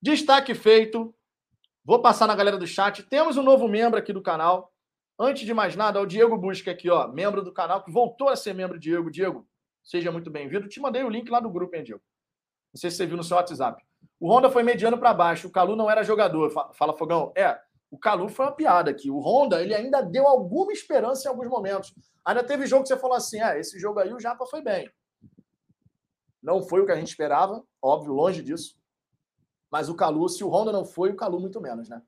[0.00, 1.14] Destaque feito.
[1.84, 3.02] Vou passar na galera do chat.
[3.04, 4.72] Temos um novo membro aqui do canal.
[5.18, 8.28] Antes de mais nada, é o Diego Busca aqui, ó, membro do canal, que voltou
[8.28, 9.10] a ser membro, Diego.
[9.10, 9.46] Diego,
[9.82, 10.68] seja muito bem-vindo.
[10.68, 12.02] Te mandei o link lá do grupo, hein, Diego?
[12.72, 13.84] Não sei se você viu no seu WhatsApp.
[14.22, 15.48] O Honda foi mediano para baixo.
[15.48, 16.48] O Calu não era jogador.
[16.74, 17.32] Fala, Fogão.
[17.34, 17.58] É,
[17.90, 19.10] o Calu foi uma piada aqui.
[19.10, 21.92] O Honda, ele ainda deu alguma esperança em alguns momentos.
[22.24, 24.88] Ainda teve jogo que você falou assim: ah, esse jogo aí o Japa foi bem.
[26.40, 28.78] Não foi o que a gente esperava, óbvio, longe disso.
[29.68, 32.00] Mas o Calu, se o Honda não foi, o Calu muito menos, né?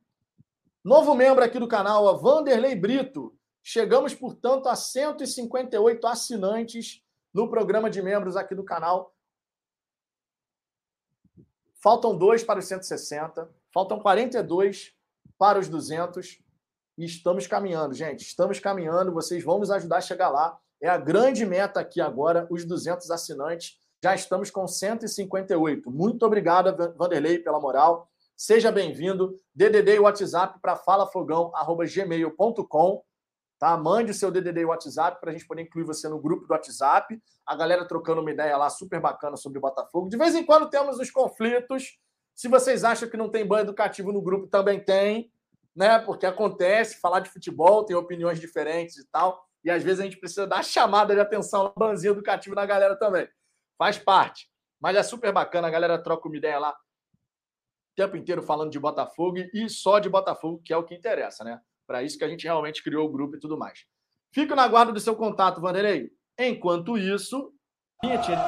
[0.84, 3.36] Novo membro aqui do canal, a Vanderlei Brito.
[3.60, 9.12] Chegamos, portanto, a 158 assinantes no programa de membros aqui do canal.
[11.84, 14.94] Faltam dois para os 160, faltam 42
[15.36, 16.38] para os 200
[16.96, 18.22] e estamos caminhando, gente.
[18.22, 20.58] Estamos caminhando, vocês vão nos ajudar a chegar lá.
[20.80, 23.78] É a grande meta aqui agora, os 200 assinantes.
[24.02, 25.90] Já estamos com 158.
[25.90, 28.08] Muito obrigado, Vanderlei, pela moral.
[28.34, 29.38] Seja bem-vindo.
[29.54, 33.04] DDD e WhatsApp para falafogão.gmail.com.
[33.64, 33.78] Tá?
[33.78, 36.52] Mande o seu DDD e WhatsApp para a gente poder incluir você no grupo do
[36.52, 37.18] WhatsApp.
[37.46, 40.10] A galera trocando uma ideia lá super bacana sobre o Botafogo.
[40.10, 41.98] De vez em quando temos os conflitos.
[42.34, 45.32] Se vocês acham que não tem banho educativo no grupo, também tem,
[45.74, 45.98] né?
[45.98, 49.48] Porque acontece, falar de futebol, tem opiniões diferentes e tal.
[49.64, 53.26] E às vezes a gente precisa dar chamada de atenção, banzinho educativo na galera também.
[53.78, 54.46] Faz parte.
[54.78, 58.78] Mas é super bacana, a galera troca uma ideia lá o tempo inteiro falando de
[58.78, 61.62] Botafogo e só de Botafogo, que é o que interessa, né?
[61.86, 63.84] Para isso que a gente realmente criou o grupo e tudo mais.
[64.32, 66.10] Fico na guarda do seu contato, Vanderlei.
[66.38, 67.52] Enquanto isso,
[68.02, 68.38] vinhetinha.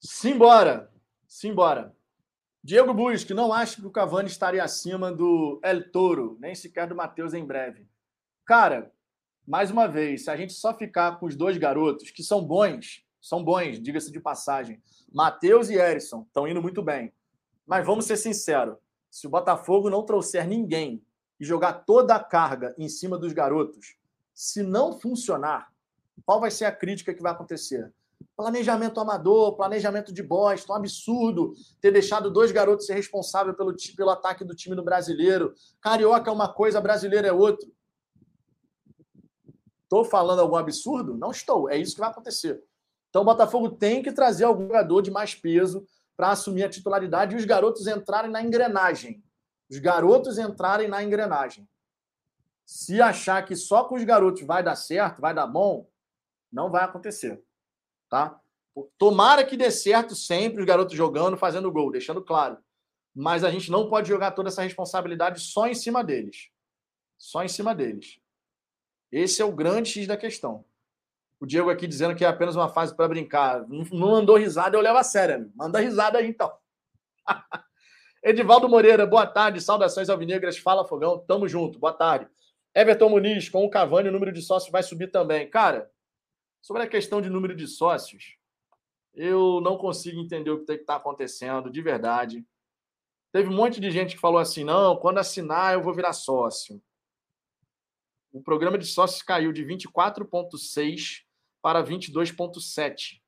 [0.00, 0.90] Simbora!
[1.28, 1.94] Simbora!
[2.62, 6.96] Diego Busque, não acho que o Cavani estaria acima do El Toro, nem sequer do
[6.96, 7.86] Matheus em breve.
[8.46, 8.90] Cara,
[9.46, 13.04] mais uma vez, se a gente só ficar com os dois garotos, que são bons,
[13.20, 17.12] são bons, diga-se de passagem, Matheus e Erisson estão indo muito bem.
[17.66, 18.76] Mas vamos ser sinceros,
[19.10, 21.02] se o Botafogo não trouxer ninguém
[21.38, 23.96] e jogar toda a carga em cima dos garotos,
[24.34, 25.68] se não funcionar,
[26.24, 27.92] qual vai ser a crítica que vai acontecer?
[28.36, 34.10] Planejamento amador, planejamento de bosta, um absurdo ter deixado dois garotos ser responsáveis pelo, pelo
[34.10, 35.54] ataque do time do brasileiro.
[35.80, 37.70] Carioca é uma coisa, brasileiro é outro.
[39.84, 41.16] Estou falando algum absurdo?
[41.16, 41.70] Não estou.
[41.70, 42.62] É isso que vai acontecer.
[43.08, 45.86] Então o Botafogo tem que trazer algum jogador de mais peso
[46.16, 49.22] para assumir a titularidade e os garotos entrarem na engrenagem.
[49.70, 51.68] Os garotos entrarem na engrenagem.
[52.66, 55.86] Se achar que só com os garotos vai dar certo, vai dar bom,
[56.52, 57.42] não vai acontecer
[58.14, 58.40] tá?
[58.96, 62.58] Tomara que dê certo sempre os garotos jogando, fazendo gol, deixando claro.
[63.12, 66.50] Mas a gente não pode jogar toda essa responsabilidade só em cima deles.
[67.18, 68.20] Só em cima deles.
[69.14, 70.64] Esse é o grande X da questão.
[71.38, 73.64] O Diego aqui dizendo que é apenas uma fase para brincar.
[73.68, 75.36] Não mandou risada, eu levo a sério.
[75.36, 75.52] Amigo.
[75.54, 76.52] Manda risada aí, então.
[78.24, 79.60] Edivaldo Moreira, boa tarde.
[79.60, 80.58] Saudações alvinegras.
[80.58, 81.20] Fala, Fogão.
[81.28, 81.78] Tamo junto.
[81.78, 82.26] Boa tarde.
[82.74, 85.48] Everton Muniz, com o Cavani, o número de sócios vai subir também.
[85.48, 85.88] Cara,
[86.60, 88.36] sobre a questão de número de sócios,
[89.14, 92.44] eu não consigo entender o que está acontecendo, de verdade.
[93.30, 96.82] Teve um monte de gente que falou assim: não, quando assinar eu vou virar sócio.
[98.34, 101.22] O programa de sócios caiu de 24,6
[101.62, 103.20] para 22,7.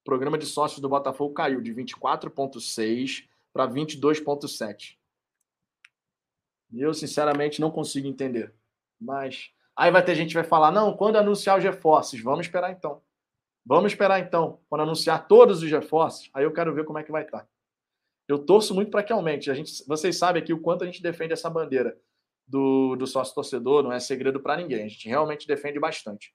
[0.00, 4.96] O programa de sócios do Botafogo caiu de 24,6 para 22,7.
[6.72, 8.54] Eu, sinceramente, não consigo entender.
[9.00, 12.70] Mas aí vai ter gente que vai falar: não, quando anunciar os reforços, vamos esperar
[12.70, 13.02] então.
[13.66, 17.10] Vamos esperar então, quando anunciar todos os reforços, aí eu quero ver como é que
[17.10, 17.44] vai estar.
[18.28, 19.50] Eu torço muito para que aumente.
[19.50, 22.00] A gente, vocês sabem aqui o quanto a gente defende essa bandeira
[22.50, 24.84] do, do sócio torcedor, não é segredo para ninguém.
[24.84, 26.34] A gente realmente defende bastante.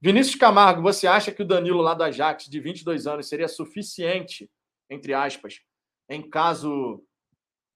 [0.00, 4.50] Vinícius Camargo, você acha que o Danilo lá do Ajax, de 22 anos, seria suficiente,
[4.90, 5.60] entre aspas,
[6.08, 7.04] em caso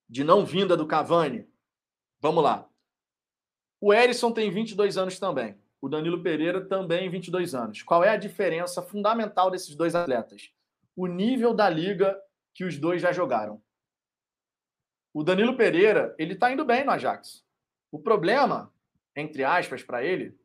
[0.08, 1.46] de não vinda do Cavani?
[2.18, 2.68] Vamos lá.
[3.80, 5.56] O Erisson tem 22 anos também.
[5.80, 7.82] O Danilo Pereira também 22 anos.
[7.82, 10.50] Qual é a diferença fundamental desses dois atletas?
[10.96, 12.18] O nível da liga
[12.54, 13.62] que os dois já jogaram.
[15.12, 17.45] O Danilo Pereira, ele está indo bem no Ajax.
[17.96, 18.70] O problema,
[19.16, 20.38] entre aspas, para ele,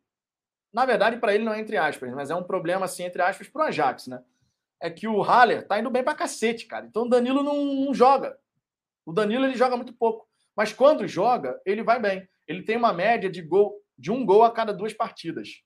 [0.72, 3.46] na verdade, para ele não é entre aspas, mas é um problema, assim, entre aspas,
[3.46, 4.24] para o Ajax, né?
[4.80, 6.86] É que o Haller tá indo bem para cacete, cara.
[6.86, 8.38] Então o Danilo não, não joga.
[9.04, 10.26] O Danilo ele joga muito pouco.
[10.56, 12.26] Mas quando joga, ele vai bem.
[12.48, 15.62] Ele tem uma média de gol de um gol a cada duas partidas.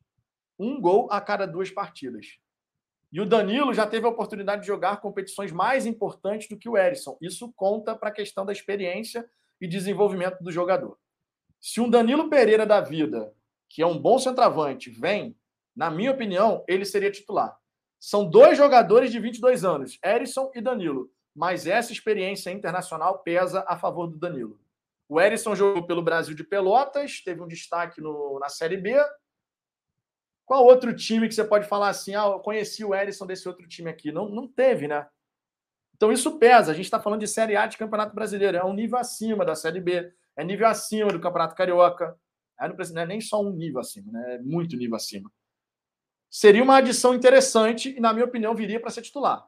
[0.58, 2.26] Um gol a cada duas partidas.
[3.12, 6.76] E o Danilo já teve a oportunidade de jogar competições mais importantes do que o
[6.76, 7.16] Erisson.
[7.20, 9.24] Isso conta para a questão da experiência
[9.60, 10.98] e desenvolvimento do jogador.
[11.66, 13.34] Se um Danilo Pereira da vida,
[13.68, 15.36] que é um bom centroavante, vem,
[15.74, 17.58] na minha opinião, ele seria titular.
[17.98, 21.10] São dois jogadores de 22 anos, Erisson e Danilo.
[21.34, 24.60] Mas essa experiência internacional pesa a favor do Danilo.
[25.08, 29.04] O Erisson jogou pelo Brasil de Pelotas, teve um destaque no, na Série B.
[30.44, 32.14] Qual outro time que você pode falar assim?
[32.14, 34.12] Ah, eu conheci o Erisson desse outro time aqui.
[34.12, 35.04] Não, não teve, né?
[35.96, 36.70] Então isso pesa.
[36.70, 38.56] A gente está falando de Série A de Campeonato Brasileiro.
[38.56, 40.14] É um nível acima da Série B.
[40.36, 42.18] É nível acima do Campeonato Carioca.
[42.60, 44.34] É, não é nem só um nível acima, né?
[44.34, 45.30] É muito nível acima.
[46.30, 49.46] Seria uma adição interessante e, na minha opinião, viria para ser titular.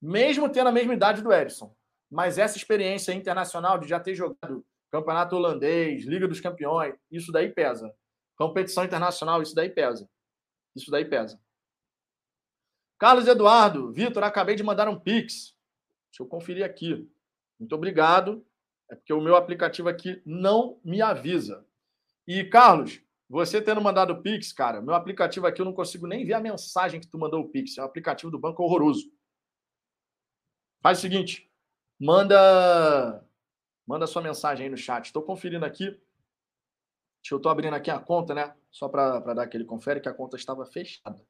[0.00, 1.74] Mesmo tendo a mesma idade do Erisson
[2.10, 7.52] mas essa experiência internacional de já ter jogado campeonato holandês, Liga dos Campeões, isso daí
[7.52, 7.92] pesa.
[8.36, 10.08] Competição internacional, isso daí pesa.
[10.74, 11.40] Isso daí pesa.
[12.98, 15.54] Carlos Eduardo, Vitor, acabei de mandar um Pix.
[16.10, 17.10] Deixa eu conferir aqui.
[17.58, 18.46] Muito obrigado.
[18.90, 21.66] É porque o meu aplicativo aqui não me avisa.
[22.26, 26.24] E, Carlos, você tendo mandado o Pix, cara, meu aplicativo aqui eu não consigo nem
[26.24, 27.76] ver a mensagem que tu mandou o Pix.
[27.76, 29.10] É um aplicativo do banco horroroso.
[30.80, 31.46] Faz o seguinte,
[31.98, 33.24] Manda
[33.86, 35.06] manda sua mensagem aí no chat.
[35.06, 35.98] Estou conferindo aqui.
[37.30, 38.54] Eu estou abrindo aqui a conta, né?
[38.70, 41.24] Só para dar aquele confere que a conta estava fechada.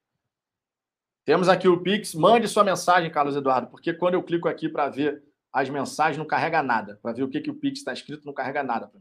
[1.25, 2.15] Temos aqui o Pix.
[2.15, 5.23] Mande sua mensagem, Carlos Eduardo, porque quando eu clico aqui para ver
[5.57, 6.99] as mensagens, não carrega nada.
[7.01, 8.93] Para ver o que, que o Pix está escrito, não carrega nada.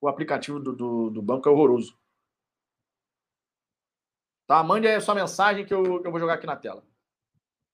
[0.00, 1.96] O aplicativo do, do, do, banco é horroroso.
[4.48, 4.64] Tá?
[4.64, 6.84] Mande aí a sua mensagem que eu, que eu vou jogar aqui na tela.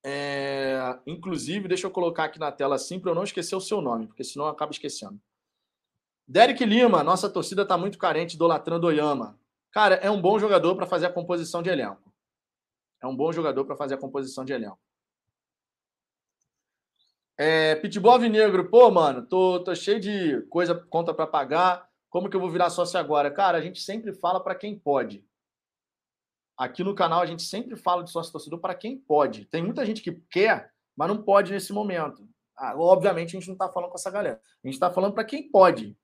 [0.04, 3.80] É, inclusive, deixa eu colocar aqui na tela assim para eu não esquecer o seu
[3.80, 5.18] nome, porque senão eu acabo esquecendo.
[6.28, 9.40] Derek Lima, nossa torcida está muito carente, idolatrando Oyama.
[9.70, 12.12] Cara, é um bom jogador para fazer a composição de elenco.
[13.02, 14.78] É um bom jogador para fazer a composição de elenco.
[17.38, 21.88] É, Pitbull Negro, pô, mano, tô, tô cheio de coisa, conta para pagar.
[22.10, 23.30] Como que eu vou virar sócio agora?
[23.30, 25.24] Cara, a gente sempre fala para quem pode.
[26.56, 29.46] Aqui no canal a gente sempre fala de sócio torcedor para quem pode.
[29.46, 32.28] Tem muita gente que quer, mas não pode nesse momento.
[32.56, 34.40] Ah, obviamente a gente não está falando com essa galera.
[34.62, 35.96] A gente está falando para quem pode.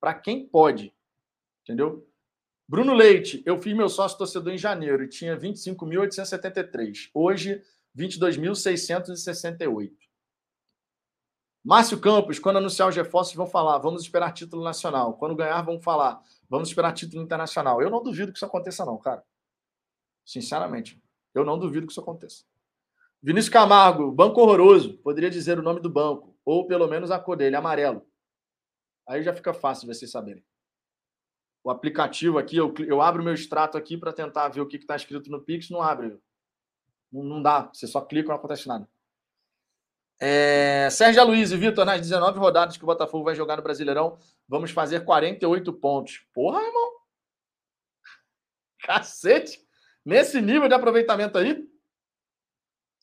[0.00, 0.92] Para quem pode.
[1.62, 2.06] Entendeu?
[2.68, 7.10] Bruno Leite, eu fiz meu sócio torcedor em janeiro e tinha 25.873.
[7.14, 7.62] Hoje,
[7.96, 10.01] 22.668.
[11.64, 15.14] Márcio Campos, quando anunciar os reforços, vão falar, vamos esperar título nacional.
[15.16, 17.80] Quando ganhar, vão falar, vamos esperar título internacional.
[17.80, 19.22] Eu não duvido que isso aconteça, não, cara.
[20.24, 21.00] Sinceramente,
[21.32, 22.44] eu não duvido que isso aconteça.
[23.22, 24.98] Vinícius Camargo, banco horroroso.
[24.98, 28.04] Poderia dizer o nome do banco, ou pelo menos a cor dele, amarelo.
[29.06, 30.44] Aí já fica fácil vocês saberem.
[31.62, 34.96] O aplicativo aqui, eu, eu abro meu extrato aqui para tentar ver o que está
[34.96, 36.18] escrito no Pix, não abre.
[37.12, 38.88] Não, não dá, você só clica e não acontece nada.
[40.24, 44.18] É, Sérgio Luiz e Vitor, nas 19 rodadas que o Botafogo vai jogar no Brasileirão,
[44.46, 46.24] vamos fazer 48 pontos.
[46.32, 46.92] Porra, irmão!
[48.78, 49.58] Cacete!
[50.04, 51.66] Nesse nível de aproveitamento aí,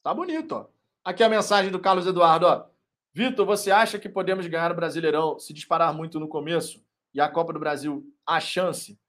[0.02, 0.68] tá bonito, ó.
[1.04, 2.66] Aqui a mensagem do Carlos Eduardo, ó.
[3.14, 6.82] Vitor, você acha que podemos ganhar o Brasileirão se disparar muito no começo?
[7.14, 9.00] e a Copa do Brasil a chance,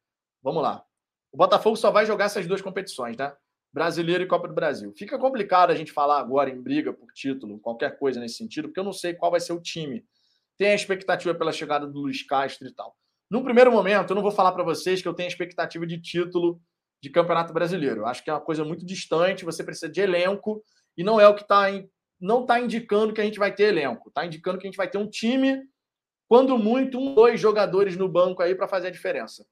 [0.42, 0.84] vamos lá.
[1.32, 3.34] O Botafogo só vai jogar essas duas competições, né?
[3.72, 4.92] Brasileiro e Copa do Brasil.
[4.96, 8.80] Fica complicado a gente falar agora em briga por título, qualquer coisa nesse sentido, porque
[8.80, 10.04] eu não sei qual vai ser o time.
[10.58, 12.96] Tem a expectativa pela chegada do Luiz Castro e tal.
[13.30, 16.60] Num primeiro momento, eu não vou falar para vocês que eu tenho expectativa de título
[17.00, 18.04] de Campeonato Brasileiro.
[18.04, 20.62] Acho que é uma coisa muito distante, você precisa de elenco
[20.96, 21.68] e não é o que está
[22.20, 24.10] não está indicando que a gente vai ter elenco.
[24.10, 25.62] Está indicando que a gente vai ter um time,
[26.28, 29.46] quando muito, um, dois jogadores no banco aí para fazer a diferença.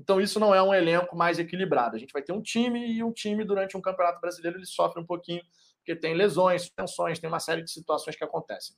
[0.00, 1.94] Então, isso não é um elenco mais equilibrado.
[1.94, 4.98] A gente vai ter um time e um time, durante um campeonato brasileiro, ele sofre
[4.98, 5.42] um pouquinho,
[5.76, 8.74] porque tem lesões, suspensões, tem uma série de situações que acontecem.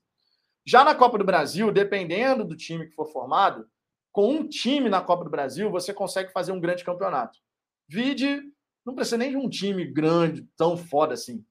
[0.66, 3.68] Já na Copa do Brasil, dependendo do time que for formado,
[4.10, 7.38] com um time na Copa do Brasil, você consegue fazer um grande campeonato.
[7.88, 8.42] Vide,
[8.84, 11.44] não precisa nem de um time grande, tão foda assim.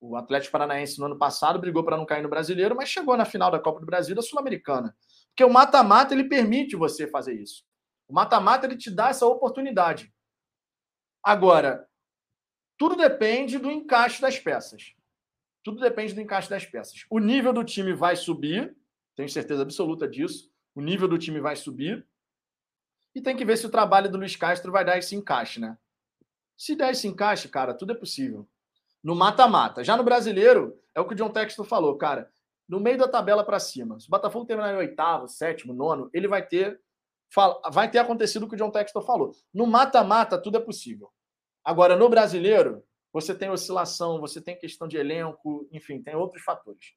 [0.00, 3.24] O Atlético Paranaense no ano passado brigou para não cair no brasileiro, mas chegou na
[3.24, 4.94] final da Copa do Brasil da Sul-Americana.
[5.30, 7.64] Porque o mata-mata ele permite você fazer isso.
[8.08, 10.12] O mata-mata ele te dá essa oportunidade.
[11.22, 11.88] Agora,
[12.76, 14.94] tudo depende do encaixe das peças.
[15.62, 17.06] Tudo depende do encaixe das peças.
[17.08, 18.76] O nível do time vai subir,
[19.16, 20.52] tenho certeza absoluta disso.
[20.74, 22.06] O nível do time vai subir.
[23.14, 25.78] E tem que ver se o trabalho do Luiz Castro vai dar esse encaixe, né?
[26.56, 28.48] Se der esse encaixe, cara, tudo é possível
[29.04, 29.84] no mata-mata.
[29.84, 32.30] Já no brasileiro, é o que o John Textor falou, cara.
[32.66, 34.00] No meio da tabela para cima.
[34.00, 36.80] Se o Botafogo terminar em oitavo, sétimo, nono, ele vai ter
[37.72, 39.32] vai ter acontecido o que o John Textor falou.
[39.52, 41.10] No mata-mata, tudo é possível.
[41.64, 46.94] Agora, no brasileiro, você tem oscilação, você tem questão de elenco, enfim, tem outros fatores.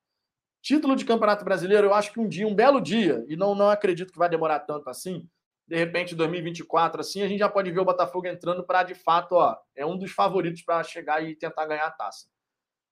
[0.62, 3.70] Título de Campeonato Brasileiro, eu acho que um dia, um belo dia, e não, não
[3.70, 5.30] acredito que vai demorar tanto assim,
[5.68, 9.34] de repente, 2024, assim, a gente já pode ver o Botafogo entrando para, de fato,
[9.34, 12.28] ó, é um dos favoritos para chegar e tentar ganhar a taça.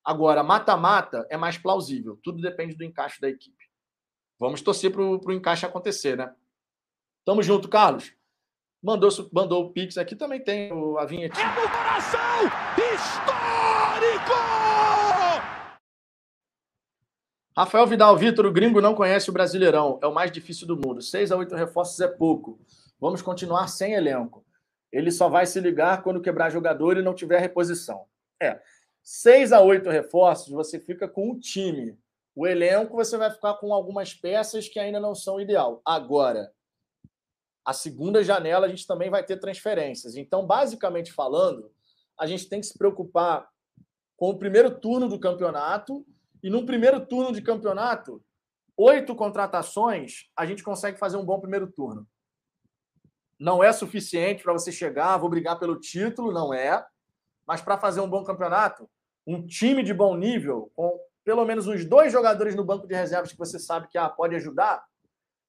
[0.04, 2.18] Agora, mata-mata é mais plausível.
[2.22, 3.64] Tudo depende do encaixe da equipe.
[4.38, 6.32] Vamos torcer para o encaixe acontecer, né?
[7.26, 8.12] Tamo junto, Carlos.
[8.80, 11.40] Mandou, mandou o Pix aqui, também tem a vinheta.
[11.40, 12.44] É no coração
[12.94, 14.32] histórico!
[17.56, 19.98] Rafael Vidal, Vitor, o gringo não conhece o Brasileirão.
[20.00, 21.02] É o mais difícil do mundo.
[21.02, 22.60] Seis a oito reforços é pouco.
[23.00, 24.46] Vamos continuar sem elenco.
[24.92, 28.04] Ele só vai se ligar quando quebrar jogador e não tiver reposição.
[28.40, 28.60] É.
[29.02, 31.98] Seis a oito reforços, você fica com o time.
[32.36, 35.82] O elenco, você vai ficar com algumas peças que ainda não são ideal.
[35.84, 36.52] Agora,
[37.66, 40.16] a segunda janela, a gente também vai ter transferências.
[40.16, 41.72] Então, basicamente falando,
[42.16, 43.48] a gente tem que se preocupar
[44.16, 46.06] com o primeiro turno do campeonato
[46.40, 48.22] e num primeiro turno de campeonato,
[48.76, 52.06] oito contratações, a gente consegue fazer um bom primeiro turno.
[53.36, 56.86] Não é suficiente para você chegar, vou brigar pelo título, não é.
[57.44, 58.88] Mas para fazer um bom campeonato,
[59.26, 63.32] um time de bom nível, com pelo menos uns dois jogadores no banco de reservas
[63.32, 64.84] que você sabe que ah, pode ajudar,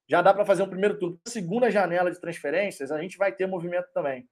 [0.10, 1.20] já dá para fazer um primeiro turno.
[1.28, 4.28] Segunda janela de transferências, a gente vai ter movimento também.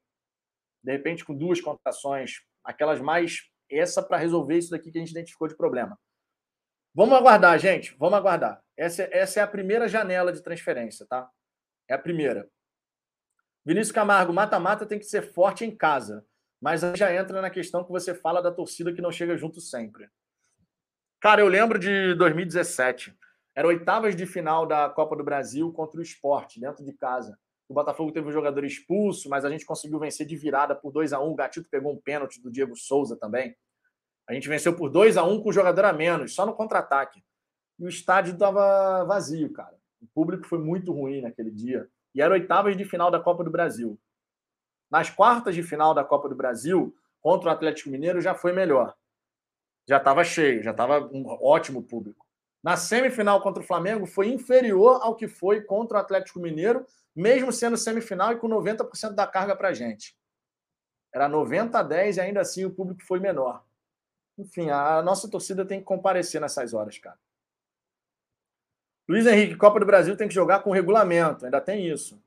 [0.83, 3.49] De repente, com duas contratações, aquelas mais.
[3.69, 5.99] Essa para resolver isso daqui que a gente identificou de problema.
[6.93, 7.95] Vamos aguardar, gente.
[7.97, 8.63] Vamos aguardar.
[8.77, 11.27] Essa, essa é a primeira janela de transferência, tá?
[11.89, 12.47] É a primeira.
[13.65, 16.23] Vinícius Camargo, mata-mata tem que ser forte em casa.
[16.61, 19.59] Mas aí já entra na questão que você fala da torcida que não chega junto
[19.59, 20.07] sempre.
[21.19, 23.17] Cara, eu lembro de 2017.
[23.55, 27.39] Era oitavas de final da Copa do Brasil contra o esporte, dentro de casa.
[27.69, 31.13] O Botafogo teve um jogador expulso, mas a gente conseguiu vencer de virada por 2
[31.13, 33.55] a 1 O Gatito pegou um pênalti do Diego Souza também.
[34.27, 37.23] A gente venceu por 2 a 1 com o jogador a menos, só no contra-ataque.
[37.79, 39.75] E o estádio estava vazio, cara.
[40.01, 41.87] O público foi muito ruim naquele dia.
[42.13, 43.99] E era oitavas de final da Copa do Brasil.
[44.91, 48.95] Nas quartas de final da Copa do Brasil, contra o Atlético Mineiro, já foi melhor.
[49.87, 52.24] Já estava cheio, já estava um ótimo público.
[52.65, 56.83] Na semifinal contra o Flamengo, foi inferior ao que foi contra o Atlético Mineiro,
[57.15, 60.17] mesmo sendo semifinal e com 90% da carga para a gente.
[61.13, 63.63] Era 90 a 10 e ainda assim o público foi menor.
[64.35, 67.19] Enfim, a nossa torcida tem que comparecer nessas horas, cara.
[69.07, 72.19] Luiz Henrique, Copa do Brasil tem que jogar com regulamento, ainda tem isso.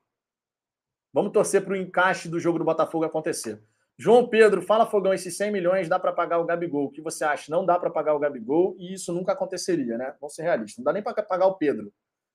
[1.12, 3.60] Vamos torcer para o encaixe do jogo do Botafogo acontecer.
[4.00, 6.84] João Pedro, fala Fogão, esses 100 milhões dá para pagar o Gabigol.
[6.84, 7.50] O que você acha?
[7.50, 10.14] Não dá para pagar o Gabigol e isso nunca aconteceria, né?
[10.20, 10.78] Vamos ser realistas.
[10.78, 11.92] Não dá nem para pagar o Pedro.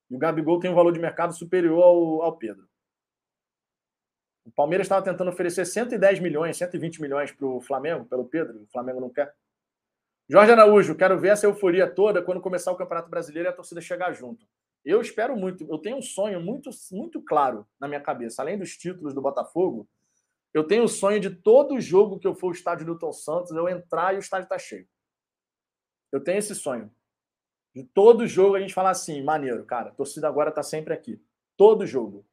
[0.10, 2.68] E o Gabigol tem um valor de mercado superior ao, ao Pedro.
[4.46, 8.62] O Palmeiras estava tentando oferecer 110 milhões, 120 milhões para o Flamengo, pelo Pedro.
[8.62, 9.34] O Flamengo não quer.
[10.30, 13.80] Jorge Araújo, quero ver essa euforia toda quando começar o Campeonato Brasileiro e a torcida
[13.80, 14.46] chegar junto.
[14.84, 18.42] Eu espero muito, eu tenho um sonho muito, muito claro na minha cabeça.
[18.42, 19.88] Além dos títulos do Botafogo,
[20.54, 23.68] eu tenho o sonho de todo jogo que eu for ao estádio Newton Santos, eu
[23.68, 24.88] entrar e o estádio tá cheio.
[26.12, 26.94] Eu tenho esse sonho.
[27.76, 31.20] De todo jogo a gente falar assim, maneiro, cara, a torcida agora tá sempre aqui.
[31.58, 32.24] Todo jogo.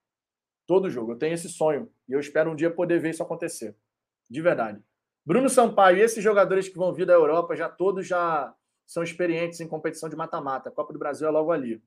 [0.66, 1.12] Todo jogo.
[1.12, 1.90] Eu tenho esse sonho.
[2.06, 3.74] E eu espero um dia poder ver isso acontecer.
[4.28, 4.84] De verdade.
[5.24, 8.54] Bruno Sampaio e esses jogadores que vão vir da Europa, já todos já
[8.86, 10.70] são experientes em competição de mata-mata.
[10.70, 11.82] Copa do Brasil é logo ali.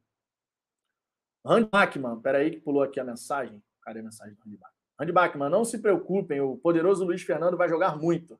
[1.45, 3.61] Randy Bachmann, peraí que pulou aqui a mensagem.
[3.81, 4.82] Cadê a mensagem do Randy Bachmann?
[5.03, 8.39] Randy Bachmann, não se preocupem, o poderoso Luiz Fernando vai jogar muito.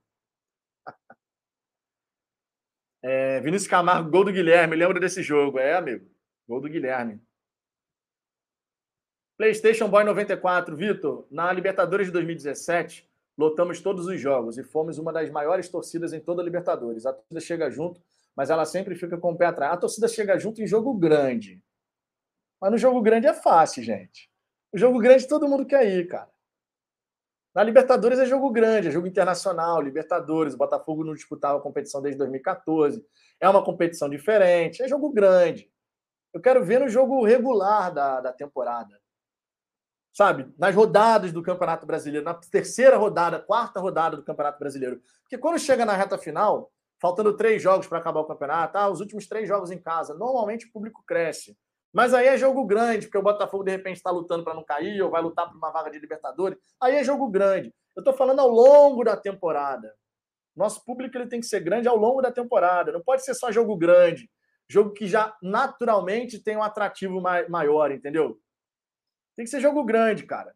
[3.06, 5.60] É, Vinícius Camargo, gol do Guilherme, lembra desse jogo?
[5.60, 6.10] É, amigo,
[6.48, 7.22] gol do Guilherme.
[9.38, 13.06] PlayStation Boy 94, Vitor, na Libertadores de 2017,
[13.38, 17.06] lotamos todos os jogos e fomos uma das maiores torcidas em toda a Libertadores.
[17.06, 18.02] A torcida chega junto,
[18.34, 19.74] mas ela sempre fica com o pé atrás.
[19.74, 21.62] A torcida chega junto em jogo grande.
[22.62, 24.32] Mas no jogo grande é fácil, gente.
[24.72, 26.33] O jogo grande todo mundo quer ir, cara.
[27.54, 30.56] Na Libertadores é jogo grande, é jogo internacional, Libertadores.
[30.56, 33.06] O Botafogo não disputava a competição desde 2014.
[33.40, 35.72] É uma competição diferente, é jogo grande.
[36.34, 39.00] Eu quero ver no jogo regular da, da temporada.
[40.12, 40.52] Sabe?
[40.58, 45.02] Nas rodadas do Campeonato Brasileiro, na terceira rodada, quarta rodada do Campeonato Brasileiro.
[45.22, 49.00] Porque quando chega na reta final, faltando três jogos para acabar o campeonato, ah, os
[49.00, 51.58] últimos três jogos em casa, normalmente o público cresce.
[51.94, 55.00] Mas aí é jogo grande, porque o Botafogo de repente está lutando para não cair,
[55.02, 56.58] ou vai lutar por uma vaga de Libertadores.
[56.82, 57.72] Aí é jogo grande.
[57.96, 59.96] Eu estou falando ao longo da temporada.
[60.56, 62.92] Nosso público ele tem que ser grande ao longo da temporada.
[62.92, 64.30] Não pode ser só jogo grande.
[64.68, 68.40] Jogo que já naturalmente tem um atrativo maior, entendeu?
[69.36, 70.56] Tem que ser jogo grande, cara.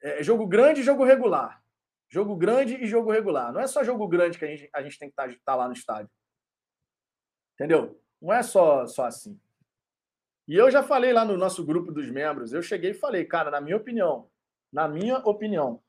[0.00, 1.60] É jogo grande e jogo regular.
[2.08, 3.52] Jogo grande e jogo regular.
[3.52, 5.54] Não é só jogo grande que a gente, a gente tem que estar tá, tá
[5.56, 6.10] lá no estádio.
[7.54, 8.00] Entendeu?
[8.20, 9.40] Não é só, só assim.
[10.48, 13.50] E eu já falei lá no nosso grupo dos membros, eu cheguei e falei, cara,
[13.50, 14.28] na minha opinião,
[14.72, 15.82] na minha opinião,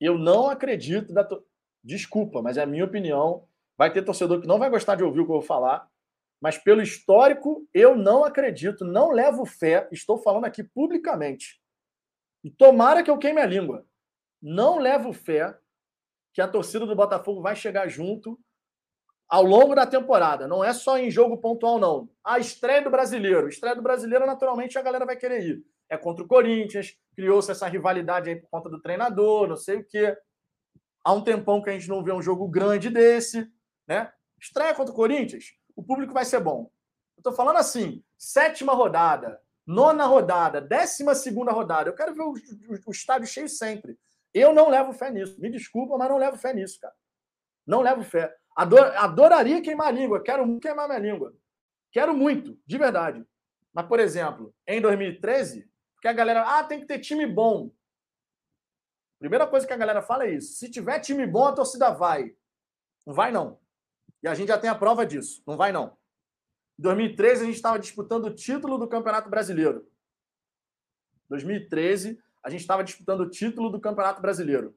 [0.00, 1.44] eu não acredito da to...
[1.84, 3.46] desculpa, mas é a minha opinião,
[3.76, 5.88] vai ter torcedor que não vai gostar de ouvir o que eu vou falar,
[6.40, 11.60] mas pelo histórico, eu não acredito, não levo fé, estou falando aqui publicamente.
[12.42, 13.86] E tomara que eu queime a língua.
[14.40, 15.54] Não levo fé
[16.32, 18.40] que a torcida do Botafogo vai chegar junto
[19.30, 20.48] ao longo da temporada.
[20.48, 22.10] Não é só em jogo pontual, não.
[22.24, 23.48] A estreia do brasileiro.
[23.48, 25.64] Estreia do brasileiro, naturalmente, a galera vai querer ir.
[25.88, 29.84] É contra o Corinthians, criou-se essa rivalidade aí por conta do treinador, não sei o
[29.84, 30.16] quê.
[31.04, 33.48] Há um tempão que a gente não vê um jogo grande desse,
[33.86, 34.12] né?
[34.40, 36.70] Estreia contra o Corinthians, o público vai ser bom.
[37.16, 41.90] Eu tô falando assim, sétima rodada, nona rodada, décima segunda rodada.
[41.90, 43.98] Eu quero ver o, o, o estádio cheio sempre.
[44.32, 45.40] Eu não levo fé nisso.
[45.40, 46.94] Me desculpa, mas não levo fé nisso, cara.
[47.66, 48.32] Não levo fé.
[48.56, 51.34] Ador, adoraria queimar a língua, quero muito queimar minha língua.
[51.92, 53.24] Quero muito, de verdade.
[53.72, 55.68] Mas, por exemplo, em 2013,
[56.00, 57.70] que a galera, ah, tem que ter time bom.
[59.18, 60.54] Primeira coisa que a galera fala é isso.
[60.54, 62.34] Se tiver time bom, a torcida vai.
[63.06, 63.60] Não vai, não.
[64.22, 65.42] E a gente já tem a prova disso.
[65.46, 65.96] Não vai, não.
[66.78, 69.86] Em 2013, a gente estava disputando o título do Campeonato Brasileiro.
[71.28, 74.76] 2013, a gente estava disputando o título do Campeonato Brasileiro.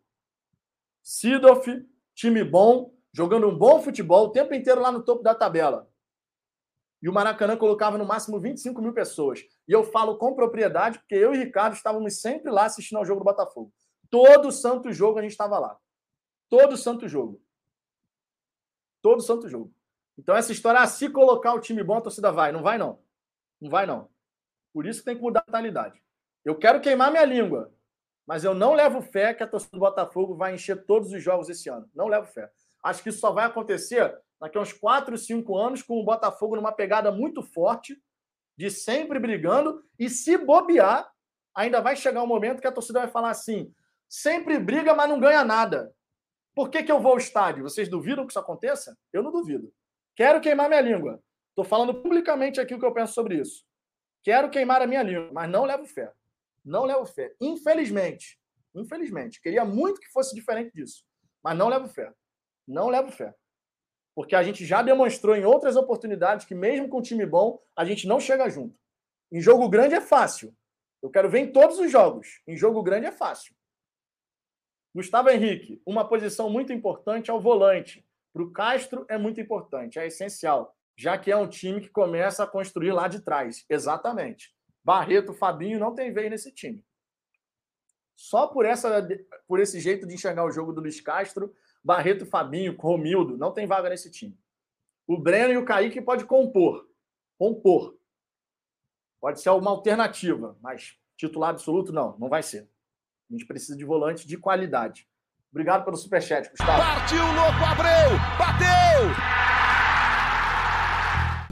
[1.01, 1.65] Sidoff,
[2.13, 5.87] time bom, jogando um bom futebol o tempo inteiro lá no topo da tabela.
[7.01, 9.41] E o Maracanã colocava no máximo 25 mil pessoas.
[9.67, 13.19] E eu falo com propriedade, porque eu e Ricardo estávamos sempre lá assistindo ao jogo
[13.19, 13.73] do Botafogo.
[14.09, 15.77] Todo santo jogo a gente estava lá.
[16.49, 17.41] Todo santo jogo.
[19.01, 19.73] Todo santo jogo.
[20.17, 22.51] Então, essa história, ah, se colocar o time bom, a torcida vai.
[22.51, 23.01] Não vai, não.
[23.59, 24.09] Não vai, não.
[24.73, 26.01] Por isso que tem que mudar a mentalidade.
[26.45, 27.73] Eu quero queimar minha língua,
[28.25, 31.49] mas eu não levo fé que a torcida do Botafogo vai encher todos os jogos
[31.49, 31.89] esse ano.
[31.93, 32.49] Não levo fé.
[32.83, 36.55] Acho que isso só vai acontecer daqui a uns 4, 5 anos, com o Botafogo
[36.55, 37.97] numa pegada muito forte,
[38.57, 41.09] de sempre brigando, e se bobear,
[41.55, 43.73] ainda vai chegar um momento que a torcida vai falar assim:
[44.09, 45.93] sempre briga, mas não ganha nada.
[46.53, 47.63] Por que, que eu vou ao estádio?
[47.63, 48.95] Vocês duvidam que isso aconteça?
[49.11, 49.73] Eu não duvido.
[50.15, 51.19] Quero queimar minha língua.
[51.49, 53.63] Estou falando publicamente aqui o que eu penso sobre isso.
[54.23, 56.11] Quero queimar a minha língua, mas não levo fé.
[56.63, 57.33] Não levo fé.
[57.41, 58.39] Infelizmente.
[58.75, 59.41] Infelizmente.
[59.41, 61.03] Queria muito que fosse diferente disso.
[61.43, 62.11] Mas não levo fé.
[62.67, 63.33] Não levo fé.
[64.15, 68.07] Porque a gente já demonstrou em outras oportunidades que, mesmo com time bom, a gente
[68.07, 68.77] não chega junto.
[69.31, 70.55] Em jogo grande é fácil.
[71.01, 72.41] Eu quero ver em todos os jogos.
[72.47, 73.55] Em jogo grande é fácil.
[74.95, 78.07] Gustavo Henrique, uma posição muito importante ao volante.
[78.31, 82.43] Para o Castro é muito importante, é essencial, já que é um time que começa
[82.43, 83.65] a construir lá de trás.
[83.67, 84.55] Exatamente.
[84.83, 86.85] Barreto, Fabinho não tem vez nesse time.
[88.15, 89.07] Só por, essa,
[89.47, 91.53] por esse jeito de enxergar o jogo do Luiz Castro,
[91.83, 94.37] Barreto, Fabinho, Romildo, não tem vaga nesse time.
[95.05, 96.87] O Breno e o Kaique pode compor.
[97.37, 97.97] Compor.
[99.19, 102.69] Pode ser uma alternativa, mas titular absoluto não, não vai ser.
[103.29, 105.07] A gente precisa de volante de qualidade.
[105.51, 106.81] Obrigado pelo superchat, Gustavo.
[106.81, 108.17] Partiu, louco, Abreu!
[108.39, 109.43] Bateu!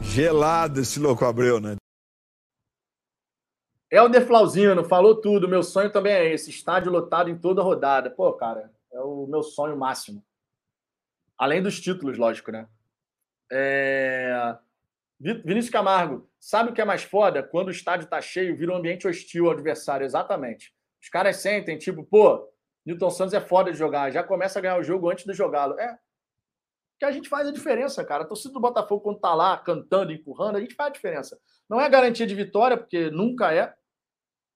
[0.03, 1.75] Gelado esse louco Abreu, né?
[3.91, 5.47] Helder Flauzino falou tudo.
[5.47, 8.09] Meu sonho também é esse: estádio lotado em toda rodada.
[8.09, 10.23] Pô, cara, é o meu sonho máximo.
[11.37, 12.67] Além dos títulos, lógico, né?
[13.51, 14.57] É...
[15.19, 17.43] Vinícius Camargo, sabe o que é mais foda?
[17.43, 20.05] Quando o estádio tá cheio, vira um ambiente hostil ao adversário.
[20.05, 20.73] Exatamente.
[21.01, 22.51] Os caras sentem, tipo, pô,
[22.85, 25.79] Newton Santos é foda de jogar, já começa a ganhar o jogo antes de jogá-lo.
[25.79, 25.97] É.
[26.99, 28.23] Que a gente faz a diferença, cara.
[28.23, 31.39] A torcida do Botafogo, quando tá lá cantando, empurrando, a gente faz a diferença.
[31.69, 33.73] Não é garantia de vitória, porque nunca é.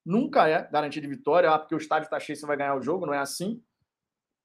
[0.05, 2.81] Nunca é garantia de vitória, ah, porque o estádio tá cheio, você vai ganhar o
[2.81, 3.63] jogo, não é assim.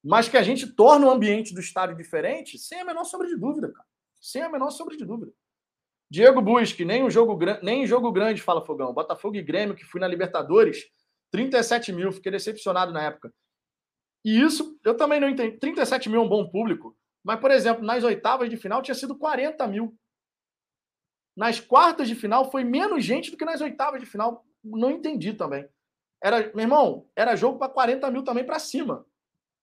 [0.02, 3.36] Mas que a gente torna o ambiente do estádio diferente, sem a menor sombra de
[3.36, 3.86] dúvida, cara.
[4.20, 5.32] Sem a menor sombra de dúvida.
[6.10, 8.92] Diego Busque, nem um jogo, nem jogo grande, fala Fogão.
[8.92, 10.84] Botafogo e Grêmio, que fui na Libertadores,
[11.30, 13.32] 37 mil, fiquei decepcionado na época.
[14.24, 15.58] E isso eu também não entendi.
[15.58, 19.16] 37 mil é um bom público, mas, por exemplo, nas oitavas de final tinha sido
[19.16, 19.96] 40 mil.
[21.36, 24.44] Nas quartas de final foi menos gente do que nas oitavas de final.
[24.62, 25.66] Não entendi também.
[26.22, 29.06] Era, meu irmão, era jogo para 40 mil também para cima.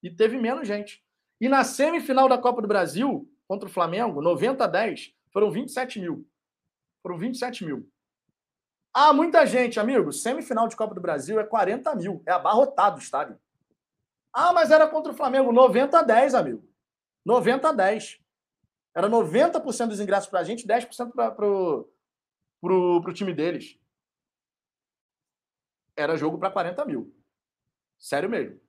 [0.01, 1.03] E teve menos gente.
[1.39, 5.99] E na semifinal da Copa do Brasil, contra o Flamengo, 90 a 10, foram 27
[5.99, 6.27] mil.
[7.01, 7.89] Foram 27 mil.
[8.93, 10.11] Ah, muita gente, amigo.
[10.11, 12.23] Semifinal de Copa do Brasil é 40 mil.
[12.25, 13.39] É abarrotado o estádio.
[14.33, 15.51] Ah, mas era contra o Flamengo.
[15.51, 16.67] 90 a 10, amigo.
[17.23, 18.19] 90 a 10.
[18.95, 21.87] Era 90% dos ingressos para a gente, 10% para pro,
[22.59, 23.79] pro, pro time deles.
[25.95, 27.15] Era jogo para 40 mil.
[27.99, 28.59] Sério mesmo.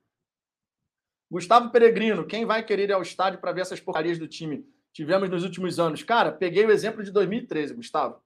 [1.29, 4.65] Gustavo Peregrino, quem vai querer ir ao estádio para ver essas porcarias do time?
[4.91, 6.01] Tivemos nos últimos anos.
[6.01, 8.21] Cara, peguei o exemplo de 2013, Gustavo.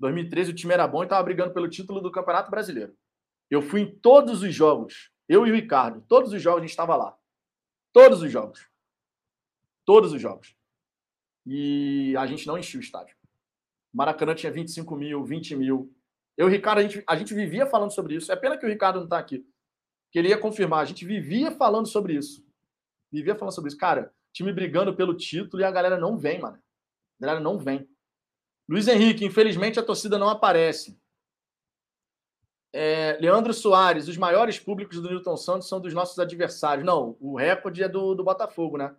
[0.00, 2.96] 2013 o time era bom e estava brigando pelo título do Campeonato Brasileiro.
[3.48, 5.10] Eu fui em todos os jogos.
[5.28, 6.04] Eu e o Ricardo.
[6.08, 7.16] Todos os jogos a gente estava lá.
[7.92, 8.68] Todos os jogos.
[9.84, 10.56] Todos os jogos.
[11.46, 13.16] E a gente não enchia o estádio.
[13.92, 15.94] Maracanã tinha 25 mil, 20 mil.
[16.36, 18.32] Eu e o Ricardo, a gente, a gente vivia falando sobre isso.
[18.32, 19.46] É pena que o Ricardo não está aqui.
[20.10, 20.80] Que ele ia confirmar.
[20.80, 22.44] A gente vivia falando sobre isso.
[23.12, 23.78] Vivia falando sobre isso.
[23.78, 26.56] Cara, time brigando pelo título e a galera não vem, mano.
[26.56, 27.88] A galera não vem.
[28.68, 30.98] Luiz Henrique, infelizmente a torcida não aparece.
[32.72, 36.86] É, Leandro Soares, os maiores públicos do Newton Santos são dos nossos adversários.
[36.86, 38.94] Não, o recorde é do, do Botafogo, né?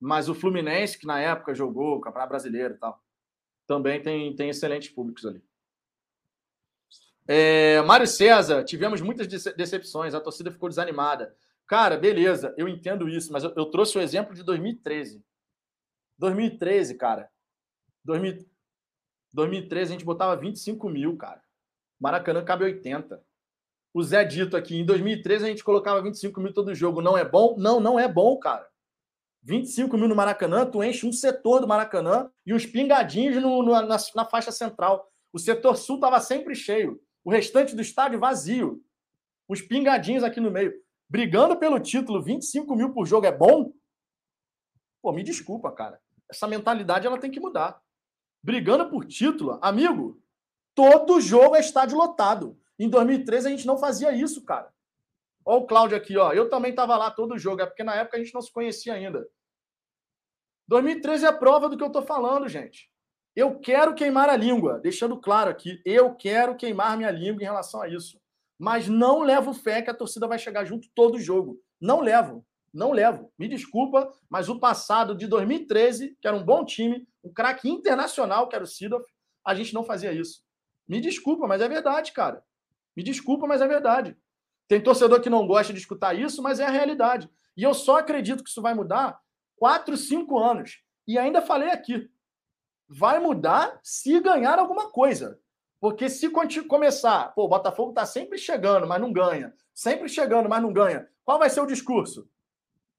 [0.00, 3.00] Mas o Fluminense, que na época jogou o Campeonato Brasileiro e tal,
[3.66, 5.40] também tem, tem excelentes públicos ali.
[7.32, 11.32] É, Mário César, tivemos muitas decepções, a torcida ficou desanimada.
[11.64, 15.24] Cara, beleza, eu entendo isso, mas eu, eu trouxe o exemplo de 2013.
[16.18, 17.30] 2013, cara.
[18.04, 18.44] 2000,
[19.32, 21.40] 2013 a gente botava 25 mil, cara.
[22.00, 23.22] Maracanã cabe 80.
[23.94, 27.00] O Zé dito aqui, em 2013 a gente colocava 25 mil todo jogo.
[27.00, 27.54] Não é bom?
[27.56, 28.68] Não, não é bom, cara.
[29.44, 33.70] 25 mil no Maracanã, tu enche um setor do Maracanã e uns pingadinhos no, no,
[33.70, 35.08] na, na, faixa central.
[35.32, 37.00] O setor sul estava sempre cheio.
[37.24, 38.82] O restante do estádio vazio.
[39.48, 40.72] Os pingadinhos aqui no meio.
[41.08, 43.72] Brigando pelo título, 25 mil por jogo é bom?
[45.02, 46.00] Pô, me desculpa, cara.
[46.28, 47.82] Essa mentalidade ela tem que mudar
[48.42, 50.22] brigando por título, amigo,
[50.74, 52.58] todo jogo é estádio lotado.
[52.78, 54.72] Em 2013 a gente não fazia isso, cara.
[55.44, 56.32] Olha o Cláudio aqui, ó.
[56.32, 58.94] Eu também estava lá todo jogo, é porque na época a gente não se conhecia
[58.94, 59.28] ainda.
[60.68, 62.89] 2013 é a prova do que eu estou falando, gente.
[63.34, 67.80] Eu quero queimar a língua, deixando claro aqui, eu quero queimar minha língua em relação
[67.80, 68.20] a isso.
[68.58, 71.58] Mas não levo fé que a torcida vai chegar junto todo jogo.
[71.80, 72.44] Não levo.
[72.72, 73.32] Não levo.
[73.38, 78.48] Me desculpa, mas o passado de 2013, que era um bom time, um craque internacional,
[78.48, 79.04] que era o Sidoff,
[79.44, 80.42] a gente não fazia isso.
[80.86, 82.42] Me desculpa, mas é verdade, cara.
[82.96, 84.16] Me desculpa, mas é verdade.
[84.68, 87.28] Tem torcedor que não gosta de escutar isso, mas é a realidade.
[87.56, 89.20] E eu só acredito que isso vai mudar
[89.56, 90.82] quatro, cinco anos.
[91.06, 92.08] E ainda falei aqui,
[92.90, 95.40] vai mudar se ganhar alguma coisa.
[95.80, 96.28] Porque se
[96.66, 99.54] começar, pô, o Botafogo está sempre chegando, mas não ganha.
[99.72, 101.08] Sempre chegando, mas não ganha.
[101.24, 102.28] Qual vai ser o discurso?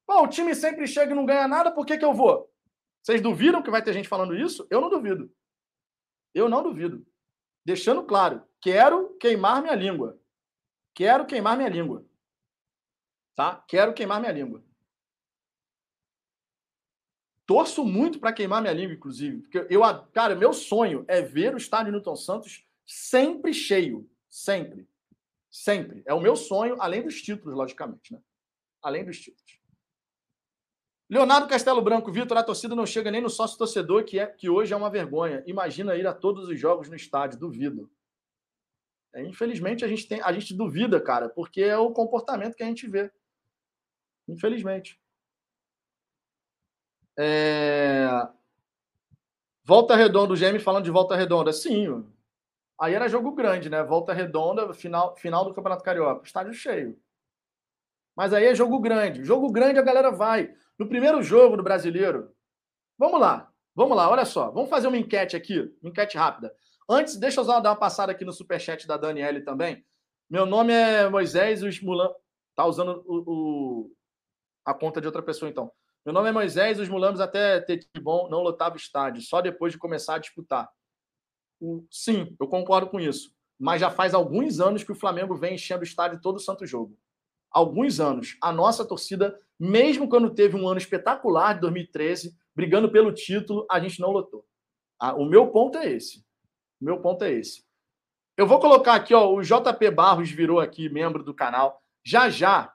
[0.08, 2.50] Pô, o time sempre chega e não ganha nada, por que, que eu vou?
[3.04, 4.66] Vocês duvidam que vai ter gente falando isso?
[4.70, 5.32] Eu não duvido.
[6.34, 7.06] Eu não duvido.
[7.66, 10.18] Deixando claro, quero queimar minha língua.
[10.96, 12.06] Quero queimar minha língua.
[13.36, 13.64] Tá?
[13.68, 14.64] Quero queimar minha língua.
[17.46, 19.42] Torço muito para queimar minha língua, inclusive.
[19.42, 19.82] Porque eu,
[20.14, 24.10] cara, meu sonho é ver o estádio Newton Santos sempre cheio.
[24.30, 24.88] Sempre.
[25.50, 26.02] Sempre.
[26.06, 28.22] É o meu sonho, além dos títulos, logicamente, né?
[28.82, 29.60] Além dos títulos.
[31.10, 34.50] Leonardo Castelo Branco, Vitor, a torcida não chega nem no sócio torcedor, que, é, que
[34.50, 35.44] hoje é uma vergonha.
[35.46, 37.92] Imagina ir a todos os jogos no estádio, duvido.
[39.14, 42.66] É, infelizmente, a gente, tem, a gente duvida, cara, porque é o comportamento que a
[42.66, 43.12] gente vê.
[44.26, 45.02] Infelizmente.
[47.18, 48.10] É...
[49.64, 51.54] Volta Redonda, o GM falando de Volta Redonda.
[51.54, 52.04] Sim,
[52.82, 53.84] Aí era jogo grande, né?
[53.84, 56.26] Volta redonda, final, final do Campeonato Carioca.
[56.26, 57.00] Estádio cheio.
[58.16, 59.24] Mas aí é jogo grande.
[59.24, 60.52] Jogo grande a galera vai.
[60.80, 62.34] No primeiro jogo do brasileiro.
[62.98, 63.54] Vamos lá.
[63.76, 64.50] Vamos lá, olha só.
[64.50, 65.60] Vamos fazer uma enquete aqui.
[65.80, 66.52] Uma enquete rápida.
[66.90, 69.86] Antes, deixa eu só dar uma passada aqui no superchat da Daniele também.
[70.28, 72.10] Meu nome é Moisés, os Mulan.
[72.56, 73.92] Tá usando o, o,
[74.66, 75.72] a conta de outra pessoa, então.
[76.04, 79.78] Meu nome é Moisés, os Mulambos até ter bom não lotava estádio, só depois de
[79.78, 80.68] começar a disputar.
[81.60, 83.32] O, sim, eu concordo com isso.
[83.60, 86.98] Mas já faz alguns anos que o Flamengo vem enchendo o estádio todo santo jogo.
[87.52, 88.36] Alguns anos.
[88.42, 93.80] A nossa torcida, mesmo quando teve um ano espetacular de 2013, brigando pelo título, a
[93.80, 94.44] gente não lotou.
[95.00, 96.26] Ah, o meu ponto é esse.
[96.82, 97.64] O meu ponto é esse.
[98.36, 101.80] Eu vou colocar aqui, ó, o JP Barros virou aqui membro do canal.
[102.04, 102.74] Já já,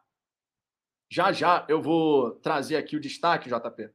[1.10, 3.90] já já eu vou trazer aqui o destaque, JP.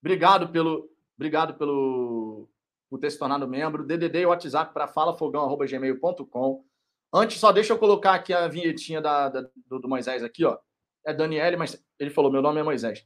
[0.00, 2.48] Obrigado pelo, obrigado pelo
[2.90, 3.84] por ter se tornado membro.
[3.84, 6.64] DDD e WhatsApp para falafogão@gmail.com.
[7.12, 10.58] Antes, só deixa eu colocar aqui a vinhetinha da, da do, do, Moisés aqui, ó.
[11.06, 13.04] É Daniele, mas ele falou, meu nome é Moisés.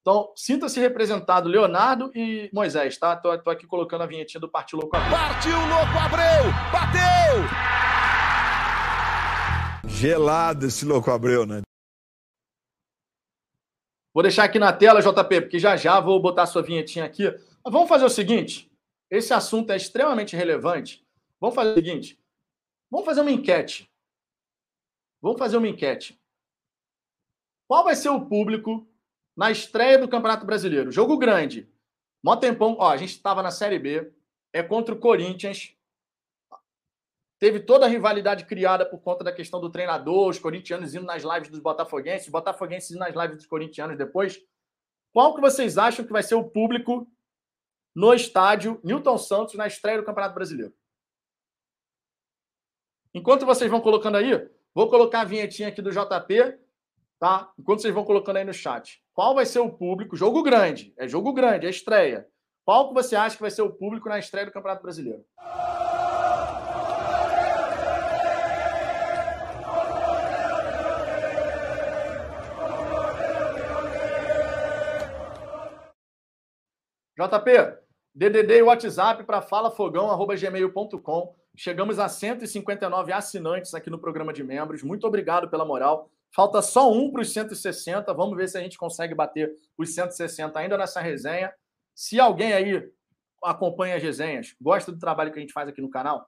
[0.00, 3.14] Então, sinta-se representado Leonardo e Moisés, tá?
[3.16, 5.10] Tô, tô aqui colocando a vinhetinha do Partiu Louco Abreu.
[5.10, 6.52] Partiu Louco Abreu!
[6.72, 7.44] Bateu!
[9.88, 11.62] Gelado esse Louco Abreu, né?
[14.18, 17.30] Vou deixar aqui na tela, JP, porque já já vou botar sua vinhetinha aqui.
[17.64, 18.68] Mas vamos fazer o seguinte:
[19.08, 21.06] esse assunto é extremamente relevante.
[21.40, 22.20] Vamos fazer o seguinte:
[22.90, 23.88] vamos fazer uma enquete.
[25.22, 26.20] Vamos fazer uma enquete.
[27.68, 28.84] Qual vai ser o público
[29.36, 30.90] na estreia do Campeonato Brasileiro?
[30.90, 31.72] Jogo grande.
[32.20, 32.74] Mó tempão.
[32.80, 34.12] Ó, a gente estava na Série B.
[34.52, 35.76] É contra o Corinthians.
[37.38, 41.22] Teve toda a rivalidade criada por conta da questão do treinador, os corintianos indo nas
[41.22, 44.40] lives dos botafoguenses, os botafoguenses indo nas lives dos corintianos depois.
[45.12, 47.06] Qual que vocês acham que vai ser o público
[47.94, 50.74] no estádio Newton Santos na estreia do Campeonato Brasileiro?
[53.14, 56.58] Enquanto vocês vão colocando aí, vou colocar a vinhetinha aqui do JP,
[57.20, 57.52] tá?
[57.56, 59.02] Enquanto vocês vão colocando aí no chat.
[59.14, 60.16] Qual vai ser o público?
[60.16, 62.28] Jogo grande, é jogo grande, é estreia.
[62.64, 65.24] Qual que você acha que vai ser o público na estreia do Campeonato Brasileiro?
[77.18, 77.78] JP,
[78.14, 81.34] DDD e WhatsApp para falafogão.gmail.com.
[81.56, 84.84] Chegamos a 159 assinantes aqui no programa de membros.
[84.84, 86.08] Muito obrigado pela moral.
[86.32, 88.14] Falta só um para os 160.
[88.14, 91.52] Vamos ver se a gente consegue bater os 160 ainda nessa resenha.
[91.92, 92.88] Se alguém aí
[93.42, 96.24] acompanha as resenhas, gosta do trabalho que a gente faz aqui no canal,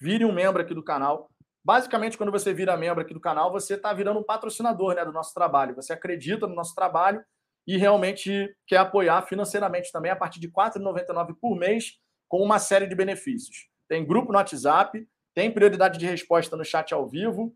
[0.00, 1.28] vire um membro aqui do canal.
[1.64, 5.12] Basicamente, quando você vira membro aqui do canal, você está virando um patrocinador né, do
[5.12, 5.74] nosso trabalho.
[5.74, 7.20] Você acredita no nosso trabalho
[7.66, 12.58] e realmente quer apoiar financeiramente também a partir de R$ 4,99 por mês, com uma
[12.58, 13.68] série de benefícios.
[13.88, 17.54] Tem grupo no WhatsApp, tem prioridade de resposta no chat ao vivo,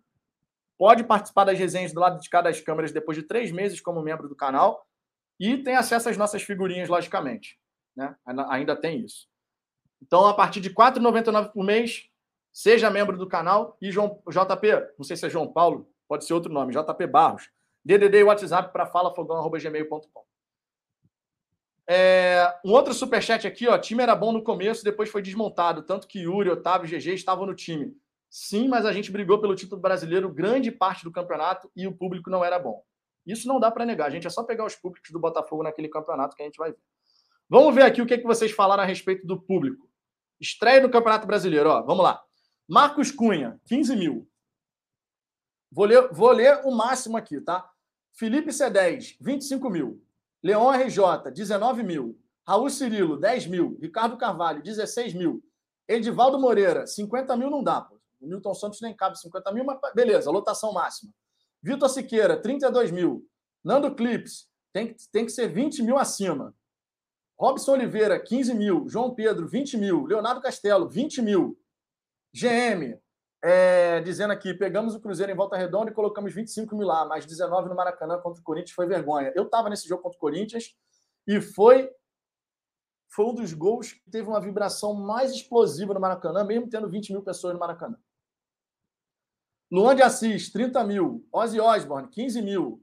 [0.78, 4.02] pode participar das resenhas do lado de cada das câmeras depois de três meses como
[4.02, 4.86] membro do canal
[5.38, 7.58] e tem acesso às nossas figurinhas, logicamente.
[7.96, 8.14] Né?
[8.48, 9.28] Ainda tem isso.
[10.02, 12.08] Então, a partir de R$ 4,99 por mês,
[12.52, 16.34] seja membro do canal e João, JP, não sei se é João Paulo, pode ser
[16.34, 17.48] outro nome, JP Barros
[17.84, 20.24] DDD e WhatsApp para falafogão.gmail.com.
[21.86, 23.76] É, um outro superchat aqui, ó.
[23.76, 25.82] Time era bom no começo, depois foi desmontado.
[25.82, 27.94] Tanto que Yuri, Otávio GG estavam no time.
[28.30, 32.30] Sim, mas a gente brigou pelo título brasileiro grande parte do campeonato e o público
[32.30, 32.82] não era bom.
[33.26, 34.06] Isso não dá para negar.
[34.06, 36.72] A gente é só pegar os públicos do Botafogo naquele campeonato que a gente vai
[36.72, 36.78] ver.
[37.48, 39.88] Vamos ver aqui o que, é que vocês falaram a respeito do público.
[40.40, 41.82] Estreia no Campeonato Brasileiro, ó.
[41.82, 42.22] Vamos lá.
[42.68, 44.28] Marcos Cunha, 15 mil.
[45.70, 47.70] Vou ler, vou ler o máximo aqui, tá?
[48.14, 50.00] Felipe C10, 25 mil.
[50.42, 52.18] Leon RJ, 19 mil.
[52.46, 53.78] Raul Cirilo, 10 mil.
[53.80, 55.42] Ricardo Carvalho, 16 mil.
[55.88, 57.80] Edivaldo Moreira, 50 mil não dá.
[57.80, 57.98] Pô.
[58.20, 61.12] O Newton Santos nem cabe 50 mil, mas beleza, lotação máxima.
[61.62, 63.26] Vitor Siqueira, 32 mil.
[63.62, 66.54] Nando Clips, tem, tem que ser 20 mil acima.
[67.38, 68.88] Robson Oliveira, 15 mil.
[68.88, 70.04] João Pedro, 20 mil.
[70.04, 71.58] Leonardo Castelo, 20 mil.
[72.32, 72.98] GM,
[73.46, 77.26] é, dizendo aqui: pegamos o Cruzeiro em volta redonda e colocamos 25 mil lá, mais
[77.26, 79.30] 19 no Maracanã contra o Corinthians foi vergonha.
[79.36, 80.74] Eu estava nesse jogo contra o Corinthians
[81.26, 81.92] e foi,
[83.06, 87.12] foi um dos gols que teve uma vibração mais explosiva no Maracanã, mesmo tendo 20
[87.12, 87.98] mil pessoas no Maracanã.
[89.70, 91.28] Luan de Assis, 30 mil.
[91.30, 92.82] Ozzy Osbourne, 15 mil.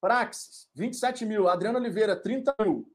[0.00, 1.48] Praxis, 27 mil.
[1.48, 2.92] Adriano Oliveira, 30 mil.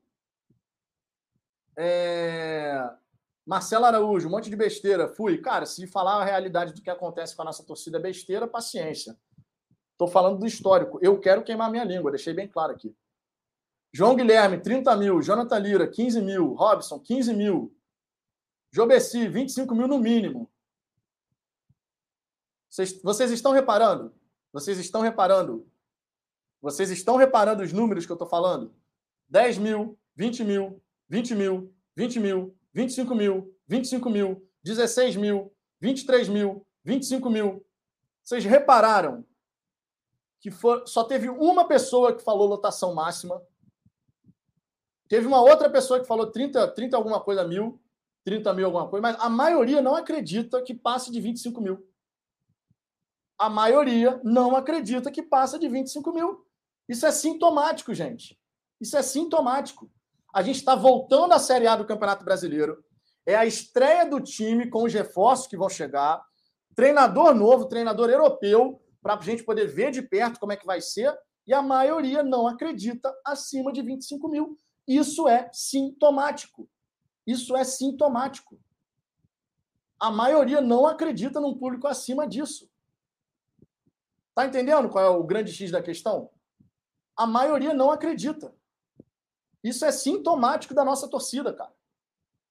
[1.77, 2.85] É...
[3.45, 5.07] Marcelo Araújo, um monte de besteira.
[5.07, 5.37] Fui.
[5.37, 9.17] Cara, se falar a realidade do que acontece com a nossa torcida é besteira, paciência.
[9.91, 10.97] Estou falando do histórico.
[11.01, 12.95] Eu quero queimar minha língua, deixei bem claro aqui.
[13.91, 15.21] João Guilherme, 30 mil.
[15.21, 16.53] Jonathan Lira, 15 mil.
[16.53, 17.75] Robson, 15 mil.
[18.71, 20.51] Jobeci, 25 mil no mínimo.
[22.69, 24.15] Vocês, vocês estão reparando?
[24.51, 25.69] Vocês estão reparando?
[26.59, 28.73] Vocês estão reparando os números que eu estou falando?
[29.29, 36.27] 10 mil, 20 mil, 20 mil, 20 mil, 25 mil, 25 mil, 16 mil, 23
[36.29, 37.65] mil, 25 mil.
[38.23, 39.25] Vocês repararam
[40.39, 43.41] que for, só teve uma pessoa que falou lotação máxima.
[45.07, 47.79] Teve uma outra pessoa que falou 30, 30 alguma coisa mil,
[48.23, 51.87] 30 mil alguma coisa, mas a maioria não acredita que passe de 25 mil.
[53.37, 56.45] A maioria não acredita que passa de 25 mil.
[56.87, 58.39] Isso é sintomático, gente.
[58.79, 59.91] Isso é sintomático.
[60.33, 62.83] A gente está voltando à Série A do Campeonato Brasileiro.
[63.23, 66.25] É a estreia do time com os reforços que vão chegar.
[66.75, 70.81] Treinador novo, treinador europeu, para a gente poder ver de perto como é que vai
[70.81, 71.15] ser.
[71.45, 74.59] E a maioria não acredita acima de 25 mil.
[74.87, 76.67] Isso é sintomático.
[77.27, 78.59] Isso é sintomático.
[79.99, 82.67] A maioria não acredita num público acima disso.
[84.33, 86.31] Tá entendendo qual é o grande X da questão?
[87.15, 88.51] A maioria não acredita.
[89.63, 91.73] Isso é sintomático da nossa torcida, cara.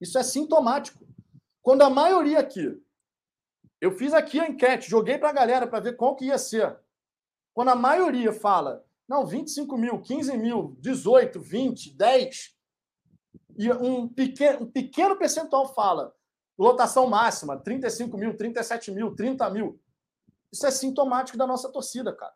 [0.01, 1.07] Isso é sintomático.
[1.61, 2.83] Quando a maioria aqui,
[3.81, 6.79] eu fiz aqui a enquete, joguei para a galera para ver qual que ia ser.
[7.53, 12.57] Quando a maioria fala, não, 25 mil, 15 mil, 18, 20, 10,
[13.59, 16.15] e um pequeno, um pequeno percentual fala
[16.59, 19.81] lotação máxima, 35 mil, 37 mil, 30 mil.
[20.53, 22.35] Isso é sintomático da nossa torcida, cara.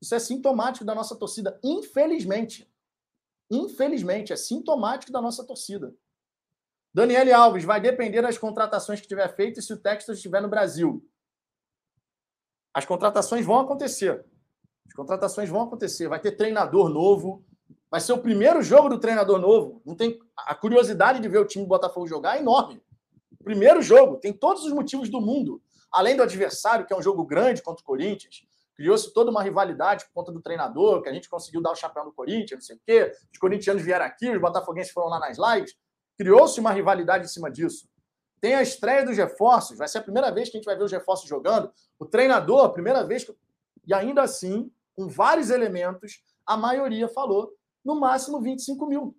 [0.00, 2.70] Isso é sintomático da nossa torcida, infelizmente.
[3.50, 5.94] Infelizmente, é sintomático da nossa torcida.
[6.92, 10.48] Daniele Alves, vai depender das contratações que tiver feito e se o Texas estiver no
[10.48, 11.04] Brasil.
[12.74, 14.24] As contratações vão acontecer.
[14.86, 16.08] As contratações vão acontecer.
[16.08, 17.44] Vai ter treinador novo.
[17.90, 19.82] Vai ser o primeiro jogo do treinador novo.
[19.84, 22.82] Não tem a curiosidade de ver o time do Botafogo jogar é enorme.
[23.42, 25.62] Primeiro jogo, tem todos os motivos do mundo.
[25.90, 28.42] Além do adversário, que é um jogo grande contra o Corinthians,
[28.78, 32.04] criou-se toda uma rivalidade por conta do treinador, que a gente conseguiu dar o chapéu
[32.04, 33.12] no Corinthians, não sei o quê.
[33.32, 35.74] Os corintianos vieram aqui, os botafoguenses foram lá nas lives.
[36.16, 37.90] Criou-se uma rivalidade em cima disso.
[38.40, 40.84] Tem a estreia dos reforços, vai ser a primeira vez que a gente vai ver
[40.84, 41.72] os reforços jogando.
[41.98, 43.24] O treinador, a primeira vez.
[43.24, 43.36] Que...
[43.84, 47.52] E ainda assim, com vários elementos, a maioria falou
[47.84, 49.18] no máximo 25 mil.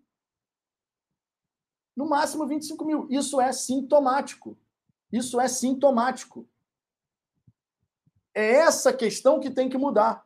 [1.98, 3.08] No máximo 25 mil.
[3.10, 4.58] Isso é sintomático.
[5.12, 6.48] Isso é sintomático.
[8.34, 10.26] É essa questão que tem que mudar.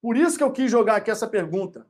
[0.00, 1.86] Por isso que eu quis jogar aqui essa pergunta.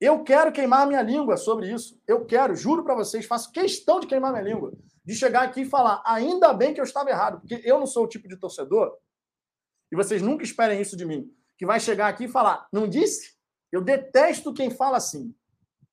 [0.00, 2.00] Eu quero queimar minha língua sobre isso.
[2.06, 4.72] Eu quero, juro para vocês, faço questão de queimar minha língua.
[5.04, 8.04] De chegar aqui e falar, ainda bem que eu estava errado, porque eu não sou
[8.04, 8.96] o tipo de torcedor,
[9.92, 13.34] e vocês nunca esperem isso de mim, que vai chegar aqui e falar, não disse?
[13.70, 15.34] Eu detesto quem fala assim.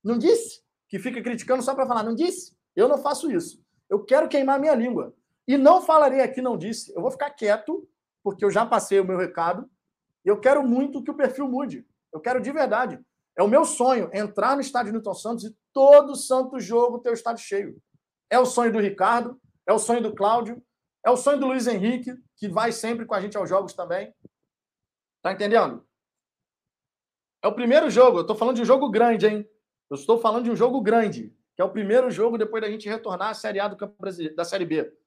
[0.03, 0.61] Não disse?
[0.87, 2.55] Que fica criticando só para falar, não disse?
[2.75, 3.63] Eu não faço isso.
[3.89, 5.13] Eu quero queimar minha língua.
[5.51, 6.95] E não falarei aqui, não disse.
[6.95, 7.85] Eu vou ficar quieto,
[8.23, 9.69] porque eu já passei o meu recado.
[10.23, 11.85] E eu quero muito que o perfil mude.
[12.13, 12.97] Eu quero de verdade.
[13.37, 17.13] É o meu sonho entrar no estádio Newton Santos e todo santo jogo ter o
[17.13, 17.77] estádio cheio.
[18.29, 20.63] É o sonho do Ricardo, é o sonho do Cláudio,
[21.05, 24.13] é o sonho do Luiz Henrique, que vai sempre com a gente aos jogos também.
[25.21, 25.85] Tá entendendo?
[27.43, 28.19] É o primeiro jogo.
[28.19, 29.49] Eu estou falando de um jogo grande, hein?
[29.89, 32.87] Eu estou falando de um jogo grande, que é o primeiro jogo depois da gente
[32.87, 35.00] retornar à Série A do Campo Brasileiro, da Série B.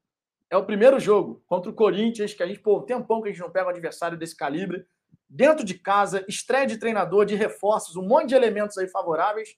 [0.50, 3.32] É o primeiro jogo contra o Corinthians, que a gente, pô, um tempão que a
[3.32, 4.86] gente não pega um adversário desse calibre.
[5.28, 9.56] Dentro de casa, estreia de treinador, de reforços, um monte de elementos aí favoráveis.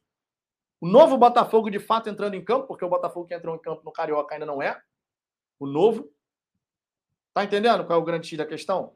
[0.80, 3.82] O novo Botafogo, de fato, entrando em campo, porque o Botafogo que entrou em campo
[3.84, 4.80] no Carioca ainda não é.
[5.58, 6.10] O novo.
[7.34, 8.94] Tá entendendo qual é o grande X da questão?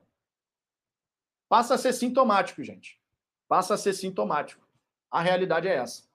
[1.49, 3.01] Passa a ser sintomático, gente.
[3.49, 4.67] Passa a ser sintomático.
[5.11, 6.09] A realidade é essa.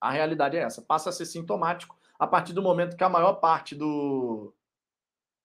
[0.00, 0.82] A realidade é essa.
[0.82, 4.54] Passa a ser sintomático a partir do momento que a maior parte do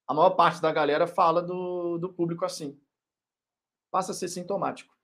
[0.08, 2.80] a maior parte da galera fala do, do público assim.
[3.90, 4.96] Passa a ser sintomático.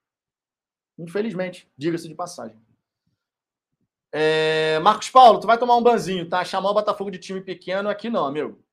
[1.00, 2.62] Infelizmente, diga-se de passagem.
[4.12, 6.46] É, Marcos Paulo, tu vai tomar um banzinho, tá?
[6.46, 8.64] Chamar o Botafogo de time pequeno aqui não, amigo.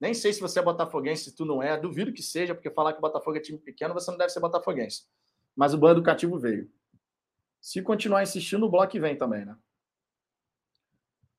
[0.00, 1.78] Nem sei se você é botafoguense, se tu não é.
[1.78, 4.40] Duvido que seja, porque falar que o Botafogo é time pequeno, você não deve ser
[4.40, 5.04] botafoguense.
[5.54, 6.68] Mas o banho educativo veio.
[7.60, 9.56] Se continuar insistindo, o bloco vem também, né?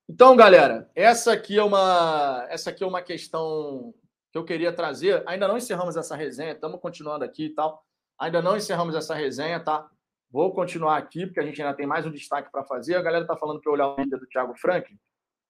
[0.09, 3.93] Então, galera, essa aqui é uma essa aqui é uma questão
[4.31, 5.23] que eu queria trazer.
[5.27, 7.83] Ainda não encerramos essa resenha, estamos continuando aqui e tal.
[8.19, 9.89] Ainda não encerramos essa resenha, tá?
[10.29, 12.95] Vou continuar aqui porque a gente ainda tem mais um destaque para fazer.
[12.95, 14.97] A galera tá falando para olhar o vídeo do Thiago Frank.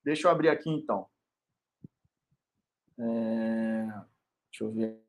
[0.03, 1.07] Deixa eu abrir aqui então.
[2.99, 3.87] É...
[4.51, 4.99] Deixa eu ver.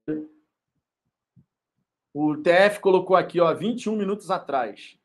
[2.13, 4.99] O TF colocou aqui, ó, 21 minutos atrás.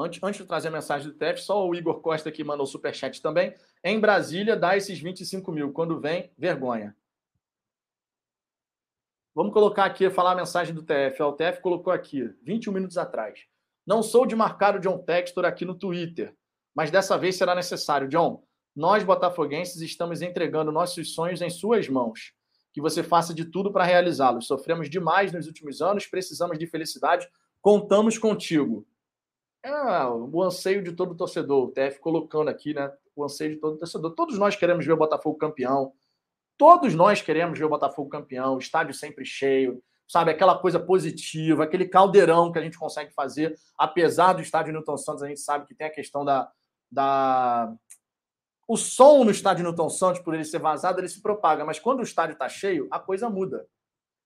[0.00, 3.20] Antes, antes de trazer a mensagem do TF, só o Igor Costa que mandou superchat
[3.20, 3.54] também.
[3.84, 5.72] Em Brasília, dá esses 25 mil.
[5.72, 6.96] Quando vem, vergonha.
[9.34, 11.22] Vamos colocar aqui, falar a mensagem do TF.
[11.22, 13.40] O TF colocou aqui, 21 minutos atrás.
[13.86, 16.34] Não sou de marcar o John Textor aqui no Twitter,
[16.74, 18.08] mas dessa vez será necessário.
[18.08, 18.42] John,
[18.74, 22.32] nós botafoguenses estamos entregando nossos sonhos em suas mãos.
[22.72, 24.46] Que você faça de tudo para realizá-los.
[24.46, 27.28] Sofremos demais nos últimos anos, precisamos de felicidade.
[27.60, 28.86] Contamos contigo.
[29.62, 31.64] É o anseio de todo torcedor.
[31.64, 32.90] O TF colocando aqui, né?
[33.14, 34.14] O anseio de todo torcedor.
[34.14, 35.92] Todos nós queremos ver o Botafogo campeão.
[36.56, 38.58] Todos nós queremos ver o Botafogo campeão.
[38.58, 39.82] Estádio sempre cheio.
[40.08, 40.30] Sabe?
[40.30, 43.54] Aquela coisa positiva, aquele caldeirão que a gente consegue fazer.
[43.78, 46.50] Apesar do estádio Newton Santos, a gente sabe que tem a questão da.
[46.90, 47.72] da...
[48.66, 51.64] O som no estádio Newton Santos, por ele ser vazado, ele se propaga.
[51.64, 53.66] Mas quando o estádio está cheio, a coisa muda.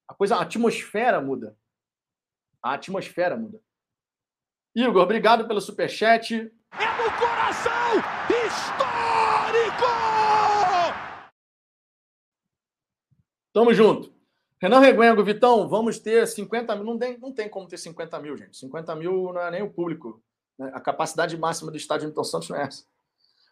[0.06, 1.56] A coisa, a atmosfera muda.
[2.62, 3.60] A atmosfera muda.
[4.74, 6.34] Igor, obrigado pelo superchat.
[6.34, 7.74] É no coração
[8.28, 9.84] histórico!
[13.52, 14.12] Tamo junto.
[14.60, 16.84] Renan Reguengo, Vitão, vamos ter 50 mil.
[16.84, 18.56] Não tem, não tem como ter 50 mil, gente.
[18.56, 20.20] 50 mil não é nem o público.
[20.58, 20.72] Né?
[20.74, 22.84] A capacidade máxima do estádio Milton Santos não é essa.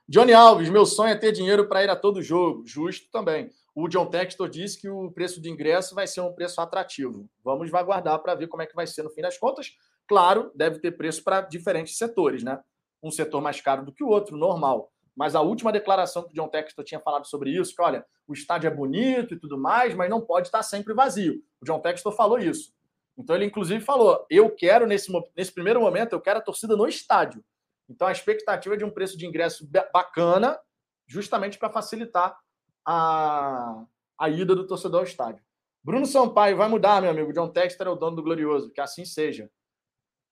[0.09, 2.67] Johnny Alves, meu sonho é ter dinheiro para ir a todo jogo.
[2.67, 3.53] Justo também.
[3.77, 7.31] O John Textor disse que o preço de ingresso vai ser um preço atrativo.
[7.45, 9.77] Vamos aguardar para ver como é que vai ser no fim das contas.
[10.09, 12.61] Claro, deve ter preço para diferentes setores, né?
[13.03, 14.93] Um setor mais caro do que o outro, normal.
[15.15, 18.33] Mas a última declaração que o John Textor tinha falado sobre isso, que olha, o
[18.33, 21.43] estádio é bonito e tudo mais, mas não pode estar sempre vazio.
[21.61, 22.73] O John Textor falou isso.
[23.17, 26.87] Então ele inclusive falou: "Eu quero nesse nesse primeiro momento, eu quero a torcida no
[26.87, 27.45] estádio".
[27.89, 30.59] Então a expectativa é de um preço de ingresso bacana,
[31.07, 32.39] justamente para facilitar
[32.87, 33.85] a,
[34.19, 35.45] a ida do torcedor ao estádio.
[35.85, 37.33] Bruno Sampaio vai mudar, meu amigo.
[37.33, 39.51] John Textor é o dono do Glorioso, que assim seja.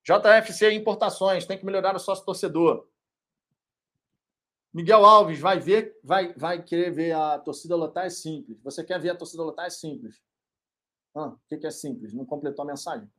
[0.05, 2.89] JFC Importações, tem que melhorar o sócio torcedor.
[4.73, 8.61] Miguel Alves vai ver, vai, vai querer ver a torcida lotar é simples.
[8.63, 10.21] Você quer ver a torcida lotar é simples.
[11.15, 12.15] Ah, o que, é simples?
[12.15, 13.11] Não completou a mensagem.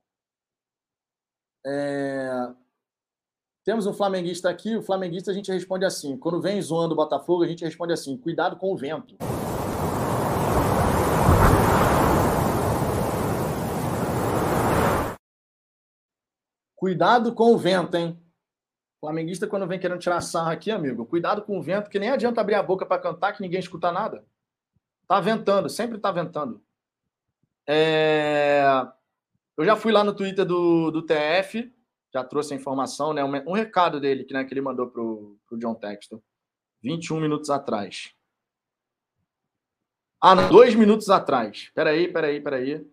[1.65, 2.53] É...
[3.65, 4.75] Temos um flamenguista aqui.
[4.77, 6.17] O flamenguista a gente responde assim.
[6.17, 9.17] Quando vem zoando o Botafogo, a gente responde assim: cuidado com o vento.
[16.81, 18.19] Cuidado com o vento, hein?
[18.99, 22.41] Flamenguista, quando vem querendo tirar sarra aqui, amigo, cuidado com o vento, que nem adianta
[22.41, 24.25] abrir a boca para cantar que ninguém escuta nada.
[25.07, 26.59] Tá ventando, sempre tá ventando.
[27.69, 28.63] É...
[29.55, 31.71] Eu já fui lá no Twitter do, do TF,
[32.11, 33.23] já trouxe a informação, né?
[33.23, 36.19] Um, um recado dele que, né, que ele mandou pro, pro John Texton.
[36.81, 38.11] 21 minutos atrás.
[40.19, 41.69] Ah, não, dois minutos atrás.
[41.75, 42.91] Peraí, peraí, peraí.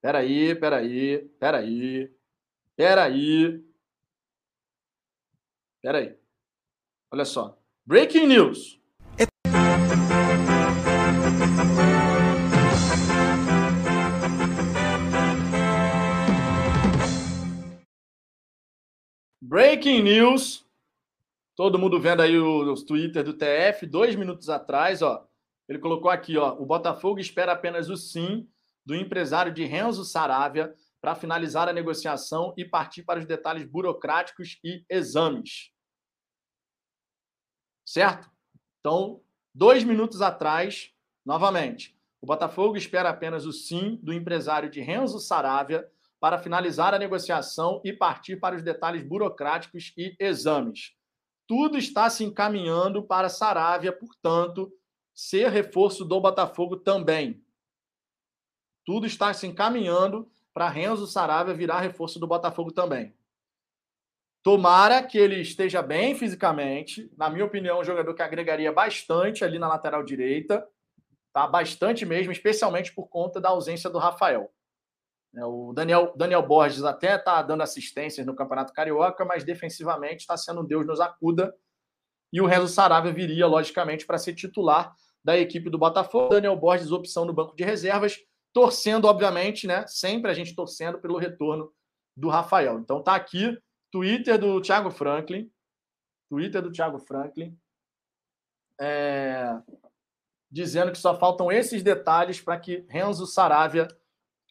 [0.00, 2.15] Peraí, peraí, peraí.
[2.76, 3.64] Peraí.
[5.80, 6.14] Peraí.
[7.10, 7.58] Olha só.
[7.86, 8.78] Breaking news.
[19.40, 20.66] Breaking news.
[21.56, 25.26] Todo mundo vendo aí os Twitter do TF, dois minutos atrás, ó.
[25.66, 26.52] Ele colocou aqui, ó.
[26.60, 28.46] O Botafogo espera apenas o sim
[28.84, 30.74] do empresário de Renzo Saravia
[31.06, 35.70] para finalizar a negociação e partir para os detalhes burocráticos e exames.
[37.86, 38.28] Certo?
[38.80, 39.22] Então,
[39.54, 40.92] dois minutos atrás,
[41.24, 45.88] novamente, o Botafogo espera apenas o sim do empresário de Renzo Saravia
[46.18, 50.92] para finalizar a negociação e partir para os detalhes burocráticos e exames.
[51.46, 54.72] Tudo está se encaminhando para Saravia, portanto,
[55.14, 57.40] ser reforço do Botafogo também.
[58.84, 63.14] Tudo está se encaminhando para Renzo Saravia virar reforço do Botafogo também.
[64.42, 67.12] Tomara que ele esteja bem fisicamente.
[67.14, 70.66] Na minha opinião, um jogador que agregaria bastante ali na lateral direita.
[71.30, 71.46] Tá?
[71.46, 74.50] Bastante mesmo, especialmente por conta da ausência do Rafael.
[75.36, 80.38] É, o Daniel, Daniel Borges até está dando assistências no Campeonato Carioca, mas defensivamente está
[80.38, 81.54] sendo um Deus nos acuda.
[82.32, 86.30] E o Renzo Saravia viria, logicamente, para ser titular da equipe do Botafogo.
[86.30, 88.18] Daniel Borges, opção no banco de reservas
[88.56, 89.86] torcendo, obviamente, né?
[89.86, 91.70] Sempre a gente torcendo pelo retorno
[92.16, 92.78] do Rafael.
[92.78, 93.54] Então tá aqui,
[93.92, 95.52] Twitter do Thiago Franklin.
[96.30, 97.54] Twitter do Thiago Franklin.
[98.80, 99.60] É,
[100.50, 103.88] dizendo que só faltam esses detalhes para que Renzo Saravia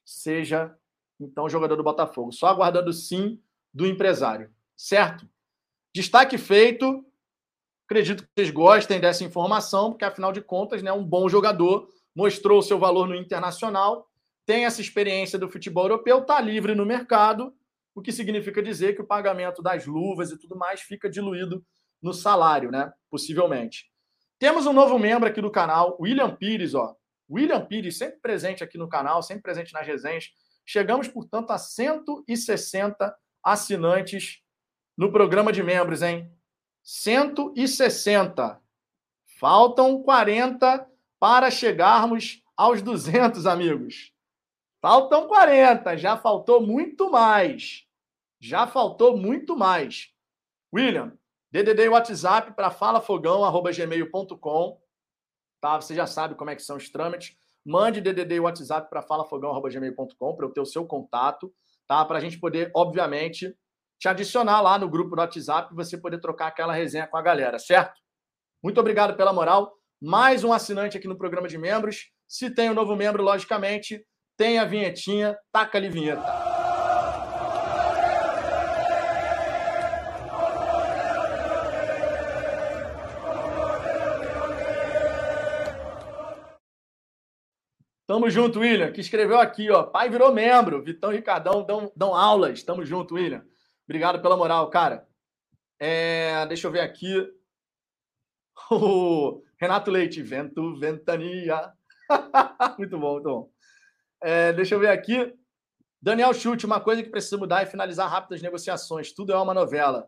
[0.05, 0.77] seja
[1.19, 2.31] então jogador do Botafogo.
[2.31, 3.41] Só aguardando sim
[3.73, 4.53] do empresário.
[4.77, 5.27] Certo?
[5.95, 7.03] Destaque feito.
[7.87, 12.61] Acredito que vocês gostem dessa informação, porque afinal de contas, né, um bom jogador mostrou
[12.61, 14.09] seu valor no internacional,
[14.45, 17.53] tem essa experiência do futebol europeu, está livre no mercado
[17.95, 21.65] o que significa dizer que o pagamento das luvas e tudo mais fica diluído
[22.01, 22.91] no salário, né?
[23.09, 23.89] Possivelmente.
[24.37, 26.93] Temos um novo membro aqui do canal, William Pires, ó.
[27.29, 30.29] William Pires, sempre presente aqui no canal, sempre presente nas resenhas.
[30.65, 34.41] Chegamos, portanto, a 160 assinantes
[34.97, 36.29] no programa de membros, hein?
[36.83, 38.61] 160.
[39.39, 40.85] Faltam 40
[41.19, 44.13] para chegarmos aos 200, amigos.
[44.81, 47.85] Faltam 40, já faltou muito mais.
[48.39, 50.13] Já faltou muito mais.
[50.73, 51.17] William,
[51.51, 54.79] DDD WhatsApp para falafogão@gmail.com.
[55.61, 55.81] Tá?
[55.81, 57.35] Você já sabe como é que são os trâmites.
[57.65, 61.51] Mande DDD WhatsApp para falafogão@gmail.com para eu ter o seu contato,
[61.87, 62.05] tá?
[62.05, 63.57] Para a gente poder, obviamente,
[63.97, 67.21] te adicionar lá no grupo do WhatsApp e você poder trocar aquela resenha com a
[67.21, 67.99] galera, certo?
[68.61, 69.73] Muito obrigado pela moral.
[70.01, 72.11] Mais um assinante aqui no programa de membros.
[72.27, 74.05] Se tem um novo membro, logicamente,
[74.35, 76.23] tem a vinhetinha, taca ali vinheta.
[88.05, 89.83] Tamo junto, William, que escreveu aqui, ó.
[89.83, 90.83] Pai virou membro.
[90.83, 92.61] Vitão e Ricardão dão, dão aulas.
[92.61, 93.43] Tamo junto, William.
[93.85, 95.07] Obrigado pela moral, cara.
[95.79, 97.15] É, deixa eu ver aqui.
[98.71, 101.71] O Renato Leite, vento, ventania.
[102.77, 103.49] muito bom, muito bom.
[104.21, 105.33] É, deixa eu ver aqui.
[106.01, 109.13] Daniel Chute, uma coisa que precisa mudar é finalizar rápido as negociações.
[109.13, 110.07] Tudo é uma novela.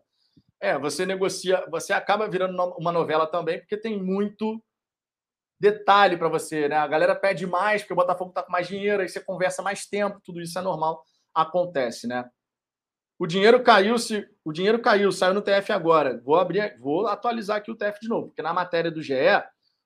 [0.59, 4.61] É, você negocia, você acaba virando uma novela também, porque tem muito
[5.59, 6.75] detalhe para você, né?
[6.77, 9.85] A galera pede mais, porque o Botafogo tá com mais dinheiro, aí você conversa mais
[9.85, 11.03] tempo, tudo isso é normal,
[11.33, 12.29] acontece, né?
[13.19, 16.21] O dinheiro caiu, se o dinheiro caiu, saiu no TF agora.
[16.23, 19.13] Vou abrir, vou atualizar aqui o TF de novo, porque na matéria do GE,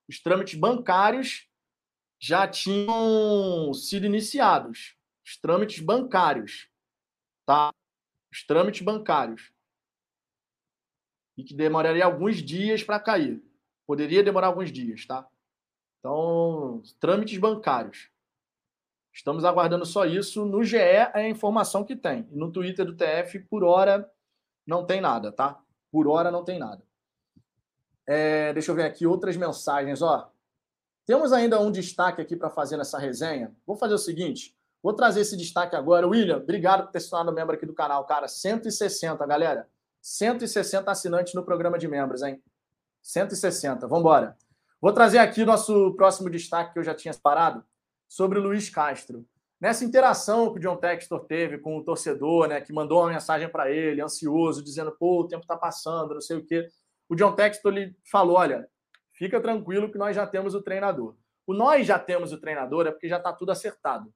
[0.08, 1.48] os trâmites bancários
[2.20, 4.95] já tinham sido iniciados
[5.32, 6.70] os trâmites bancários,
[7.45, 7.74] tá?
[8.32, 9.53] Os trâmites bancários.
[11.38, 13.41] E que demoraria alguns dias para cair.
[13.88, 15.28] Poderia demorar alguns dias, tá?
[15.99, 18.10] Então, trâmites bancários.
[19.14, 20.46] Estamos aguardando só isso.
[20.46, 22.28] No GE é a informação que tem.
[22.32, 24.10] No Twitter do TF, por hora,
[24.66, 25.60] não tem nada, tá?
[25.92, 26.84] Por hora não tem nada.
[28.08, 30.02] É, deixa eu ver aqui outras mensagens.
[30.02, 30.32] Ó,
[31.06, 33.54] temos ainda um destaque aqui para fazer nessa resenha.
[33.66, 36.08] Vou fazer o seguinte: vou trazer esse destaque agora.
[36.08, 38.28] William, obrigado por ter se tornado membro aqui do canal, cara.
[38.28, 39.68] 160, galera.
[40.02, 42.42] 160 assinantes no programa de membros, hein?
[43.02, 43.88] 160.
[43.88, 44.38] Vamos embora.
[44.80, 47.64] Vou trazer aqui nosso próximo destaque que eu já tinha separado
[48.12, 49.26] sobre o Luiz Castro.
[49.60, 53.48] Nessa interação que o John Textor teve com o torcedor, né, que mandou uma mensagem
[53.48, 56.68] para ele, ansioso, dizendo: pô, o tempo está passando, não sei o quê.
[57.08, 58.68] O John Textor lhe falou: olha,
[59.22, 61.16] Fica tranquilo que nós já temos o treinador.
[61.46, 64.12] O nós já temos o treinador é porque já está tudo acertado.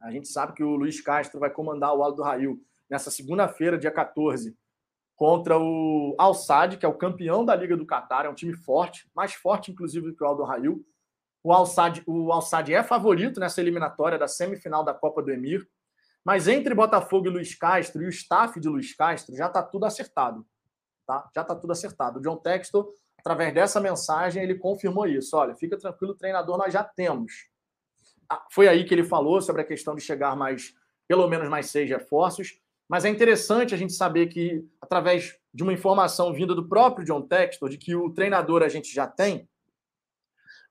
[0.00, 3.90] A gente sabe que o Luiz Castro vai comandar o Aldo Rail nessa segunda-feira, dia
[3.90, 4.56] 14,
[5.14, 8.54] contra o Al Sadd, que é o campeão da Liga do Catar, é um time
[8.54, 10.82] forte, mais forte inclusive do que o Aldo Rail.
[11.44, 15.68] O Al Sadd, o Al é favorito nessa eliminatória da semifinal da Copa do Emir,
[16.24, 19.84] mas entre Botafogo e Luiz Castro e o staff de Luiz Castro já está tudo
[19.84, 20.44] acertado,
[21.06, 21.28] tá?
[21.34, 22.18] Já está tudo acertado.
[22.18, 22.88] O John Textor
[23.24, 25.34] através dessa mensagem, ele confirmou isso.
[25.34, 27.48] Olha, fica tranquilo, treinador nós já temos.
[28.28, 30.74] Ah, foi aí que ele falou sobre a questão de chegar mais,
[31.08, 32.60] pelo menos mais seis reforços.
[32.86, 37.22] Mas é interessante a gente saber que, através de uma informação vinda do próprio John
[37.22, 39.48] Textor, de que o treinador a gente já tem,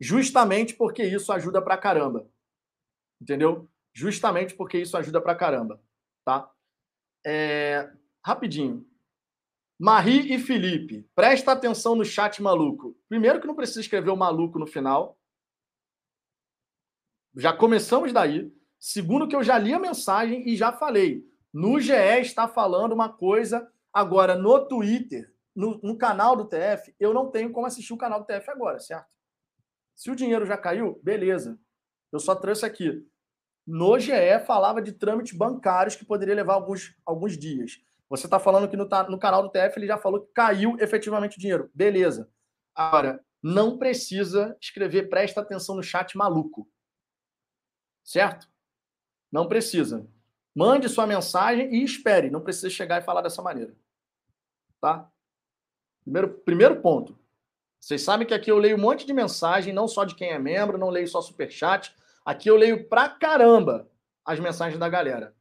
[0.03, 2.29] justamente porque isso ajuda pra caramba.
[3.21, 3.69] Entendeu?
[3.93, 5.81] Justamente porque isso ajuda pra caramba.
[6.25, 6.51] Tá?
[7.25, 7.89] É...
[8.21, 8.85] Rapidinho.
[9.79, 12.97] Marie e Felipe, presta atenção no chat maluco.
[13.07, 15.17] Primeiro que não precisa escrever o maluco no final.
[17.35, 18.53] Já começamos daí.
[18.77, 21.25] Segundo que eu já li a mensagem e já falei.
[21.53, 23.71] No GE está falando uma coisa.
[23.91, 28.19] Agora, no Twitter, no, no canal do TF, eu não tenho como assistir o canal
[28.19, 29.07] do TF agora, certo?
[29.95, 31.59] Se o dinheiro já caiu, beleza.
[32.11, 33.05] Eu só trouxe aqui.
[33.65, 34.11] No GE
[34.45, 37.81] falava de trâmites bancários que poderia levar alguns, alguns dias.
[38.09, 41.37] Você está falando que no, no canal do TF ele já falou que caiu efetivamente
[41.37, 41.71] o dinheiro.
[41.73, 42.29] Beleza.
[42.75, 46.69] Agora, não precisa escrever presta atenção no chat maluco.
[48.03, 48.47] Certo?
[49.31, 50.07] Não precisa.
[50.53, 52.29] Mande sua mensagem e espere.
[52.29, 53.75] Não precisa chegar e falar dessa maneira.
[54.79, 55.09] Tá?
[56.03, 57.17] Primeiro, primeiro ponto.
[57.83, 60.39] Vocês sabem que aqui eu leio um monte de mensagem, não só de quem é
[60.39, 61.93] membro, não leio só superchat.
[62.23, 63.89] Aqui eu leio pra caramba
[64.23, 65.35] as mensagens da galera.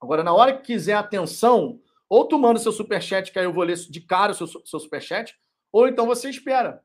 [0.00, 1.78] Agora, na hora que quiser atenção,
[2.08, 4.80] ou tu manda seu superchat, que aí eu vou ler de cara o seu, seu
[4.80, 5.38] superchat,
[5.70, 6.82] ou então você espera.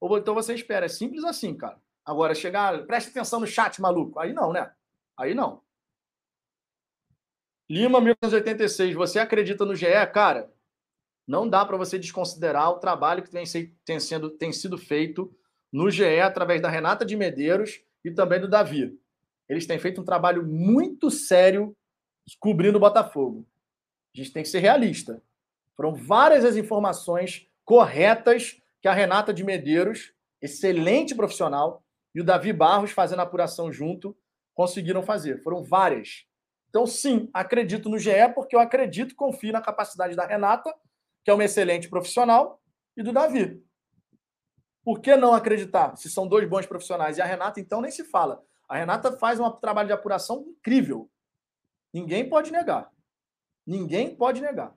[0.00, 0.86] Ou então você espera.
[0.86, 1.82] É simples assim, cara.
[2.04, 4.20] Agora, chegar, preste atenção no chat, maluco.
[4.20, 4.72] Aí não, né?
[5.16, 5.60] Aí não.
[7.68, 8.94] Lima, 1986.
[8.94, 9.86] Você acredita no GE?
[10.14, 10.48] Cara,
[11.32, 13.44] não dá para você desconsiderar o trabalho que tem,
[13.86, 15.34] tem, sendo, tem sido feito
[15.72, 19.00] no GE através da Renata de Medeiros e também do Davi.
[19.48, 21.74] Eles têm feito um trabalho muito sério
[22.38, 23.48] cobrindo o Botafogo.
[24.14, 25.22] A gente tem que ser realista.
[25.74, 31.82] Foram várias as informações corretas que a Renata de Medeiros, excelente profissional,
[32.14, 34.14] e o Davi Barros, fazendo a apuração junto,
[34.52, 35.42] conseguiram fazer.
[35.42, 36.26] Foram várias.
[36.68, 40.70] Então, sim, acredito no GE, porque eu acredito, confio na capacidade da Renata,
[41.24, 42.60] que é uma excelente profissional,
[42.96, 43.64] e do Davi.
[44.84, 45.96] Por que não acreditar?
[45.96, 47.18] Se são dois bons profissionais.
[47.18, 48.44] E a Renata, então, nem se fala.
[48.68, 51.10] A Renata faz um trabalho de apuração incrível.
[51.92, 52.90] Ninguém pode negar.
[53.66, 54.74] Ninguém pode negar.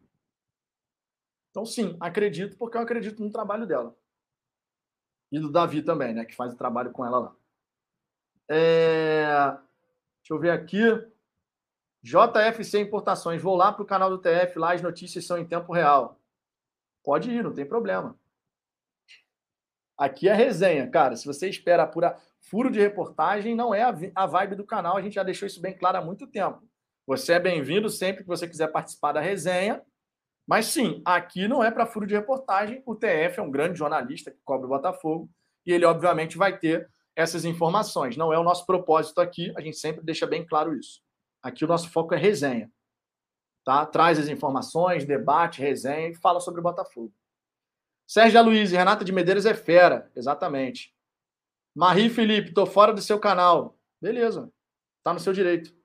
[1.50, 3.96] Então, sim, acredito, porque eu acredito no trabalho dela.
[5.32, 6.26] E do Davi também, né?
[6.26, 7.36] Que faz o trabalho com ela lá.
[8.50, 9.26] É...
[10.22, 10.82] Deixa eu ver aqui.
[12.04, 13.42] JFC Importações.
[13.42, 16.20] Vou lá para o canal do TF, lá as notícias são em tempo real.
[17.06, 18.19] Pode ir, não tem problema.
[19.98, 21.15] Aqui é resenha, cara.
[21.15, 22.03] Se você espera por
[22.41, 24.98] furo de reportagem, não é a vibe do canal.
[24.98, 26.68] A gente já deixou isso bem claro há muito tempo.
[27.07, 29.82] Você é bem-vindo sempre que você quiser participar da resenha.
[30.48, 32.82] Mas sim, aqui não é para furo de reportagem.
[32.86, 35.30] O TF é um grande jornalista que cobre o Botafogo
[35.65, 38.18] e ele, obviamente, vai ter essas informações.
[38.18, 41.02] Não é o nosso propósito aqui, a gente sempre deixa bem claro isso.
[41.41, 42.69] Aqui o nosso foco é resenha.
[43.66, 43.86] Tá?
[43.86, 47.12] Traz as informações, debate, resenha e fala sobre o Botafogo.
[48.08, 50.96] Sérgio Luiz e Renata de Medeiros é fera, exatamente.
[51.76, 53.76] Marie Felipe, tô fora do seu canal.
[54.00, 54.54] Beleza,
[55.04, 55.76] tá no seu direito.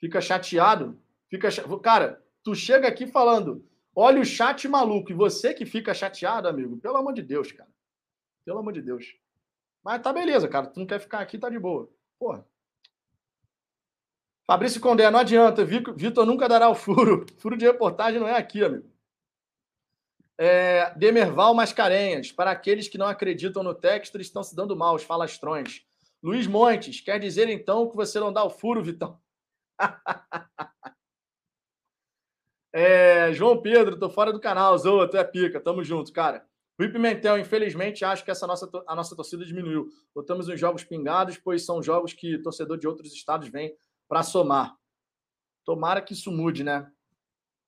[0.00, 1.00] Fica chateado?
[1.30, 1.48] Fica
[1.80, 3.64] Cara, tu chega aqui falando,
[3.94, 7.70] olha o chat maluco, e você que fica chateado, amigo, pelo amor de Deus, cara.
[8.44, 9.16] Pelo amor de Deus.
[9.84, 10.66] Mas tá beleza, cara.
[10.66, 11.88] Tu não quer ficar aqui, tá de boa.
[12.18, 12.44] Porra.
[14.48, 15.62] Fabrício Condé, não adianta.
[15.62, 17.26] Vitor nunca dará o furo.
[17.36, 18.90] Furo de reportagem não é aqui, amigo.
[20.38, 22.32] É, Demerval Mascarenhas.
[22.32, 25.82] Para aqueles que não acreditam no texto, estão se dando mal, os falastrões.
[26.22, 29.20] Luiz Montes, quer dizer então que você não dá o furo, Vitão?
[32.72, 34.78] é, João Pedro, tô fora do canal.
[34.78, 35.60] Zoa, tu é pica.
[35.60, 36.48] Tamo junto, cara.
[36.80, 39.90] Rui Pimentel, infelizmente, acho que essa nossa, a nossa torcida diminuiu.
[40.14, 43.76] Botamos uns jogos pingados, pois são jogos que torcedor de outros estados vem
[44.08, 44.76] para somar.
[45.64, 46.90] Tomara que isso mude, né?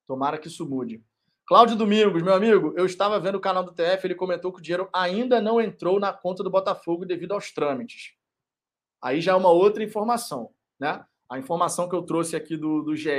[0.06, 1.04] Tomara que isso mude.
[1.46, 4.62] Cláudio Domingos, meu amigo, eu estava vendo o canal do TF, ele comentou que o
[4.62, 8.14] dinheiro ainda não entrou na conta do Botafogo devido aos trâmites.
[9.02, 11.04] Aí já é uma outra informação, né?
[11.28, 13.10] A informação que eu trouxe aqui do, do GE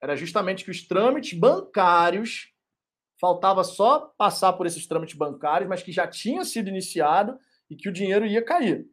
[0.00, 2.52] era justamente que os trâmites bancários
[3.20, 7.38] faltava só passar por esses trâmites bancários, mas que já tinha sido iniciado
[7.70, 8.91] e que o dinheiro ia cair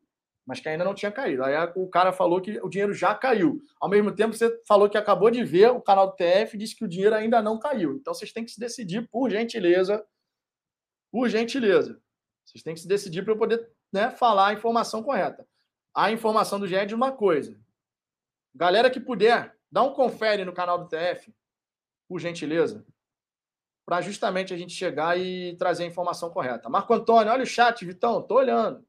[0.50, 1.44] mas que ainda não tinha caído.
[1.44, 3.62] Aí o cara falou que o dinheiro já caiu.
[3.80, 6.84] Ao mesmo tempo, você falou que acabou de ver o canal do TF disse que
[6.84, 7.98] o dinheiro ainda não caiu.
[7.98, 10.04] Então vocês têm que se decidir, por gentileza.
[11.12, 12.02] Por gentileza.
[12.44, 15.48] Vocês têm que se decidir para eu poder né, falar a informação correta.
[15.96, 17.56] A informação do GE é de uma coisa.
[18.56, 21.32] Galera que puder, dá um confere no canal do TF,
[22.08, 22.84] por gentileza,
[23.86, 26.70] para justamente a gente chegar e trazer a informação correta.
[26.70, 28.89] Marco Antônio, olha o chat, Vitão, tô olhando.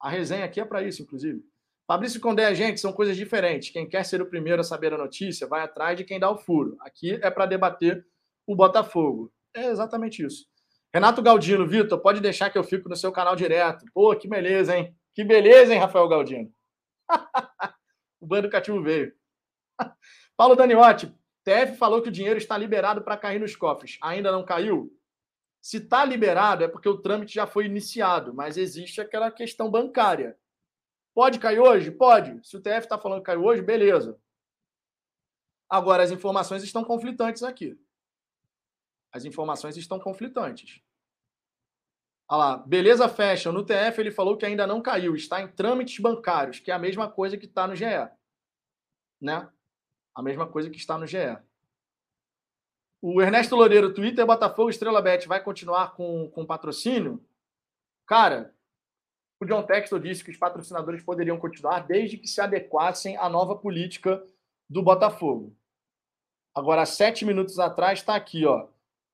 [0.00, 1.42] A resenha aqui é para isso, inclusive.
[1.86, 3.70] Fabrício Condé, gente, são coisas diferentes.
[3.70, 6.36] Quem quer ser o primeiro a saber a notícia, vai atrás de quem dá o
[6.36, 6.76] furo.
[6.80, 8.04] Aqui é para debater
[8.46, 9.32] o Botafogo.
[9.54, 10.46] É exatamente isso.
[10.92, 13.84] Renato Galdino, Vitor, pode deixar que eu fico no seu canal direto.
[13.94, 14.96] Pô, que beleza, hein?
[15.14, 16.52] Que beleza, hein, Rafael Galdino?
[18.20, 19.12] o bando cativo veio.
[20.36, 21.14] Paulo Daniotti,
[21.44, 23.98] TF falou que o dinheiro está liberado para cair nos cofres.
[24.02, 24.90] Ainda não caiu?
[25.66, 30.38] Se está liberado, é porque o trâmite já foi iniciado, mas existe aquela questão bancária.
[31.12, 31.90] Pode cair hoje?
[31.90, 32.38] Pode.
[32.46, 34.16] Se o TF está falando que caiu hoje, beleza.
[35.68, 37.76] Agora, as informações estão conflitantes aqui.
[39.10, 40.80] As informações estão conflitantes.
[42.28, 43.50] Olha lá, beleza fashion.
[43.50, 46.78] No TF ele falou que ainda não caiu, está em trâmites bancários, que é a
[46.78, 48.08] mesma coisa que está no GE.
[49.20, 49.50] Né?
[50.14, 51.36] A mesma coisa que está no GE.
[53.00, 57.22] O Ernesto Loureiro, Twitter, Botafogo, Estrela Bet vai continuar com, com patrocínio?
[58.06, 58.54] Cara,
[59.40, 63.54] o John Textor disse que os patrocinadores poderiam continuar desde que se adequassem à nova
[63.56, 64.24] política
[64.68, 65.54] do Botafogo.
[66.54, 68.68] Agora, sete minutos atrás, está aqui, ó.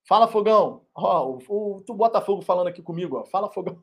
[0.07, 0.87] Fala, Fogão.
[0.95, 3.25] Ó, o, o, Botafogo falando aqui comigo, ó.
[3.25, 3.83] Fala, Fogão.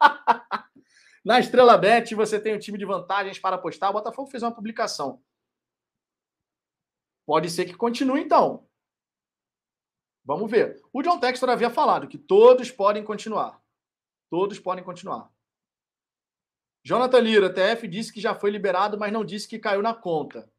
[1.24, 3.90] Na Estrela Bet, você tem um time de vantagens para apostar.
[3.90, 5.22] O Botafogo fez uma publicação.
[7.24, 8.65] Pode ser que continue, então.
[10.26, 10.82] Vamos ver.
[10.92, 13.62] O John Textor havia falado que todos podem continuar.
[14.28, 15.30] Todos podem continuar.
[16.84, 20.50] Jonathan Lira, TF disse que já foi liberado, mas não disse que caiu na conta.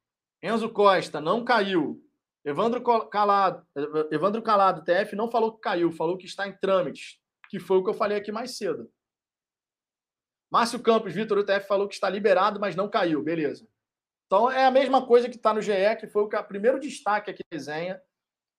[0.42, 2.02] Enzo Costa, não caiu.
[2.46, 3.68] Evandro Calado,
[4.10, 7.20] Evandro Calado, TF, não falou que caiu, falou que está em trâmites,
[7.50, 8.90] que foi o que eu falei aqui mais cedo.
[10.50, 13.68] Márcio Campos, Vitor, TF falou que está liberado, mas não caiu, beleza.
[14.28, 16.80] Então é a mesma coisa que está no GE, que foi o, que, o primeiro
[16.80, 18.02] destaque aqui da resenha.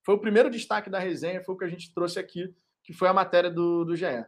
[0.05, 3.09] Foi o primeiro destaque da resenha, foi o que a gente trouxe aqui, que foi
[3.09, 4.25] a matéria do, do GE.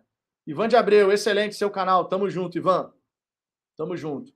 [0.46, 2.06] Ivan de Abreu, excelente seu canal.
[2.06, 2.92] Tamo junto, Ivan.
[3.76, 4.32] Tamo junto.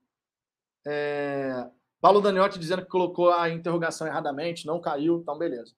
[0.87, 1.69] É...
[2.01, 5.75] Paulo Daniotti dizendo que colocou a interrogação erradamente, não caiu, então beleza.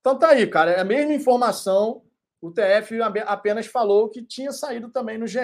[0.00, 0.72] Então tá aí, cara.
[0.72, 2.02] É a mesma informação.
[2.40, 5.38] O TF apenas falou que tinha saído também no GE.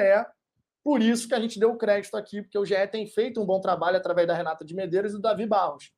[0.85, 3.47] Por isso que a gente deu o crédito aqui, porque o GE tem feito um
[3.47, 5.93] bom trabalho através da Renata de Medeiros e do Davi Barros.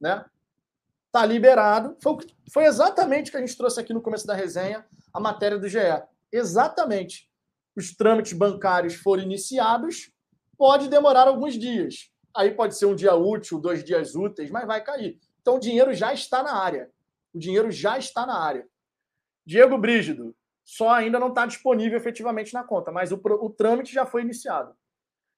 [0.00, 0.24] Né?
[1.16, 1.96] Tá liberado.
[2.02, 2.18] Foi,
[2.52, 5.68] foi exatamente o que a gente trouxe aqui no começo da resenha, a matéria do
[5.68, 5.78] GE.
[6.30, 7.30] Exatamente.
[7.74, 10.10] Os trâmites bancários foram iniciados,
[10.58, 14.84] pode demorar alguns dias aí pode ser um dia útil, dois dias úteis, mas vai
[14.84, 15.18] cair.
[15.40, 16.90] Então o dinheiro já está na área.
[17.32, 18.68] O dinheiro já está na área.
[19.44, 24.04] Diego Brígido, só ainda não está disponível efetivamente na conta, mas o, o trâmite já
[24.04, 24.74] foi iniciado.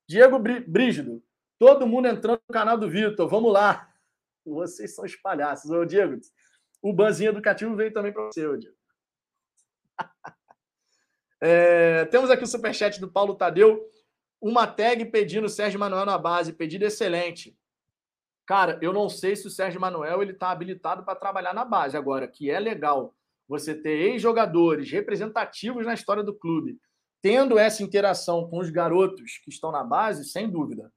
[0.09, 1.23] Diego Brígido,
[1.59, 3.89] todo mundo entrando no canal do Vitor, vamos lá.
[4.55, 5.71] Vocês são os palhaços.
[5.71, 6.19] Ô, Diego,
[6.83, 8.77] o banzinho educativo veio também para você, ô, Diego.
[11.41, 13.89] é, temos aqui o superchat do Paulo Tadeu
[14.41, 17.57] uma tag pedindo Sérgio Manuel na base, pedido excelente.
[18.47, 21.97] Cara, eu não sei se o Sérgio Manuel ele está habilitado para trabalhar na base
[21.97, 23.15] agora, que é legal
[23.47, 26.79] você ter ex-jogadores representativos na história do clube,
[27.21, 30.93] tendo essa interação com os garotos que estão na base, sem dúvida.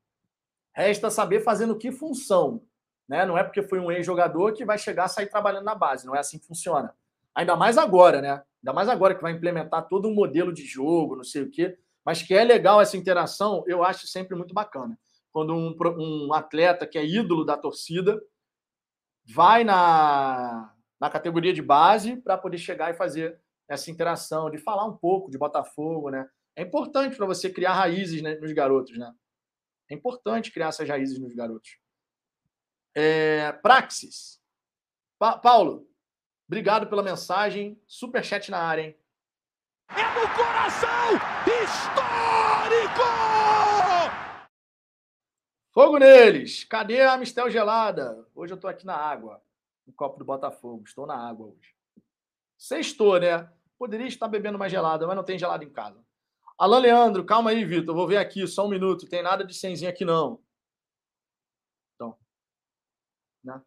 [0.74, 2.64] Resta saber fazendo que função.
[3.12, 3.26] Né?
[3.26, 6.08] Não é porque foi um ex-jogador que vai chegar a sair trabalhando na base.
[6.08, 6.96] Não é assim que funciona.
[7.36, 8.42] Ainda mais agora, né?
[8.64, 11.78] Ainda mais agora que vai implementar todo um modelo de jogo, não sei o quê.
[12.06, 14.98] Mas que é legal essa interação, eu acho sempre muito bacana.
[15.30, 18.18] Quando um, um atleta que é ídolo da torcida
[19.26, 24.86] vai na, na categoria de base para poder chegar e fazer essa interação, de falar
[24.86, 26.30] um pouco de Botafogo, né?
[26.56, 29.14] É importante para você criar raízes né, nos garotos, né?
[29.90, 31.81] É importante criar essas raízes nos garotos.
[32.94, 34.42] É, Praxis.
[35.18, 35.88] Pa Paulo,
[36.48, 37.82] obrigado pela mensagem.
[37.88, 38.98] Super chat na área, hein?
[39.90, 41.14] É no coração!
[41.64, 43.02] Histórico!
[45.74, 46.64] Fogo neles!
[46.64, 48.28] Cadê a Mistel gelada?
[48.36, 49.42] Hoje eu estou aqui na água,
[49.86, 50.84] no copo do Botafogo.
[50.86, 51.76] Estou na água hoje.
[52.58, 53.50] Sextou, né?
[53.78, 56.00] Poderia estar bebendo mais gelada, mas não tem gelado em casa.
[56.58, 57.96] Alan Leandro, calma aí, Vitor.
[57.96, 59.10] Vou ver aqui, só um minuto.
[59.10, 60.40] Tem nada de senzinha aqui, não.
[61.96, 62.16] Então.
[63.44, 63.60] Né?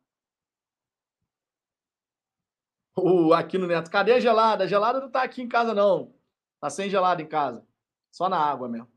[2.97, 4.65] O Aquino Neto, cadê a gelada?
[4.65, 6.15] A gelada não está aqui em casa, não.
[6.55, 7.67] Está sem gelada em casa.
[8.11, 8.91] Só na água mesmo.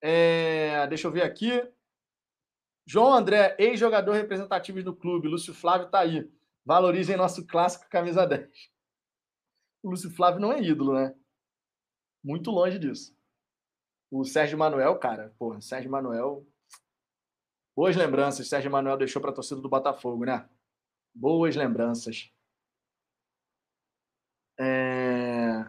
[0.00, 1.50] É, deixa eu ver aqui.
[2.86, 5.28] João André, ex-jogador representativo do clube.
[5.28, 6.30] Lúcio Flávio está aí.
[6.64, 8.48] Valorizem nosso clássico camisa 10.
[9.82, 11.14] O Lúcio Flávio não é ídolo, né?
[12.22, 13.14] Muito longe disso.
[14.10, 16.46] O Sérgio Manuel, cara, porra, Sérgio Manuel.
[17.76, 20.48] Boas lembranças, Sérgio Manuel deixou para a torcida do Botafogo, né?
[21.12, 22.33] Boas lembranças.
[24.58, 25.64] É...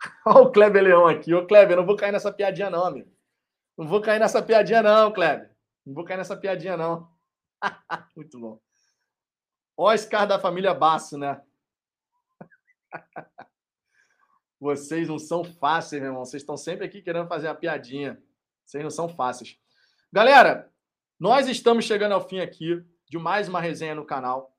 [0.26, 1.34] Olha o Kleber Leão aqui.
[1.34, 3.10] Ô, Kleber, não vou cair nessa piadinha, não, amigo.
[3.76, 5.54] Não vou cair nessa piadinha, não, Kleber.
[5.86, 7.10] Não vou cair nessa piadinha, não.
[8.16, 8.60] Muito bom.
[9.76, 11.40] Oscar da família Basso, né?
[14.60, 16.24] Vocês não são fáceis, meu irmão.
[16.24, 18.20] Vocês estão sempre aqui querendo fazer uma piadinha.
[18.64, 19.56] Vocês não são fáceis.
[20.12, 20.72] Galera,
[21.18, 24.57] nós estamos chegando ao fim aqui de mais uma resenha no canal.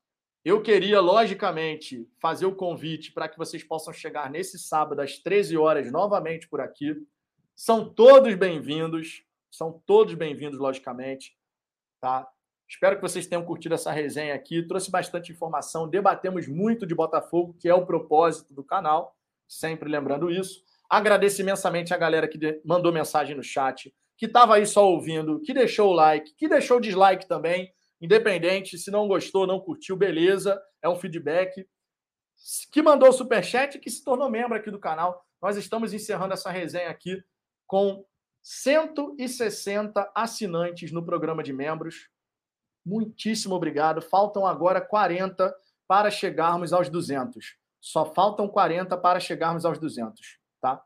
[0.50, 5.56] Eu queria, logicamente, fazer o convite para que vocês possam chegar nesse sábado às 13
[5.56, 6.96] horas novamente por aqui.
[7.56, 11.38] São todos bem-vindos, são todos bem-vindos, logicamente,
[12.02, 12.28] tá?
[12.68, 14.64] Espero que vocês tenham curtido essa resenha aqui.
[14.64, 19.16] Trouxe bastante informação, debatemos muito de Botafogo, que é o propósito do canal,
[19.48, 20.64] sempre lembrando isso.
[20.90, 25.54] Agradeço imensamente a galera que mandou mensagem no chat, que estava aí só ouvindo, que
[25.54, 27.72] deixou o like, que deixou o dislike também.
[28.02, 31.68] Independente, se não gostou, não curtiu, beleza, é um feedback.
[32.72, 35.26] Que mandou o superchat e que se tornou membro aqui do canal.
[35.42, 37.22] Nós estamos encerrando essa resenha aqui
[37.68, 38.06] com
[38.42, 42.10] 160 assinantes no programa de membros.
[42.86, 44.02] Muitíssimo obrigado.
[44.02, 45.54] Faltam agora 40
[45.88, 47.58] para chegarmos aos 200.
[47.82, 50.82] Só faltam 40 para chegarmos aos 200, tá?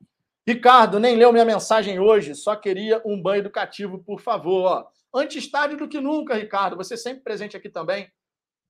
[0.45, 4.63] Ricardo, nem leu minha mensagem hoje, só queria um banho educativo, por favor.
[4.65, 4.87] Ó.
[5.13, 6.75] Antes tarde do que nunca, Ricardo.
[6.77, 8.11] Você sempre presente aqui também.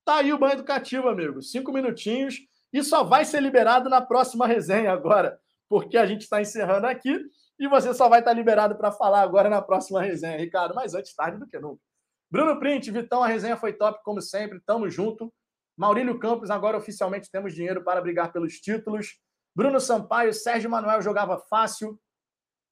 [0.03, 1.41] Tá aí o banho educativo, amigo.
[1.41, 2.35] Cinco minutinhos
[2.73, 5.39] e só vai ser liberado na próxima resenha agora,
[5.69, 7.17] porque a gente está encerrando aqui
[7.59, 10.73] e você só vai estar liberado para falar agora na próxima resenha, Ricardo.
[10.73, 11.81] Mas antes tarde do que nunca.
[12.29, 14.59] Bruno Print, Vitão, a resenha foi top, como sempre.
[14.65, 15.31] Tamo junto.
[15.77, 19.19] Maurílio Campos, agora oficialmente temos dinheiro para brigar pelos títulos.
[19.55, 21.99] Bruno Sampaio, Sérgio Manuel jogava fácil.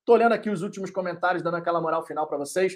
[0.03, 2.75] Tô olhando aqui os últimos comentários, dando aquela moral final para vocês.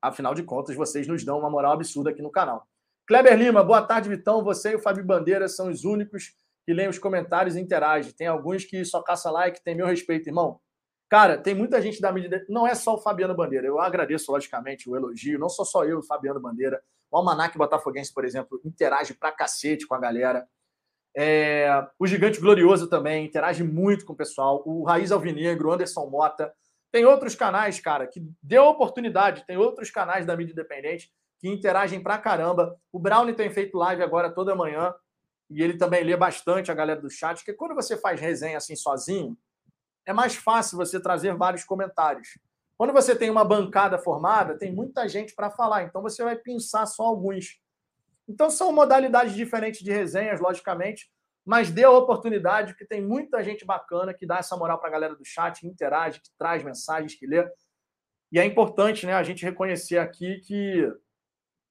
[0.00, 2.66] Afinal de contas, vocês nos dão uma moral absurda aqui no canal.
[3.06, 4.44] Kleber Lima, boa tarde, Vitão.
[4.44, 8.12] Você e o Fábio Bandeira são os únicos que leem os comentários e interagem.
[8.12, 10.60] Tem alguns que só caça like, tem meu respeito, irmão.
[11.08, 12.44] Cara, tem muita gente da mídia.
[12.48, 13.66] Não é só o Fabiano Bandeira.
[13.66, 15.40] Eu agradeço, logicamente, o elogio.
[15.40, 16.80] Não sou só eu, o Fabiano Bandeira.
[17.10, 20.46] O Almanac Botafoguense, por exemplo, interage pra cacete com a galera.
[21.16, 21.84] É...
[21.98, 24.62] O Gigante Glorioso também interage muito com o pessoal.
[24.64, 26.54] O Raiz Alvinegro, o Anderson Mota.
[26.92, 29.44] Tem outros canais, cara, que deu oportunidade.
[29.46, 32.76] Tem outros canais da mídia independente que interagem pra caramba.
[32.92, 34.94] O Brownie tem feito live agora toda manhã.
[35.48, 37.38] E ele também lê bastante a galera do chat.
[37.38, 39.36] Porque quando você faz resenha assim sozinho,
[40.06, 42.38] é mais fácil você trazer vários comentários.
[42.76, 46.86] Quando você tem uma bancada formada, tem muita gente para falar, então você vai pensar
[46.86, 47.60] só alguns.
[48.26, 51.10] Então são modalidades diferentes de resenhas, logicamente,
[51.44, 54.92] mas dê a oportunidade, porque tem muita gente bacana que dá essa moral para a
[54.92, 57.48] galera do chat, que interage, que traz mensagens, que lê.
[58.32, 60.92] E é importante né, a gente reconhecer aqui que,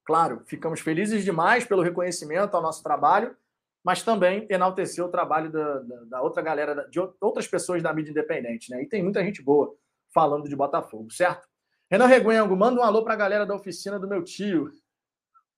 [0.04, 3.36] claro, ficamos felizes demais pelo reconhecimento ao nosso trabalho,
[3.84, 8.12] mas também enaltecer o trabalho da, da, da, outra galera, de outras pessoas da mídia
[8.12, 8.84] independente, né?
[8.84, 9.74] E tem muita gente boa
[10.14, 11.48] falando de Botafogo, certo?
[11.90, 14.72] Renan Reguengo, manda um alô para a galera da oficina do meu tio.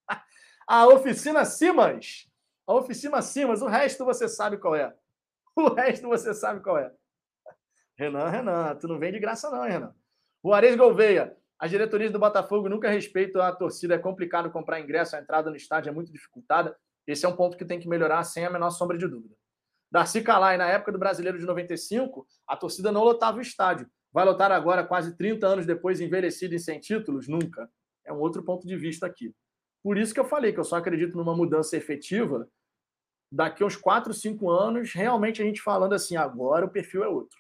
[0.68, 2.31] A oficina Simas.
[2.72, 4.96] A oficina Simas, o resto você sabe qual é.
[5.54, 6.90] O resto você sabe qual é.
[7.98, 9.96] Renan, Renan, tu não vem de graça não, hein, Renan.
[10.42, 15.18] O Ares Gouveia, as diretorias do Botafogo nunca respeitam a torcida, é complicado comprar ingresso,
[15.18, 16.74] a entrada no estádio é muito dificultada.
[17.06, 19.36] Esse é um ponto que tem que melhorar sem a menor sombra de dúvida.
[19.92, 23.86] Darcy Calai, na época do Brasileiro de 95, a torcida não lotava o estádio.
[24.14, 27.28] Vai lotar agora, quase 30 anos depois, envelhecido e sem títulos?
[27.28, 27.70] Nunca.
[28.06, 29.36] É um outro ponto de vista aqui.
[29.84, 32.48] Por isso que eu falei que eu só acredito numa mudança efetiva
[33.32, 37.40] daqui uns 4, 5 anos, realmente a gente falando assim, agora o perfil é outro.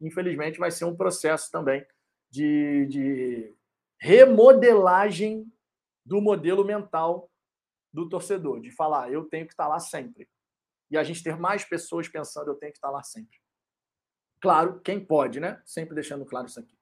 [0.00, 1.84] Infelizmente, vai ser um processo também
[2.30, 3.54] de, de
[3.98, 5.50] remodelagem
[6.04, 7.30] do modelo mental
[7.92, 10.28] do torcedor, de falar, eu tenho que estar lá sempre.
[10.90, 13.38] E a gente ter mais pessoas pensando, eu tenho que estar lá sempre.
[14.40, 15.60] Claro, quem pode, né?
[15.64, 16.76] Sempre deixando claro isso aqui.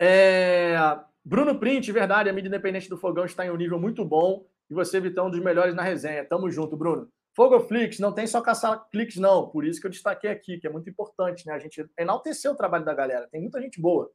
[0.00, 0.76] É...
[1.24, 4.46] Bruno Print, verdade, a mídia independente do Fogão está em um nível muito bom.
[4.70, 6.24] E você, Vitão, um dos melhores na resenha.
[6.24, 7.08] Tamo junto, Bruno.
[7.34, 9.48] Fogoflix, não tem só caçar cliques, não.
[9.48, 11.54] Por isso que eu destaquei aqui, que é muito importante, né?
[11.54, 13.28] A gente enaltecer o trabalho da galera.
[13.30, 14.10] Tem muita gente boa.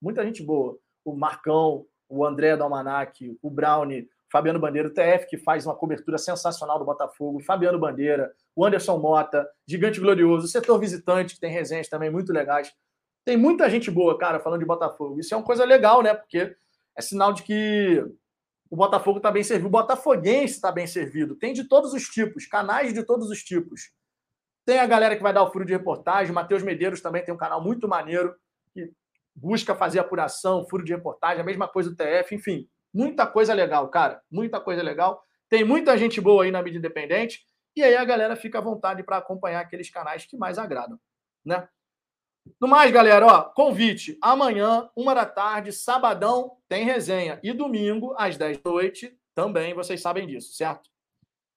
[0.00, 0.78] Muita gente boa.
[1.04, 5.76] O Marcão, o André do Almanac, o Brownie, Fabiano Bandeira, o TF, que faz uma
[5.76, 11.40] cobertura sensacional do Botafogo, Fabiano Bandeira, o Anderson Mota, Gigante Glorioso, o setor visitante, que
[11.40, 12.72] tem resenhas também muito legais.
[13.24, 15.20] Tem muita gente boa, cara, falando de Botafogo.
[15.20, 16.14] Isso é uma coisa legal, né?
[16.14, 16.56] Porque
[16.96, 18.04] é sinal de que
[18.70, 21.36] o Botafogo está bem servido, o Botafoguense está bem servido.
[21.36, 23.92] Tem de todos os tipos, canais de todos os tipos.
[24.64, 27.38] Tem a galera que vai dar o furo de reportagem, Matheus Medeiros também tem um
[27.38, 28.34] canal muito maneiro,
[28.72, 28.90] que
[29.34, 32.68] busca fazer apuração, furo de reportagem, a mesma coisa do TF, enfim.
[32.92, 34.22] Muita coisa legal, cara.
[34.30, 35.22] Muita coisa legal.
[35.48, 37.40] Tem muita gente boa aí na mídia independente.
[37.76, 40.98] E aí a galera fica à vontade para acompanhar aqueles canais que mais agradam,
[41.44, 41.68] né?
[42.60, 44.18] No mais, galera, ó, convite.
[44.20, 47.40] Amanhã, uma da tarde, sabadão, tem resenha.
[47.42, 50.90] E domingo, às 10 da noite, também, vocês sabem disso, certo?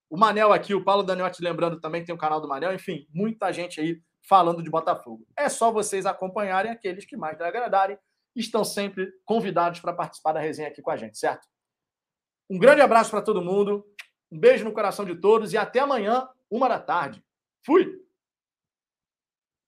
[0.09, 2.73] O Manel aqui, o Paulo Daniotti lembrando também tem o canal do Manel.
[2.73, 5.25] Enfim, muita gente aí falando de Botafogo.
[5.37, 7.97] É só vocês acompanharem aqueles que mais lhe agradarem
[8.35, 11.47] estão sempre convidados para participar da resenha aqui com a gente, certo?
[12.49, 13.85] Um grande abraço para todo mundo,
[14.31, 17.23] um beijo no coração de todos e até amanhã, uma da tarde.
[17.65, 18.06] Fui!